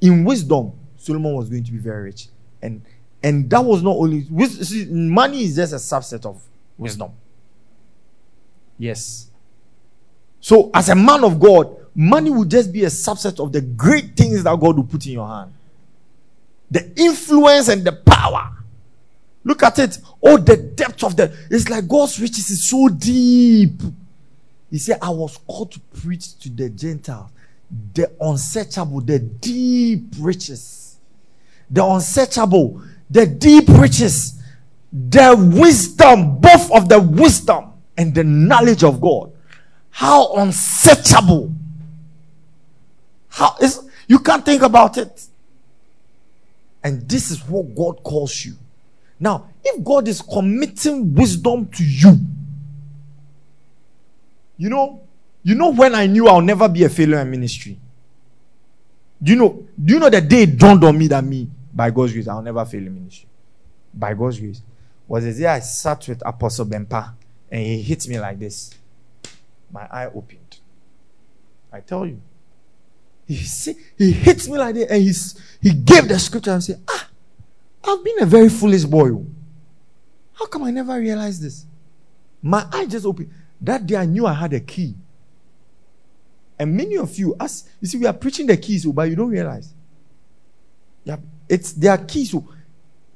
In 0.00 0.24
wisdom, 0.24 0.72
Solomon 0.96 1.34
was 1.34 1.48
going 1.48 1.64
to 1.64 1.72
be 1.72 1.78
very 1.78 2.04
rich. 2.04 2.28
And 2.60 2.82
and 3.22 3.48
that 3.50 3.64
was 3.64 3.82
not 3.82 3.96
only 3.96 4.26
see, 4.46 4.86
money 4.86 5.44
is 5.44 5.56
just 5.56 5.72
a 5.72 5.76
subset 5.76 6.26
of 6.26 6.42
wisdom. 6.76 7.12
Yes. 8.78 9.28
So, 10.40 10.70
as 10.74 10.88
a 10.88 10.94
man 10.94 11.22
of 11.22 11.38
God, 11.38 11.76
money 11.94 12.30
will 12.30 12.44
just 12.44 12.72
be 12.72 12.82
a 12.82 12.88
subset 12.88 13.38
of 13.42 13.52
the 13.52 13.60
great 13.60 14.16
things 14.16 14.42
that 14.42 14.58
God 14.58 14.76
will 14.76 14.84
put 14.84 15.06
in 15.06 15.12
your 15.12 15.28
hand 15.28 15.52
the 16.72 16.92
influence 16.96 17.68
and 17.68 17.84
the 17.84 17.92
power. 17.92 18.50
Look 19.44 19.62
at 19.62 19.78
it. 19.78 19.98
Oh, 20.22 20.38
the 20.38 20.56
depth 20.56 21.04
of 21.04 21.16
the. 21.16 21.36
It's 21.50 21.68
like 21.68 21.86
God's 21.86 22.18
riches 22.20 22.50
is 22.50 22.64
so 22.64 22.88
deep. 22.88 23.80
He 24.70 24.78
said, 24.78 24.98
I 25.02 25.10
was 25.10 25.36
called 25.36 25.72
to 25.72 25.80
preach 25.80 26.38
to 26.40 26.48
the 26.48 26.70
Gentiles 26.70 27.30
the 27.94 28.10
unsearchable, 28.20 29.00
the 29.00 29.18
deep 29.18 30.04
riches. 30.18 30.96
The 31.70 31.84
unsearchable, 31.84 32.82
the 33.10 33.26
deep 33.26 33.68
riches, 33.68 34.42
the 34.92 35.34
wisdom, 35.54 36.38
both 36.38 36.70
of 36.70 36.88
the 36.88 37.00
wisdom 37.00 37.72
and 37.96 38.14
the 38.14 38.24
knowledge 38.24 38.84
of 38.84 39.00
God. 39.00 39.32
How 39.90 40.34
unsearchable. 40.34 41.52
How 43.28 43.56
is 43.60 43.88
you 44.06 44.18
can't 44.18 44.44
think 44.44 44.62
about 44.62 44.98
it. 44.98 45.26
And 46.84 47.08
this 47.08 47.30
is 47.30 47.46
what 47.48 47.74
God 47.74 48.02
calls 48.02 48.44
you. 48.44 48.54
Now, 49.20 49.48
if 49.64 49.84
God 49.84 50.08
is 50.08 50.20
committing 50.20 51.14
wisdom 51.14 51.68
to 51.68 51.84
you, 51.84 52.18
you 54.56 54.68
know, 54.68 55.00
you 55.44 55.54
know 55.54 55.72
when 55.72 55.94
I 55.94 56.06
knew 56.06 56.28
I'll 56.28 56.40
never 56.40 56.68
be 56.68 56.84
a 56.84 56.88
failure 56.88 57.20
in 57.20 57.30
ministry. 57.30 57.78
Do 59.22 59.32
you 59.32 59.38
know? 59.38 59.66
Do 59.82 59.94
you 59.94 60.00
know 60.00 60.10
the 60.10 60.20
day 60.20 60.46
dawned 60.46 60.82
on 60.84 60.98
me 60.98 61.06
that 61.08 61.22
me, 61.22 61.48
by 61.72 61.90
God's 61.90 62.12
grace, 62.12 62.28
I'll 62.28 62.42
never 62.42 62.64
fail 62.64 62.84
in 62.84 62.94
ministry. 62.94 63.28
By 63.94 64.14
God's 64.14 64.40
grace, 64.40 64.60
was 65.06 65.24
the 65.24 65.32
day 65.32 65.46
I 65.46 65.60
sat 65.60 66.08
with 66.08 66.22
Apostle 66.26 66.66
Bempa 66.66 67.12
and 67.50 67.62
he 67.64 67.82
hit 67.82 68.08
me 68.08 68.18
like 68.18 68.38
this. 68.38 68.74
My 69.70 69.86
eye 69.90 70.06
opened. 70.06 70.58
I 71.72 71.80
tell 71.80 72.06
you. 72.06 72.20
He, 73.26 73.36
see, 73.36 73.74
he 73.96 74.12
hits 74.12 74.48
me 74.48 74.58
like 74.58 74.74
that 74.74 74.90
and 74.90 75.02
he's, 75.02 75.40
he 75.60 75.72
gave 75.72 76.08
the 76.08 76.18
scripture 76.18 76.52
and 76.52 76.62
said, 76.62 76.82
Ah, 76.88 77.08
I've 77.84 78.04
been 78.04 78.22
a 78.22 78.26
very 78.26 78.48
foolish 78.48 78.84
boy. 78.84 79.12
How 80.34 80.46
come 80.46 80.64
I 80.64 80.70
never 80.70 80.98
realized 80.98 81.42
this? 81.42 81.66
My 82.42 82.66
eye 82.72 82.86
just 82.86 83.06
opened. 83.06 83.30
That 83.60 83.86
day 83.86 83.96
I 83.96 84.06
knew 84.06 84.26
I 84.26 84.32
had 84.34 84.52
a 84.52 84.60
key. 84.60 84.94
And 86.58 86.76
many 86.76 86.96
of 86.96 87.16
you, 87.18 87.34
as 87.40 87.68
you 87.80 87.88
see, 87.88 87.98
we 87.98 88.06
are 88.06 88.12
preaching 88.12 88.46
the 88.46 88.56
keys, 88.56 88.84
but 88.86 89.08
you 89.08 89.16
don't 89.16 89.30
realize. 89.30 89.72
Yeah, 91.04 91.16
it's 91.48 91.72
there 91.72 91.92
are 91.92 91.98
keys. 91.98 92.34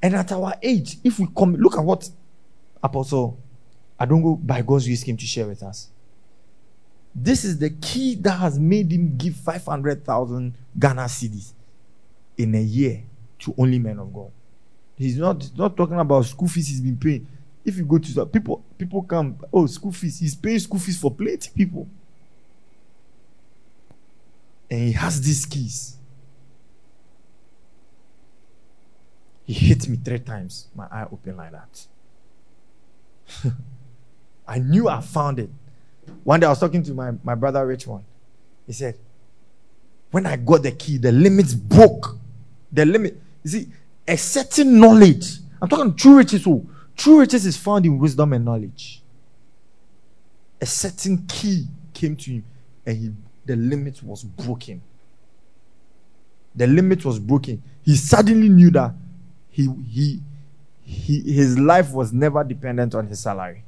And 0.01 0.15
at 0.15 0.31
our 0.31 0.53
age, 0.61 0.97
if 1.03 1.19
we 1.19 1.27
come, 1.35 1.55
look 1.55 1.77
at 1.77 1.83
what 1.83 2.09
Apostle 2.83 3.37
Adongo 3.99 4.45
by 4.45 4.61
God's 4.61 4.85
grace 4.85 5.03
came 5.03 5.17
to 5.17 5.25
share 5.25 5.47
with 5.47 5.63
us. 5.63 5.89
This 7.19 7.43
is 7.43 7.57
the 7.57 7.71
key 7.71 8.13
that 8.13 8.33
has 8.33 8.59
made 8.59 8.91
him 8.91 9.17
give 9.17 9.35
500,000 9.37 10.53
Ghana 10.77 11.05
cedis 11.05 11.53
in 12.37 12.53
a 12.53 12.61
year 12.61 13.01
to 13.39 13.55
only 13.57 13.79
men 13.79 13.97
of 13.97 14.13
God. 14.13 14.31
He's 14.95 15.17
not, 15.17 15.41
he's 15.41 15.57
not 15.57 15.75
talking 15.75 15.99
about 15.99 16.25
school 16.25 16.47
fees 16.47 16.67
he's 16.67 16.79
been 16.79 16.95
paying. 16.95 17.25
If 17.65 17.75
you 17.75 17.85
go 17.85 17.97
to 17.97 18.25
people, 18.27 18.63
people 18.77 19.01
come, 19.01 19.35
oh, 19.51 19.65
school 19.65 19.91
fees. 19.91 20.19
He's 20.19 20.35
paying 20.35 20.59
school 20.59 20.79
fees 20.79 20.99
for 20.99 21.09
plenty 21.09 21.49
people. 21.55 21.87
And 24.69 24.81
he 24.81 24.91
has 24.91 25.19
these 25.19 25.43
keys. 25.43 25.97
He 29.47 29.53
hit 29.53 29.89
me 29.89 29.97
three 29.97 30.19
times. 30.19 30.67
My 30.75 30.85
eye 30.91 31.07
opened 31.11 31.37
like 31.37 31.51
that. 31.51 31.87
I 34.47 34.59
knew 34.59 34.87
I 34.87 35.01
found 35.01 35.39
it. 35.39 35.49
One 36.23 36.39
day 36.39 36.45
I 36.47 36.49
was 36.49 36.59
talking 36.59 36.83
to 36.83 36.93
my, 36.93 37.11
my 37.23 37.35
brother 37.35 37.65
Richmond. 37.65 38.03
He 38.65 38.73
said, 38.73 38.97
When 40.11 40.25
I 40.25 40.35
got 40.37 40.63
the 40.63 40.71
key, 40.71 40.97
the 40.97 41.11
limits 41.11 41.53
broke. 41.53 42.17
The 42.71 42.85
limit, 42.85 43.17
you 43.43 43.49
see, 43.49 43.67
a 44.07 44.17
certain 44.17 44.79
knowledge. 44.79 45.37
I'm 45.61 45.69
talking 45.69 45.95
true 45.95 46.17
riches. 46.17 46.45
Oh, 46.47 46.65
true 46.95 47.19
riches 47.19 47.45
is 47.45 47.57
found 47.57 47.85
in 47.85 47.97
wisdom 47.97 48.33
and 48.33 48.45
knowledge. 48.45 49.01
a 50.61 50.65
certain 50.65 51.25
key 51.27 51.67
came 51.93 52.15
to 52.15 52.31
him 52.31 52.45
and 52.85 52.97
he, 52.97 53.13
the 53.45 53.55
limit 53.55 54.01
was 54.03 54.23
broken. 54.23 54.81
The 56.55 56.67
limit 56.67 57.05
was 57.05 57.19
broken. 57.19 57.61
He 57.83 57.95
suddenly 57.95 58.49
knew 58.49 58.71
that 58.71 58.93
he, 59.49 59.69
he, 59.87 60.21
he, 60.81 61.21
his 61.33 61.57
life 61.59 61.91
was 61.91 62.11
never 62.11 62.43
dependent 62.43 62.95
on 62.95 63.07
his 63.07 63.19
salary. 63.19 63.63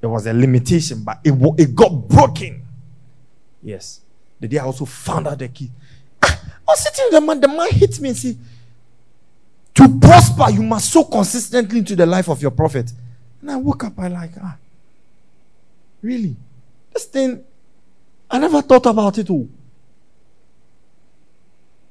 It 0.00 0.06
was 0.06 0.26
a 0.26 0.32
limitation, 0.32 1.02
but 1.02 1.20
it, 1.24 1.34
it 1.58 1.74
got 1.74 1.88
broken. 2.08 2.62
Yes. 3.62 4.00
The 4.40 4.46
day 4.46 4.58
I 4.58 4.64
also 4.64 4.84
found 4.84 5.26
out 5.26 5.38
the 5.38 5.48
key. 5.48 5.70
Ah, 6.22 6.40
I 6.44 6.70
was 6.70 6.80
sitting 6.84 7.04
with 7.06 7.12
the 7.14 7.20
man, 7.20 7.40
the 7.40 7.48
man 7.48 7.70
hit 7.70 7.98
me 8.00 8.10
and 8.10 8.18
said, 8.18 8.38
To 9.74 9.98
prosper, 10.00 10.50
you 10.50 10.62
must 10.62 10.92
sow 10.92 11.04
consistently 11.04 11.80
into 11.80 11.96
the 11.96 12.06
life 12.06 12.28
of 12.28 12.40
your 12.40 12.52
prophet. 12.52 12.92
And 13.40 13.50
I 13.50 13.56
woke 13.56 13.84
up, 13.84 13.98
I 13.98 14.08
like, 14.08 14.30
ah, 14.40 14.56
really? 16.02 16.36
This 16.92 17.04
thing, 17.06 17.44
I 18.30 18.38
never 18.38 18.62
thought 18.62 18.86
about 18.86 19.18
it 19.18 19.30
all. 19.30 19.48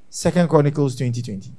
Second 0.09 0.47
Chronicles 0.47 0.95
2020. 0.95 1.51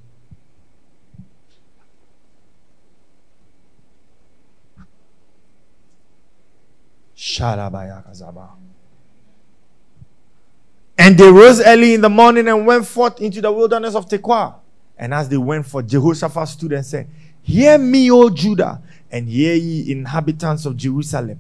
And 10.99 11.17
they 11.17 11.31
rose 11.31 11.61
early 11.61 11.95
in 11.95 12.01
the 12.01 12.09
morning 12.09 12.49
and 12.49 12.67
went 12.67 12.87
forth 12.87 13.21
into 13.21 13.41
the 13.41 13.53
wilderness 13.53 13.95
of 13.95 14.09
Tekoa. 14.09 14.57
And 14.97 15.15
as 15.15 15.29
they 15.29 15.37
went 15.37 15.65
forth, 15.67 15.87
Jehoshaphat 15.87 16.49
stood 16.49 16.73
and 16.73 16.85
said, 16.85 17.09
Hear 17.43 17.79
me, 17.79 18.11
O 18.11 18.29
Judah, 18.29 18.83
and 19.11 19.29
hear 19.29 19.55
ye 19.55 19.93
inhabitants 19.93 20.67
of 20.67 20.77
Jerusalem. 20.77 21.39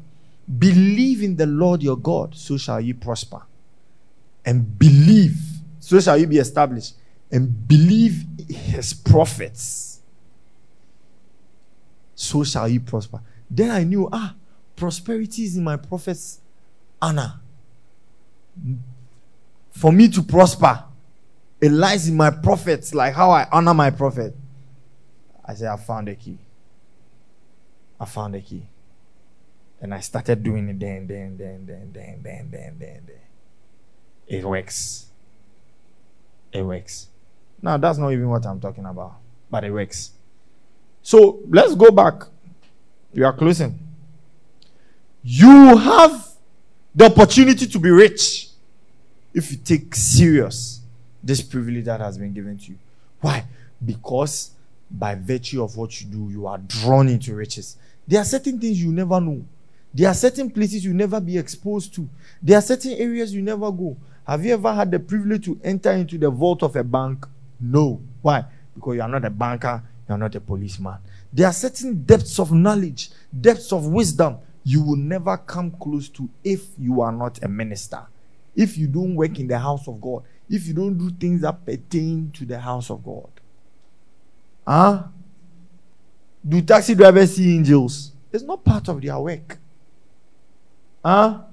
Believe 0.59 1.22
in 1.22 1.36
the 1.36 1.46
Lord 1.46 1.82
your 1.82 1.96
God, 1.99 2.34
so 2.34 2.57
shall 2.57 2.80
ye 2.80 2.92
prosper. 2.92 3.42
And 4.44 4.78
believe, 4.78 5.36
so 5.80 6.01
shall 6.01 6.16
you 6.16 6.26
be 6.26 6.38
established. 6.38 6.94
And 7.30 7.68
believe 7.68 8.24
his 8.49 8.94
prophets, 8.94 10.01
so 12.14 12.44
shall 12.44 12.68
ye 12.68 12.78
prosper. 12.78 13.20
Then 13.51 13.70
I 13.70 13.84
knew, 13.84 14.09
ah, 14.11 14.34
prosperity 14.79 15.45
is 15.45 15.57
in 15.57 15.64
my 15.64 15.76
prophet's 15.76 16.41
honor. 17.03 17.35
For 19.70 19.93
me 19.93 20.09
to 20.09 20.22
prosper, 20.22 20.85
it 21.61 21.70
lies 21.70 22.09
in 22.09 22.16
my 22.16 22.31
prophets, 22.31 22.95
like 22.95 23.14
how 23.14 23.31
I 23.31 23.47
honor 23.51 23.74
my 23.74 23.91
prophet. 23.91 24.35
I 25.45 25.55
said, 25.55 25.68
I 25.68 25.76
found 25.76 26.09
a 26.09 26.14
key. 26.14 26.39
I 28.01 28.05
found 28.05 28.35
a 28.35 28.41
key. 28.41 28.66
And 29.81 29.95
I 29.95 30.01
started 30.01 30.43
doing 30.43 30.68
it 30.68 30.79
then, 30.79 31.07
then, 31.07 31.37
then, 31.37 31.66
then, 31.66 31.91
then, 31.93 32.20
then, 32.22 32.51
then, 32.51 32.76
then, 32.79 33.03
then. 33.07 33.20
It 34.26 34.45
works. 34.45 35.07
It 36.53 36.62
works. 36.62 37.09
Now, 37.62 37.76
that's 37.76 37.99
not 37.99 38.12
even 38.12 38.29
what 38.29 38.45
I'm 38.47 38.61
talking 38.61 38.85
about, 38.85 39.14
but 39.51 39.64
it 39.64 39.72
works. 39.72 40.12
So 41.03 41.41
let's 41.49 41.74
go 41.74 41.91
back. 41.91 42.22
We 43.12 43.22
are 43.22 43.33
closing. 43.33 43.88
You 45.31 45.76
have 45.76 46.26
the 46.95 47.05
opportunity 47.05 47.66
to 47.66 47.79
be 47.79 47.91
rich 47.91 48.49
if 49.35 49.51
you 49.51 49.59
take 49.59 49.95
serious 49.95 50.81
this 51.22 51.43
privilege 51.43 51.85
that 51.85 52.01
has 52.01 52.16
been 52.16 52.33
given 52.33 52.57
to 52.57 52.70
you. 52.70 52.79
Why? 53.20 53.45
Because 53.85 54.53
by 54.91 55.16
virtue 55.16 55.62
of 55.62 55.76
what 55.76 56.01
you 56.01 56.07
do, 56.07 56.31
you 56.31 56.47
are 56.47 56.57
drawn 56.57 57.11
into 57.11 57.35
riches. 57.35 57.76
There 58.07 58.18
are 58.18 58.24
certain 58.24 58.59
things 58.59 58.83
you 58.83 58.91
never 58.91 59.20
know. 59.20 59.45
There 59.93 60.09
are 60.09 60.14
certain 60.14 60.49
places 60.51 60.83
you 60.83 60.95
never 60.95 61.20
be 61.20 61.37
exposed 61.37 61.95
to. 61.97 62.09
There 62.43 62.57
are 62.57 62.62
certain 62.62 62.93
areas 62.93 63.35
you 63.35 63.43
never 63.43 63.70
go. 63.70 63.99
Have 64.26 64.47
you 64.47 64.55
ever 64.55 64.72
had 64.72 64.91
the 64.91 64.99
privilege 64.99 65.45
to 65.45 65.61
enter 65.62 65.91
into 65.93 66.16
the 66.16 66.31
vault 66.31 66.62
of 66.62 66.74
a 66.74 66.83
bank? 66.83 67.26
No. 67.61 68.01
Why? 68.22 68.47
Because 68.74 68.95
you 68.95 69.03
are 69.03 69.09
not 69.09 69.26
a 69.26 69.31
banker, 69.31 69.83
you 70.09 70.14
are 70.14 70.18
not 70.18 70.35
a 70.35 70.41
policeman. 70.41 70.97
There 71.31 71.47
are 71.47 71.53
certain 71.53 72.03
depths 72.05 72.39
of 72.39 72.51
knowledge, 72.51 73.11
depths 73.39 73.74
of 73.74 73.85
wisdom 73.89 74.39
you 74.69 74.83
will 74.83 74.97
never 74.97 75.39
come 75.39 75.71
close 75.71 76.11
to 76.11 76.29
if 76.45 76.61
you 76.79 77.01
are 77.01 77.11
not 77.11 77.43
a 77.43 77.49
minister. 77.49 78.07
If 78.55 78.77
you 78.77 78.87
don't 78.87 79.14
work 79.14 79.39
in 79.39 79.49
the 79.49 79.59
house 79.59 79.89
of 79.89 79.99
God, 79.99 80.25
if 80.51 80.66
you 80.66 80.75
don't 80.75 80.99
do 80.99 81.11
things 81.11 81.41
that 81.41 81.64
pertain 81.64 82.31
to 82.33 82.45
the 82.45 82.59
house 82.59 82.91
of 82.91 83.03
God. 83.03 83.31
Huh? 84.66 85.05
Do 86.47 86.61
taxi 86.61 86.95
drivers 86.95 87.37
see 87.37 87.57
angels? 87.57 88.12
It's 88.31 88.45
not 88.45 88.62
part 88.62 88.89
of 88.89 89.01
their 89.01 89.19
work. 89.19 89.57
Huh? 91.03 91.45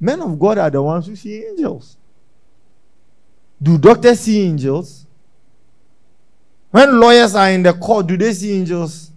Men 0.00 0.22
of 0.22 0.38
God 0.38 0.56
are 0.56 0.70
the 0.70 0.80
ones 0.80 1.08
who 1.08 1.14
see 1.14 1.44
angels. 1.44 1.98
Do 3.62 3.76
doctors 3.76 4.20
see 4.20 4.40
angels? 4.40 5.04
When 6.70 6.98
lawyers 6.98 7.34
are 7.34 7.50
in 7.50 7.62
the 7.62 7.74
court, 7.74 8.06
do 8.06 8.16
they 8.16 8.32
see 8.32 8.52
angels? 8.52 9.10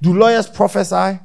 Do 0.00 0.14
lawyers 0.14 0.48
prophesy? 0.48 1.20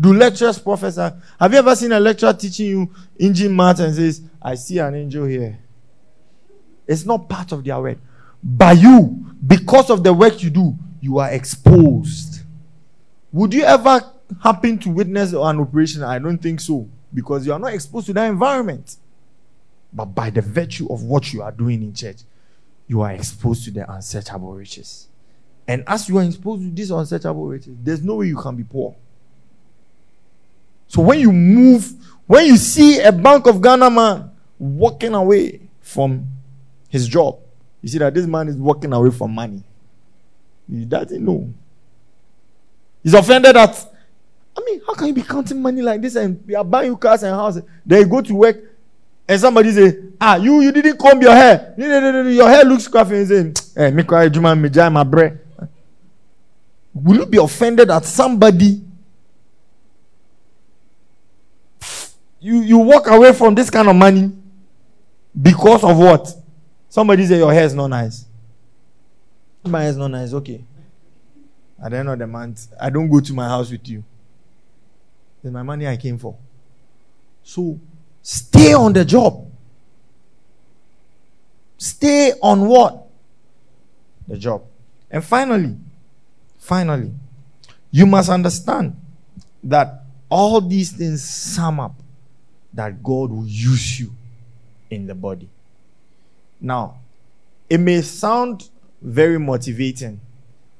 Do 0.00 0.14
lecturers 0.14 0.58
prophesy? 0.58 1.10
Have 1.38 1.52
you 1.52 1.58
ever 1.58 1.76
seen 1.76 1.92
a 1.92 2.00
lecturer 2.00 2.32
teaching 2.32 2.66
you 2.66 2.94
engine 3.18 3.54
math 3.54 3.80
and 3.80 3.94
says, 3.94 4.22
I 4.40 4.54
see 4.54 4.78
an 4.78 4.94
angel 4.94 5.26
here? 5.26 5.58
It's 6.86 7.04
not 7.04 7.28
part 7.28 7.52
of 7.52 7.62
their 7.62 7.78
work. 7.78 7.98
By 8.42 8.72
you, 8.72 9.26
because 9.46 9.90
of 9.90 10.02
the 10.02 10.14
work 10.14 10.42
you 10.42 10.48
do, 10.48 10.74
you 11.02 11.18
are 11.18 11.30
exposed. 11.30 12.40
Would 13.32 13.52
you 13.52 13.64
ever 13.64 14.02
happen 14.42 14.78
to 14.78 14.88
witness 14.88 15.32
an 15.32 15.60
operation? 15.60 16.02
I 16.02 16.18
don't 16.18 16.38
think 16.38 16.60
so, 16.60 16.88
because 17.12 17.46
you 17.46 17.52
are 17.52 17.58
not 17.58 17.74
exposed 17.74 18.06
to 18.06 18.14
that 18.14 18.30
environment. 18.30 18.96
But 19.92 20.06
by 20.06 20.30
the 20.30 20.40
virtue 20.40 20.90
of 20.90 21.02
what 21.02 21.32
you 21.32 21.42
are 21.42 21.52
doing 21.52 21.82
in 21.82 21.92
church, 21.92 22.22
you 22.86 23.02
are 23.02 23.12
exposed 23.12 23.64
to 23.64 23.70
the 23.70 23.92
unsearchable 23.92 24.54
riches. 24.54 25.08
And 25.68 25.84
as 25.86 26.08
you 26.08 26.16
are 26.18 26.24
exposed 26.24 26.62
to 26.62 26.70
these 26.70 26.90
unsearchable 26.90 27.46
riches, 27.46 27.76
there's 27.82 28.02
no 28.02 28.16
way 28.16 28.28
you 28.28 28.36
can 28.36 28.56
be 28.56 28.64
poor. 28.64 28.96
So 30.90 31.02
when 31.02 31.20
you 31.20 31.30
move, 31.30 31.92
when 32.26 32.46
you 32.46 32.56
see 32.56 32.98
a 32.98 33.12
Bank 33.12 33.46
of 33.46 33.62
Ghana 33.62 33.88
man 33.88 34.32
walking 34.58 35.14
away 35.14 35.60
from 35.80 36.26
his 36.88 37.06
job, 37.06 37.38
you 37.80 37.88
see 37.88 37.98
that 37.98 38.12
this 38.12 38.26
man 38.26 38.48
is 38.48 38.56
walking 38.56 38.92
away 38.92 39.10
from 39.12 39.30
money. 39.32 39.62
He 40.68 40.84
doesn't 40.84 41.24
know. 41.24 41.48
He's 43.04 43.14
offended 43.14 43.54
that, 43.54 43.76
I 44.58 44.64
mean, 44.64 44.82
how 44.84 44.94
can 44.94 45.06
you 45.06 45.12
be 45.12 45.22
counting 45.22 45.62
money 45.62 45.80
like 45.80 46.00
this 46.02 46.16
and 46.16 46.42
you 46.48 46.56
are 46.56 46.64
buying 46.64 46.96
cars 46.96 47.22
and 47.22 47.36
houses? 47.36 47.62
Then 47.86 48.00
you 48.00 48.06
go 48.06 48.20
to 48.20 48.34
work 48.34 48.58
and 49.28 49.40
somebody 49.40 49.70
say, 49.70 49.96
ah, 50.20 50.34
you, 50.34 50.60
you 50.60 50.72
didn't 50.72 50.98
comb 50.98 51.22
your 51.22 51.36
hair. 51.36 51.72
Your 51.78 52.48
hair 52.48 52.64
looks 52.64 52.88
scruffy. 52.88 53.30
And 53.32 53.56
say, 53.56 53.80
hey, 53.80 53.86
eh, 53.86 53.90
me 53.92 54.02
cry, 54.02 54.28
my 54.88 55.04
bread. 55.04 55.38
Will 56.92 57.18
you 57.18 57.26
be 57.26 57.38
offended 57.38 57.90
that 57.90 58.04
somebody 58.04 58.82
you, 62.40 62.60
you 62.62 62.78
walk 62.78 63.06
away 63.06 63.32
from 63.32 63.54
this 63.54 63.68
kind 63.70 63.88
of 63.88 63.94
money 63.94 64.32
because 65.40 65.84
of 65.84 65.96
what? 65.98 66.32
Somebody 66.88 67.26
say 67.26 67.36
your 67.36 67.52
hair 67.52 67.64
is 67.64 67.74
not 67.74 67.88
nice. 67.88 68.24
My 69.64 69.82
hair 69.82 69.90
is 69.90 69.96
not 69.96 70.08
nice. 70.08 70.32
Okay. 70.32 70.64
At 71.82 71.90
the 71.92 71.98
end 71.98 72.08
of 72.08 72.18
the 72.18 72.26
month, 72.26 72.68
I 72.80 72.90
don't 72.90 73.08
go 73.08 73.20
to 73.20 73.32
my 73.32 73.46
house 73.46 73.70
with 73.70 73.86
you. 73.88 74.02
It's 75.42 75.52
my 75.52 75.62
money 75.62 75.86
I 75.86 75.96
came 75.96 76.18
for. 76.18 76.36
So 77.42 77.78
stay 78.22 78.72
on 78.74 78.92
the 78.92 79.04
job. 79.04 79.46
Stay 81.78 82.32
on 82.42 82.66
what? 82.66 83.06
The 84.28 84.36
job. 84.36 84.64
And 85.10 85.24
finally, 85.24 85.76
finally, 86.58 87.12
you 87.90 88.06
must 88.06 88.28
understand 88.28 89.00
that 89.64 90.04
all 90.28 90.60
these 90.60 90.92
things 90.92 91.22
sum 91.22 91.80
up 91.80 91.94
that 92.72 93.02
God 93.02 93.30
will 93.30 93.46
use 93.46 93.98
you 93.98 94.12
in 94.90 95.06
the 95.06 95.14
body. 95.14 95.48
Now, 96.60 96.98
it 97.68 97.78
may 97.78 98.02
sound 98.02 98.68
very 99.00 99.38
motivating, 99.38 100.20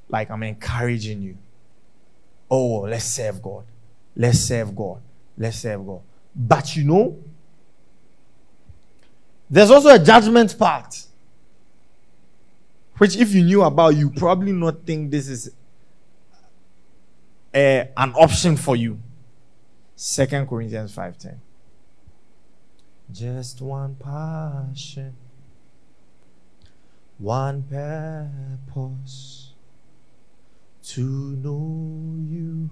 like 0.09 0.29
I'm 0.29 0.43
encouraging 0.43 1.21
you. 1.21 1.37
Oh, 2.49 2.81
let's 2.81 3.05
serve 3.05 3.41
God. 3.41 3.63
Let's 4.15 4.39
serve 4.39 4.75
God. 4.75 5.01
Let's 5.37 5.57
serve 5.57 5.85
God. 5.85 6.01
But 6.35 6.75
you 6.75 6.83
know, 6.83 7.17
there's 9.49 9.71
also 9.71 9.89
a 9.89 9.99
judgment 9.99 10.57
part, 10.57 11.05
which, 12.97 13.17
if 13.17 13.33
you 13.33 13.43
knew 13.43 13.63
about, 13.63 13.95
you 13.95 14.09
probably 14.09 14.51
not 14.51 14.85
think 14.85 15.11
this 15.11 15.27
is 15.27 15.51
a, 17.53 17.89
an 17.97 18.13
option 18.13 18.55
for 18.55 18.75
you. 18.75 18.99
Second 19.95 20.47
Corinthians 20.47 20.95
5:10. 20.95 21.35
Just 23.11 23.61
one 23.61 23.95
passion, 23.95 25.15
one 27.17 27.63
purpose 27.63 29.53
to 30.83 31.01
know 31.01 32.15
you. 32.29 32.69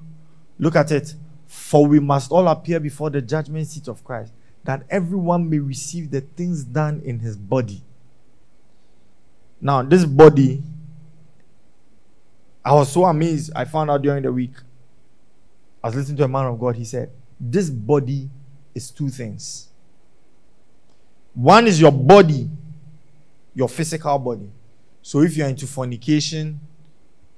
Look 0.58 0.76
at 0.76 0.92
it. 0.92 1.14
For 1.46 1.86
we 1.86 2.00
must 2.00 2.32
all 2.32 2.48
appear 2.48 2.80
before 2.80 3.10
the 3.10 3.22
judgment 3.22 3.68
seat 3.68 3.88
of 3.88 4.04
Christ, 4.04 4.34
that 4.64 4.84
everyone 4.90 5.50
may 5.50 5.60
receive 5.60 6.12
the 6.12 6.22
things 6.22 6.64
done 6.64 7.02
in 7.04 7.20
his 7.20 7.36
body. 7.36 7.82
Now, 9.60 9.82
this 9.82 10.06
body, 10.06 10.62
I 12.64 12.74
was 12.74 12.92
so 12.92 13.06
amazed. 13.06 13.52
I 13.56 13.66
found 13.66 13.90
out 13.90 14.02
during 14.02 14.24
the 14.24 14.32
week. 14.32 14.54
I 15.84 15.88
was 15.88 15.96
listening 15.96 16.18
to 16.18 16.26
a 16.26 16.28
man 16.28 16.46
of 16.46 16.60
God. 16.60 16.76
He 16.76 16.86
said, 16.86 17.10
This 17.40 17.70
body 17.70 18.30
is 18.76 18.92
two 18.92 19.10
things. 19.10 19.69
One 21.40 21.68
is 21.68 21.80
your 21.80 21.94
body, 21.94 22.50
your 23.56 23.70
physical 23.70 24.20
body. 24.20 24.52
So 25.02 25.22
if 25.22 25.38
you're 25.38 25.48
into 25.48 25.68
fornication, 25.68 26.60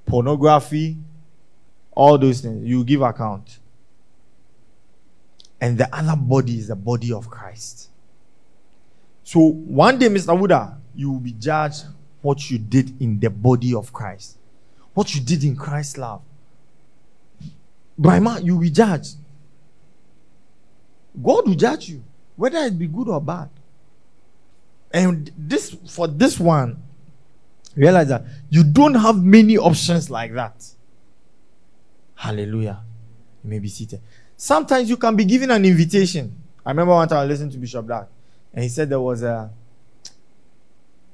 pornography, 0.04 0.96
all 1.92 2.18
those 2.18 2.40
things, 2.40 2.66
you 2.66 2.82
give 2.82 3.00
account. 3.00 3.60
And 5.60 5.78
the 5.78 5.88
other 5.94 6.16
body 6.16 6.58
is 6.58 6.66
the 6.66 6.74
body 6.74 7.12
of 7.12 7.30
Christ. 7.30 7.90
So 9.22 9.38
one 9.38 10.00
day, 10.00 10.08
Mr. 10.08 10.36
Buddha, 10.36 10.78
you 10.96 11.12
will 11.12 11.20
be 11.20 11.34
judged 11.34 11.84
what 12.22 12.50
you 12.50 12.58
did 12.58 13.00
in 13.00 13.20
the 13.20 13.30
body 13.30 13.72
of 13.72 13.92
Christ, 13.92 14.36
what 14.94 15.14
you 15.14 15.20
did 15.20 15.44
in 15.44 15.54
Christ's 15.54 15.96
love. 15.96 16.22
Brahma, 17.96 18.40
you 18.42 18.54
will 18.54 18.62
be 18.62 18.70
judged. 18.70 19.14
God 21.22 21.46
will 21.46 21.54
judge 21.54 21.88
you, 21.88 22.02
whether 22.34 22.58
it 22.58 22.76
be 22.76 22.88
good 22.88 23.06
or 23.06 23.20
bad. 23.20 23.48
And 24.92 25.30
this 25.36 25.74
for 25.88 26.06
this 26.06 26.38
one, 26.38 26.82
realize 27.74 28.08
that 28.08 28.24
you 28.50 28.62
don't 28.62 28.94
have 28.94 29.22
many 29.22 29.56
options 29.56 30.10
like 30.10 30.34
that. 30.34 30.64
Hallelujah. 32.14 32.82
You 33.42 33.50
may 33.50 33.58
be 33.58 33.68
seated. 33.68 34.00
Sometimes 34.36 34.90
you 34.90 34.96
can 34.96 35.16
be 35.16 35.24
given 35.24 35.50
an 35.50 35.64
invitation. 35.64 36.36
I 36.64 36.70
remember 36.70 36.92
one 36.92 37.08
time 37.08 37.18
I 37.18 37.24
listened 37.24 37.52
to 37.52 37.58
Bishop 37.58 37.86
Dag, 37.86 38.06
and 38.52 38.62
he 38.62 38.68
said 38.68 38.88
there 38.88 39.00
was 39.00 39.22
a 39.22 39.50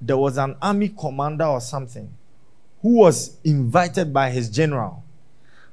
there 0.01 0.17
was 0.17 0.37
an 0.39 0.57
army 0.61 0.91
commander 0.91 1.45
or 1.45 1.61
something 1.61 2.13
who 2.83 2.99
was 2.99 3.37
invited 3.43 4.13
by 4.13 4.31
his 4.31 4.49
general, 4.49 5.03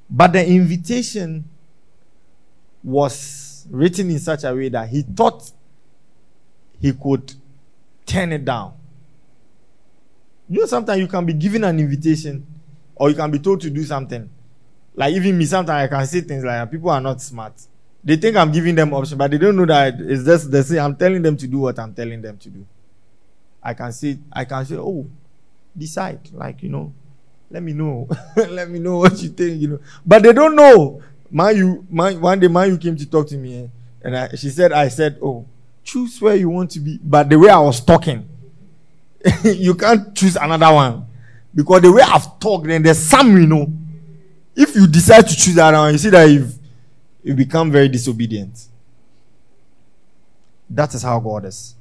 but 0.09 0.33
the 0.33 0.47
invitation 0.47 1.45
was 2.83 3.65
written 3.69 4.09
in 4.09 4.19
such 4.19 4.43
a 4.43 4.53
way 4.53 4.69
that 4.69 4.89
he 4.89 5.01
thought 5.01 5.51
he 6.79 6.93
could 6.93 7.33
turn 8.15 8.31
it 8.31 8.45
down. 8.45 8.73
You 10.47 10.61
know, 10.61 10.65
sometimes 10.65 10.99
you 11.01 11.07
can 11.07 11.25
be 11.25 11.33
given 11.33 11.63
an 11.63 11.79
invitation 11.79 12.45
or 12.95 13.09
you 13.09 13.15
can 13.15 13.29
be 13.31 13.39
told 13.39 13.61
to 13.61 13.69
do 13.69 13.83
something. 13.83 14.29
Like 14.95 15.13
even 15.13 15.37
me, 15.37 15.45
sometimes 15.45 15.85
I 15.91 15.95
can 15.95 16.07
say 16.07 16.21
things 16.21 16.43
like 16.43 16.71
people 16.71 16.89
are 16.89 17.01
not 17.01 17.21
smart. 17.21 17.53
They 18.03 18.15
think 18.15 18.37
I'm 18.37 18.51
giving 18.51 18.75
them 18.75 18.93
option, 18.93 19.17
but 19.17 19.31
they 19.31 19.37
don't 19.37 19.55
know 19.55 19.65
that 19.65 19.95
it's 19.99 20.23
just 20.23 20.51
the 20.51 20.63
same. 20.63 20.79
I'm 20.79 20.95
telling 20.95 21.21
them 21.23 21.35
to 21.37 21.47
do 21.47 21.57
what 21.59 21.77
I'm 21.79 21.93
telling 21.93 22.21
them 22.21 22.37
to 22.37 22.49
do. 22.49 22.65
I 23.61 23.73
can 23.73 23.91
say, 23.91 24.19
I 24.31 24.45
can 24.45 24.63
say, 24.63 24.75
oh, 24.75 25.07
decide. 25.75 26.29
Like, 26.31 26.61
you 26.61 26.69
know, 26.69 26.93
let 27.49 27.63
me 27.63 27.73
know. 27.73 28.07
let 28.37 28.69
me 28.69 28.77
know 28.77 28.99
what 28.99 29.19
you 29.23 29.29
think, 29.29 29.59
you 29.59 29.67
know. 29.69 29.79
But 30.05 30.21
they 30.21 30.33
don't 30.33 30.55
know. 30.55 31.01
Man, 31.31 31.57
you, 31.57 31.87
man, 31.89 32.21
one 32.21 32.39
day, 32.39 32.47
man, 32.47 32.69
you 32.69 32.77
came 32.77 32.95
to 32.95 33.09
talk 33.09 33.27
to 33.29 33.37
me, 33.37 33.63
eh? 33.63 33.67
and 34.03 34.15
I, 34.15 34.29
she 34.35 34.49
said, 34.51 34.71
I 34.71 34.87
said, 34.89 35.17
oh, 35.21 35.47
choose 35.85 36.19
where 36.19 36.35
you 36.35 36.49
want 36.49 36.71
to 36.71 36.79
be. 36.79 36.99
But 37.01 37.29
the 37.29 37.39
way 37.39 37.49
I 37.49 37.59
was 37.59 37.79
talking, 37.79 38.27
you 39.43 39.75
can't 39.75 40.13
choose 40.13 40.35
another 40.35 40.73
one. 40.73 41.05
Because 41.53 41.81
the 41.81 41.91
way 41.91 42.01
I've 42.01 42.37
talked, 42.39 42.67
then 42.67 42.83
there's 42.83 42.99
some, 42.99 43.37
you 43.37 43.47
know. 43.47 43.71
If 44.55 44.75
you 44.75 44.87
decide 44.87 45.27
to 45.27 45.35
choose 45.35 45.55
that 45.55 45.73
one, 45.73 45.93
you 45.93 45.97
see 45.97 46.09
that 46.09 46.25
you've, 46.25 46.53
you 47.23 47.33
become 47.33 47.71
very 47.71 47.87
disobedient. 47.87 48.67
That 50.69 50.93
is 50.93 51.03
how 51.03 51.19
God 51.19 51.45
is. 51.45 51.75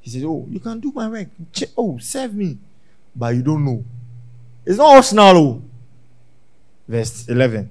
He 0.00 0.10
says, 0.10 0.24
Oh, 0.24 0.46
you 0.48 0.60
can 0.60 0.78
do 0.78 0.92
my 0.92 1.08
work. 1.08 1.28
Oh, 1.76 1.98
serve 1.98 2.34
me. 2.34 2.58
But 3.14 3.34
you 3.34 3.42
don't 3.42 3.64
know. 3.64 3.84
It's 4.64 4.78
not 4.78 4.96
optional. 4.96 5.36
Oh. 5.36 5.62
Verse 6.86 7.28
11. 7.28 7.70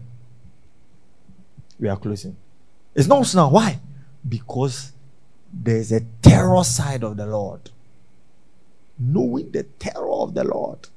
We 1.79 1.89
are 1.89 1.97
closing. 1.97 2.35
It's 2.95 3.07
not 3.07 3.19
optional. 3.19 3.51
Why? 3.51 3.79
Because 4.27 4.91
there's 5.53 5.91
a 5.91 6.01
terror 6.21 6.63
side 6.63 7.03
of 7.03 7.17
the 7.17 7.25
Lord. 7.25 7.69
Knowing 8.97 9.51
the 9.51 9.63
terror 9.63 10.09
of 10.11 10.33
the 10.33 10.43
Lord. 10.43 10.87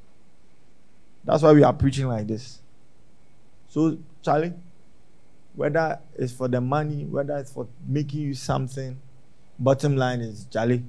That's 1.24 1.42
why 1.42 1.52
we 1.52 1.62
are 1.62 1.72
preaching 1.72 2.06
like 2.06 2.26
this. 2.26 2.60
So, 3.68 3.98
Charlie, 4.22 4.52
whether 5.54 5.98
it's 6.16 6.32
for 6.32 6.48
the 6.48 6.60
money, 6.60 7.04
whether 7.04 7.36
it's 7.38 7.52
for 7.52 7.66
making 7.86 8.20
you 8.20 8.34
something, 8.34 9.00
bottom 9.58 9.96
line 9.96 10.20
is, 10.20 10.46
Charlie, 10.50 10.84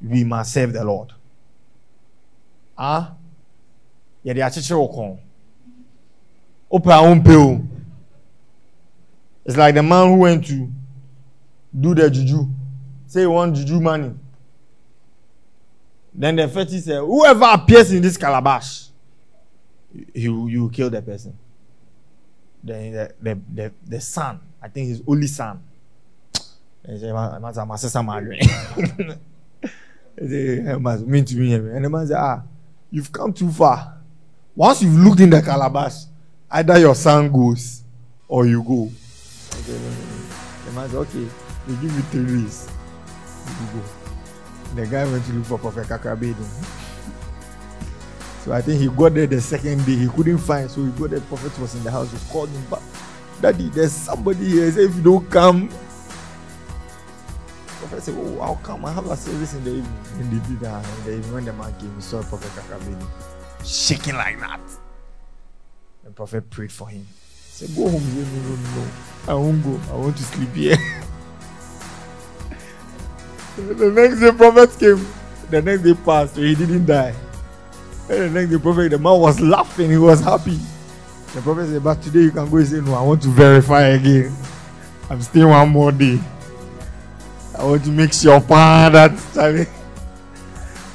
we 0.00 0.24
must 0.24 0.52
serve 0.52 0.72
the 0.72 0.84
Lord. 0.84 1.12
Ah? 2.78 3.14
Yeah, 4.22 4.32
they 4.34 4.42
are 4.42 5.18
Open 6.72 7.68
It's 9.44 9.56
like 9.56 9.74
the 9.74 9.82
man 9.82 10.08
who 10.08 10.16
went 10.18 10.46
to 10.46 10.70
do 11.78 11.94
the 11.94 12.08
juju. 12.10 12.46
Say 13.10 13.22
you 13.22 13.30
want 13.32 13.56
juju 13.56 13.80
money. 13.80 14.14
Then 16.14 16.36
the 16.36 16.46
fetish 16.46 16.84
said, 16.84 17.00
Whoever 17.00 17.44
appears 17.46 17.90
in 17.90 18.02
this 18.02 18.16
calabash, 18.16 18.86
you 20.14 20.46
you 20.46 20.70
kill 20.70 20.90
the 20.90 21.02
person. 21.02 21.36
Then 22.62 22.92
the 22.92 23.12
the 23.20 23.40
the, 23.52 23.72
the 23.84 24.00
son, 24.00 24.38
I 24.62 24.68
think 24.68 24.90
his 24.90 25.02
only 25.08 25.26
son. 25.26 25.60
He 26.86 27.00
said, 27.00 27.12
my 27.12 27.76
sister 27.76 28.00
married. 28.00 28.42
mean 30.20 31.24
to 31.24 31.34
me. 31.36 31.54
And 31.54 31.84
the 31.84 31.90
man 31.90 32.06
said, 32.06 32.16
Ah, 32.16 32.42
you've 32.92 33.10
come 33.10 33.32
too 33.32 33.50
far. 33.50 33.98
Once 34.54 34.82
you've 34.82 34.94
looked 34.94 35.18
in 35.18 35.30
the 35.30 35.42
calabash, 35.42 36.04
either 36.48 36.78
your 36.78 36.94
son 36.94 37.32
goes 37.32 37.82
or 38.28 38.46
you 38.46 38.62
go. 38.62 38.88
The 39.66 40.72
man 40.76 40.88
said, 40.88 40.98
Okay, 40.98 41.28
we 41.66 41.74
give 41.74 41.92
you 41.92 42.02
three 42.02 42.42
days. 42.42 42.68
You 43.50 43.80
go. 43.80 43.86
The 44.76 44.86
guy 44.86 45.04
went 45.04 45.24
to 45.26 45.32
look 45.32 45.46
for 45.46 45.58
Prophet 45.58 45.88
Kakabedi. 45.88 46.46
So 48.44 48.52
I 48.52 48.62
think 48.62 48.80
he 48.80 48.88
got 48.88 49.14
there 49.14 49.26
the 49.26 49.40
second 49.40 49.84
day. 49.86 49.96
He 49.96 50.08
couldn't 50.08 50.38
find, 50.38 50.70
so 50.70 50.84
he 50.84 50.90
got 50.92 51.10
there. 51.10 51.20
The 51.20 51.26
prophet 51.26 51.58
was 51.58 51.74
in 51.74 51.84
the 51.84 51.90
house. 51.90 52.10
He 52.12 52.18
called 52.32 52.48
him 52.50 52.64
back. 52.70 52.82
Daddy, 53.40 53.68
there's 53.70 53.92
somebody 53.92 54.46
here. 54.48 54.64
He 54.66 54.70
said, 54.72 54.84
if 54.84 54.96
you 54.96 55.02
don't 55.02 55.30
come, 55.30 55.68
prophet 57.80 58.02
said, 58.04 58.14
Oh, 58.16 58.40
I'll 58.40 58.56
come. 58.56 58.84
I 58.84 58.92
have 58.92 59.06
a 59.10 59.16
service 59.16 59.54
in 59.54 59.64
the 59.64 59.70
evening. 59.70 60.04
And 60.18 60.30
they 60.32 60.48
did 60.48 60.60
that. 60.60 60.84
And 60.84 61.04
the 61.04 61.12
evening, 61.16 61.32
when 61.34 61.44
the 61.44 61.52
man 61.52 61.74
came, 61.78 61.94
he 61.94 62.00
saw 62.00 62.22
Prophet 62.22 62.50
Kakabeni 62.52 63.06
shaking 63.64 64.14
like 64.14 64.38
that. 64.40 64.60
The 66.04 66.10
prophet 66.10 66.48
prayed 66.50 66.72
for 66.72 66.88
him. 66.88 67.06
He 67.06 67.66
said, 67.66 67.76
Go 67.76 67.88
home. 67.88 68.00
He 68.00 68.24
said, 68.24 68.32
No, 68.32 68.56
no, 68.56 68.84
no. 68.84 68.88
I 69.28 69.34
won't 69.34 69.64
go. 69.64 69.92
I 69.92 69.96
want 69.96 70.16
to 70.16 70.22
sleep 70.22 70.54
here. 70.54 70.76
the 73.74 73.90
next 73.90 74.20
day, 74.20 74.32
prophet 74.32 74.78
came. 74.78 75.06
The 75.50 75.62
next 75.62 75.82
day 75.82 75.94
passed, 75.94 76.34
so 76.34 76.40
he 76.40 76.54
didn't 76.54 76.86
die. 76.86 77.14
And 78.08 78.18
the 78.22 78.30
next 78.30 78.50
day, 78.50 78.58
prophet, 78.58 78.90
the 78.90 78.98
man 78.98 79.20
was 79.20 79.40
laughing. 79.40 79.90
He 79.90 79.98
was 79.98 80.20
happy. 80.20 80.58
The 81.34 81.42
prophet 81.42 81.66
said, 81.66 81.84
But 81.84 82.02
today 82.02 82.20
you 82.20 82.30
can 82.30 82.50
go. 82.50 82.56
He 82.56 82.64
said, 82.64 82.84
No, 82.84 82.94
I 82.94 83.02
want 83.02 83.22
to 83.22 83.28
verify 83.28 83.82
again. 83.82 84.34
I'm 85.08 85.20
staying 85.22 85.48
one 85.48 85.68
more 85.68 85.92
day. 85.92 86.18
I 87.58 87.64
want 87.64 87.84
to 87.84 87.90
make 87.90 88.12
sure 88.12 88.40
that 88.40 89.68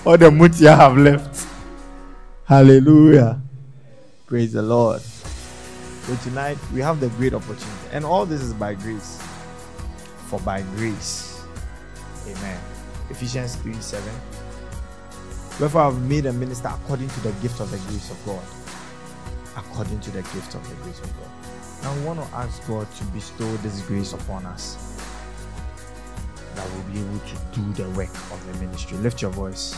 all 0.05 0.17
the 0.17 0.31
muti 0.31 0.67
I 0.67 0.75
have 0.75 0.97
left. 0.97 1.47
Hallelujah. 2.45 3.41
Praise 4.25 4.53
the 4.53 4.61
Lord. 4.61 5.01
So 5.01 6.15
tonight 6.23 6.57
we 6.73 6.81
have 6.81 6.99
the 6.99 7.09
great 7.09 7.33
opportunity. 7.33 7.89
And 7.91 8.05
all 8.05 8.25
this 8.25 8.41
is 8.41 8.53
by 8.53 8.73
grace. 8.75 9.21
For 10.27 10.39
by 10.39 10.61
grace. 10.75 11.34
Amen. 12.27 12.59
Ephesians 13.09 13.55
3 13.57 13.73
7. 13.73 14.03
Wherefore 15.59 15.81
I 15.81 15.85
have 15.85 16.09
made 16.09 16.25
a 16.25 16.33
minister 16.33 16.67
according 16.67 17.07
to 17.09 17.19
the 17.21 17.31
gift 17.41 17.59
of 17.59 17.71
the 17.71 17.77
grace 17.89 18.11
of 18.11 18.23
God. 18.25 18.43
According 19.55 19.99
to 20.01 20.11
the 20.11 20.21
gift 20.21 20.53
of 20.55 20.67
the 20.67 20.75
grace 20.83 20.99
of 20.99 21.13
God. 21.17 21.29
Now 21.83 21.95
we 21.95 22.01
want 22.01 22.19
to 22.19 22.25
ask 22.35 22.67
God 22.67 22.87
to 22.95 23.03
bestow 23.05 23.55
this 23.57 23.81
grace 23.81 24.13
upon 24.13 24.45
us 24.45 24.75
that 26.55 26.67
we 26.69 26.75
will 26.77 26.83
be 26.91 26.99
able 26.99 27.19
to 27.19 27.35
do 27.53 27.73
the 27.73 27.87
work 27.91 28.13
of 28.31 28.45
the 28.47 28.53
ministry. 28.59 28.97
Lift 28.97 29.21
your 29.21 29.31
voice. 29.31 29.77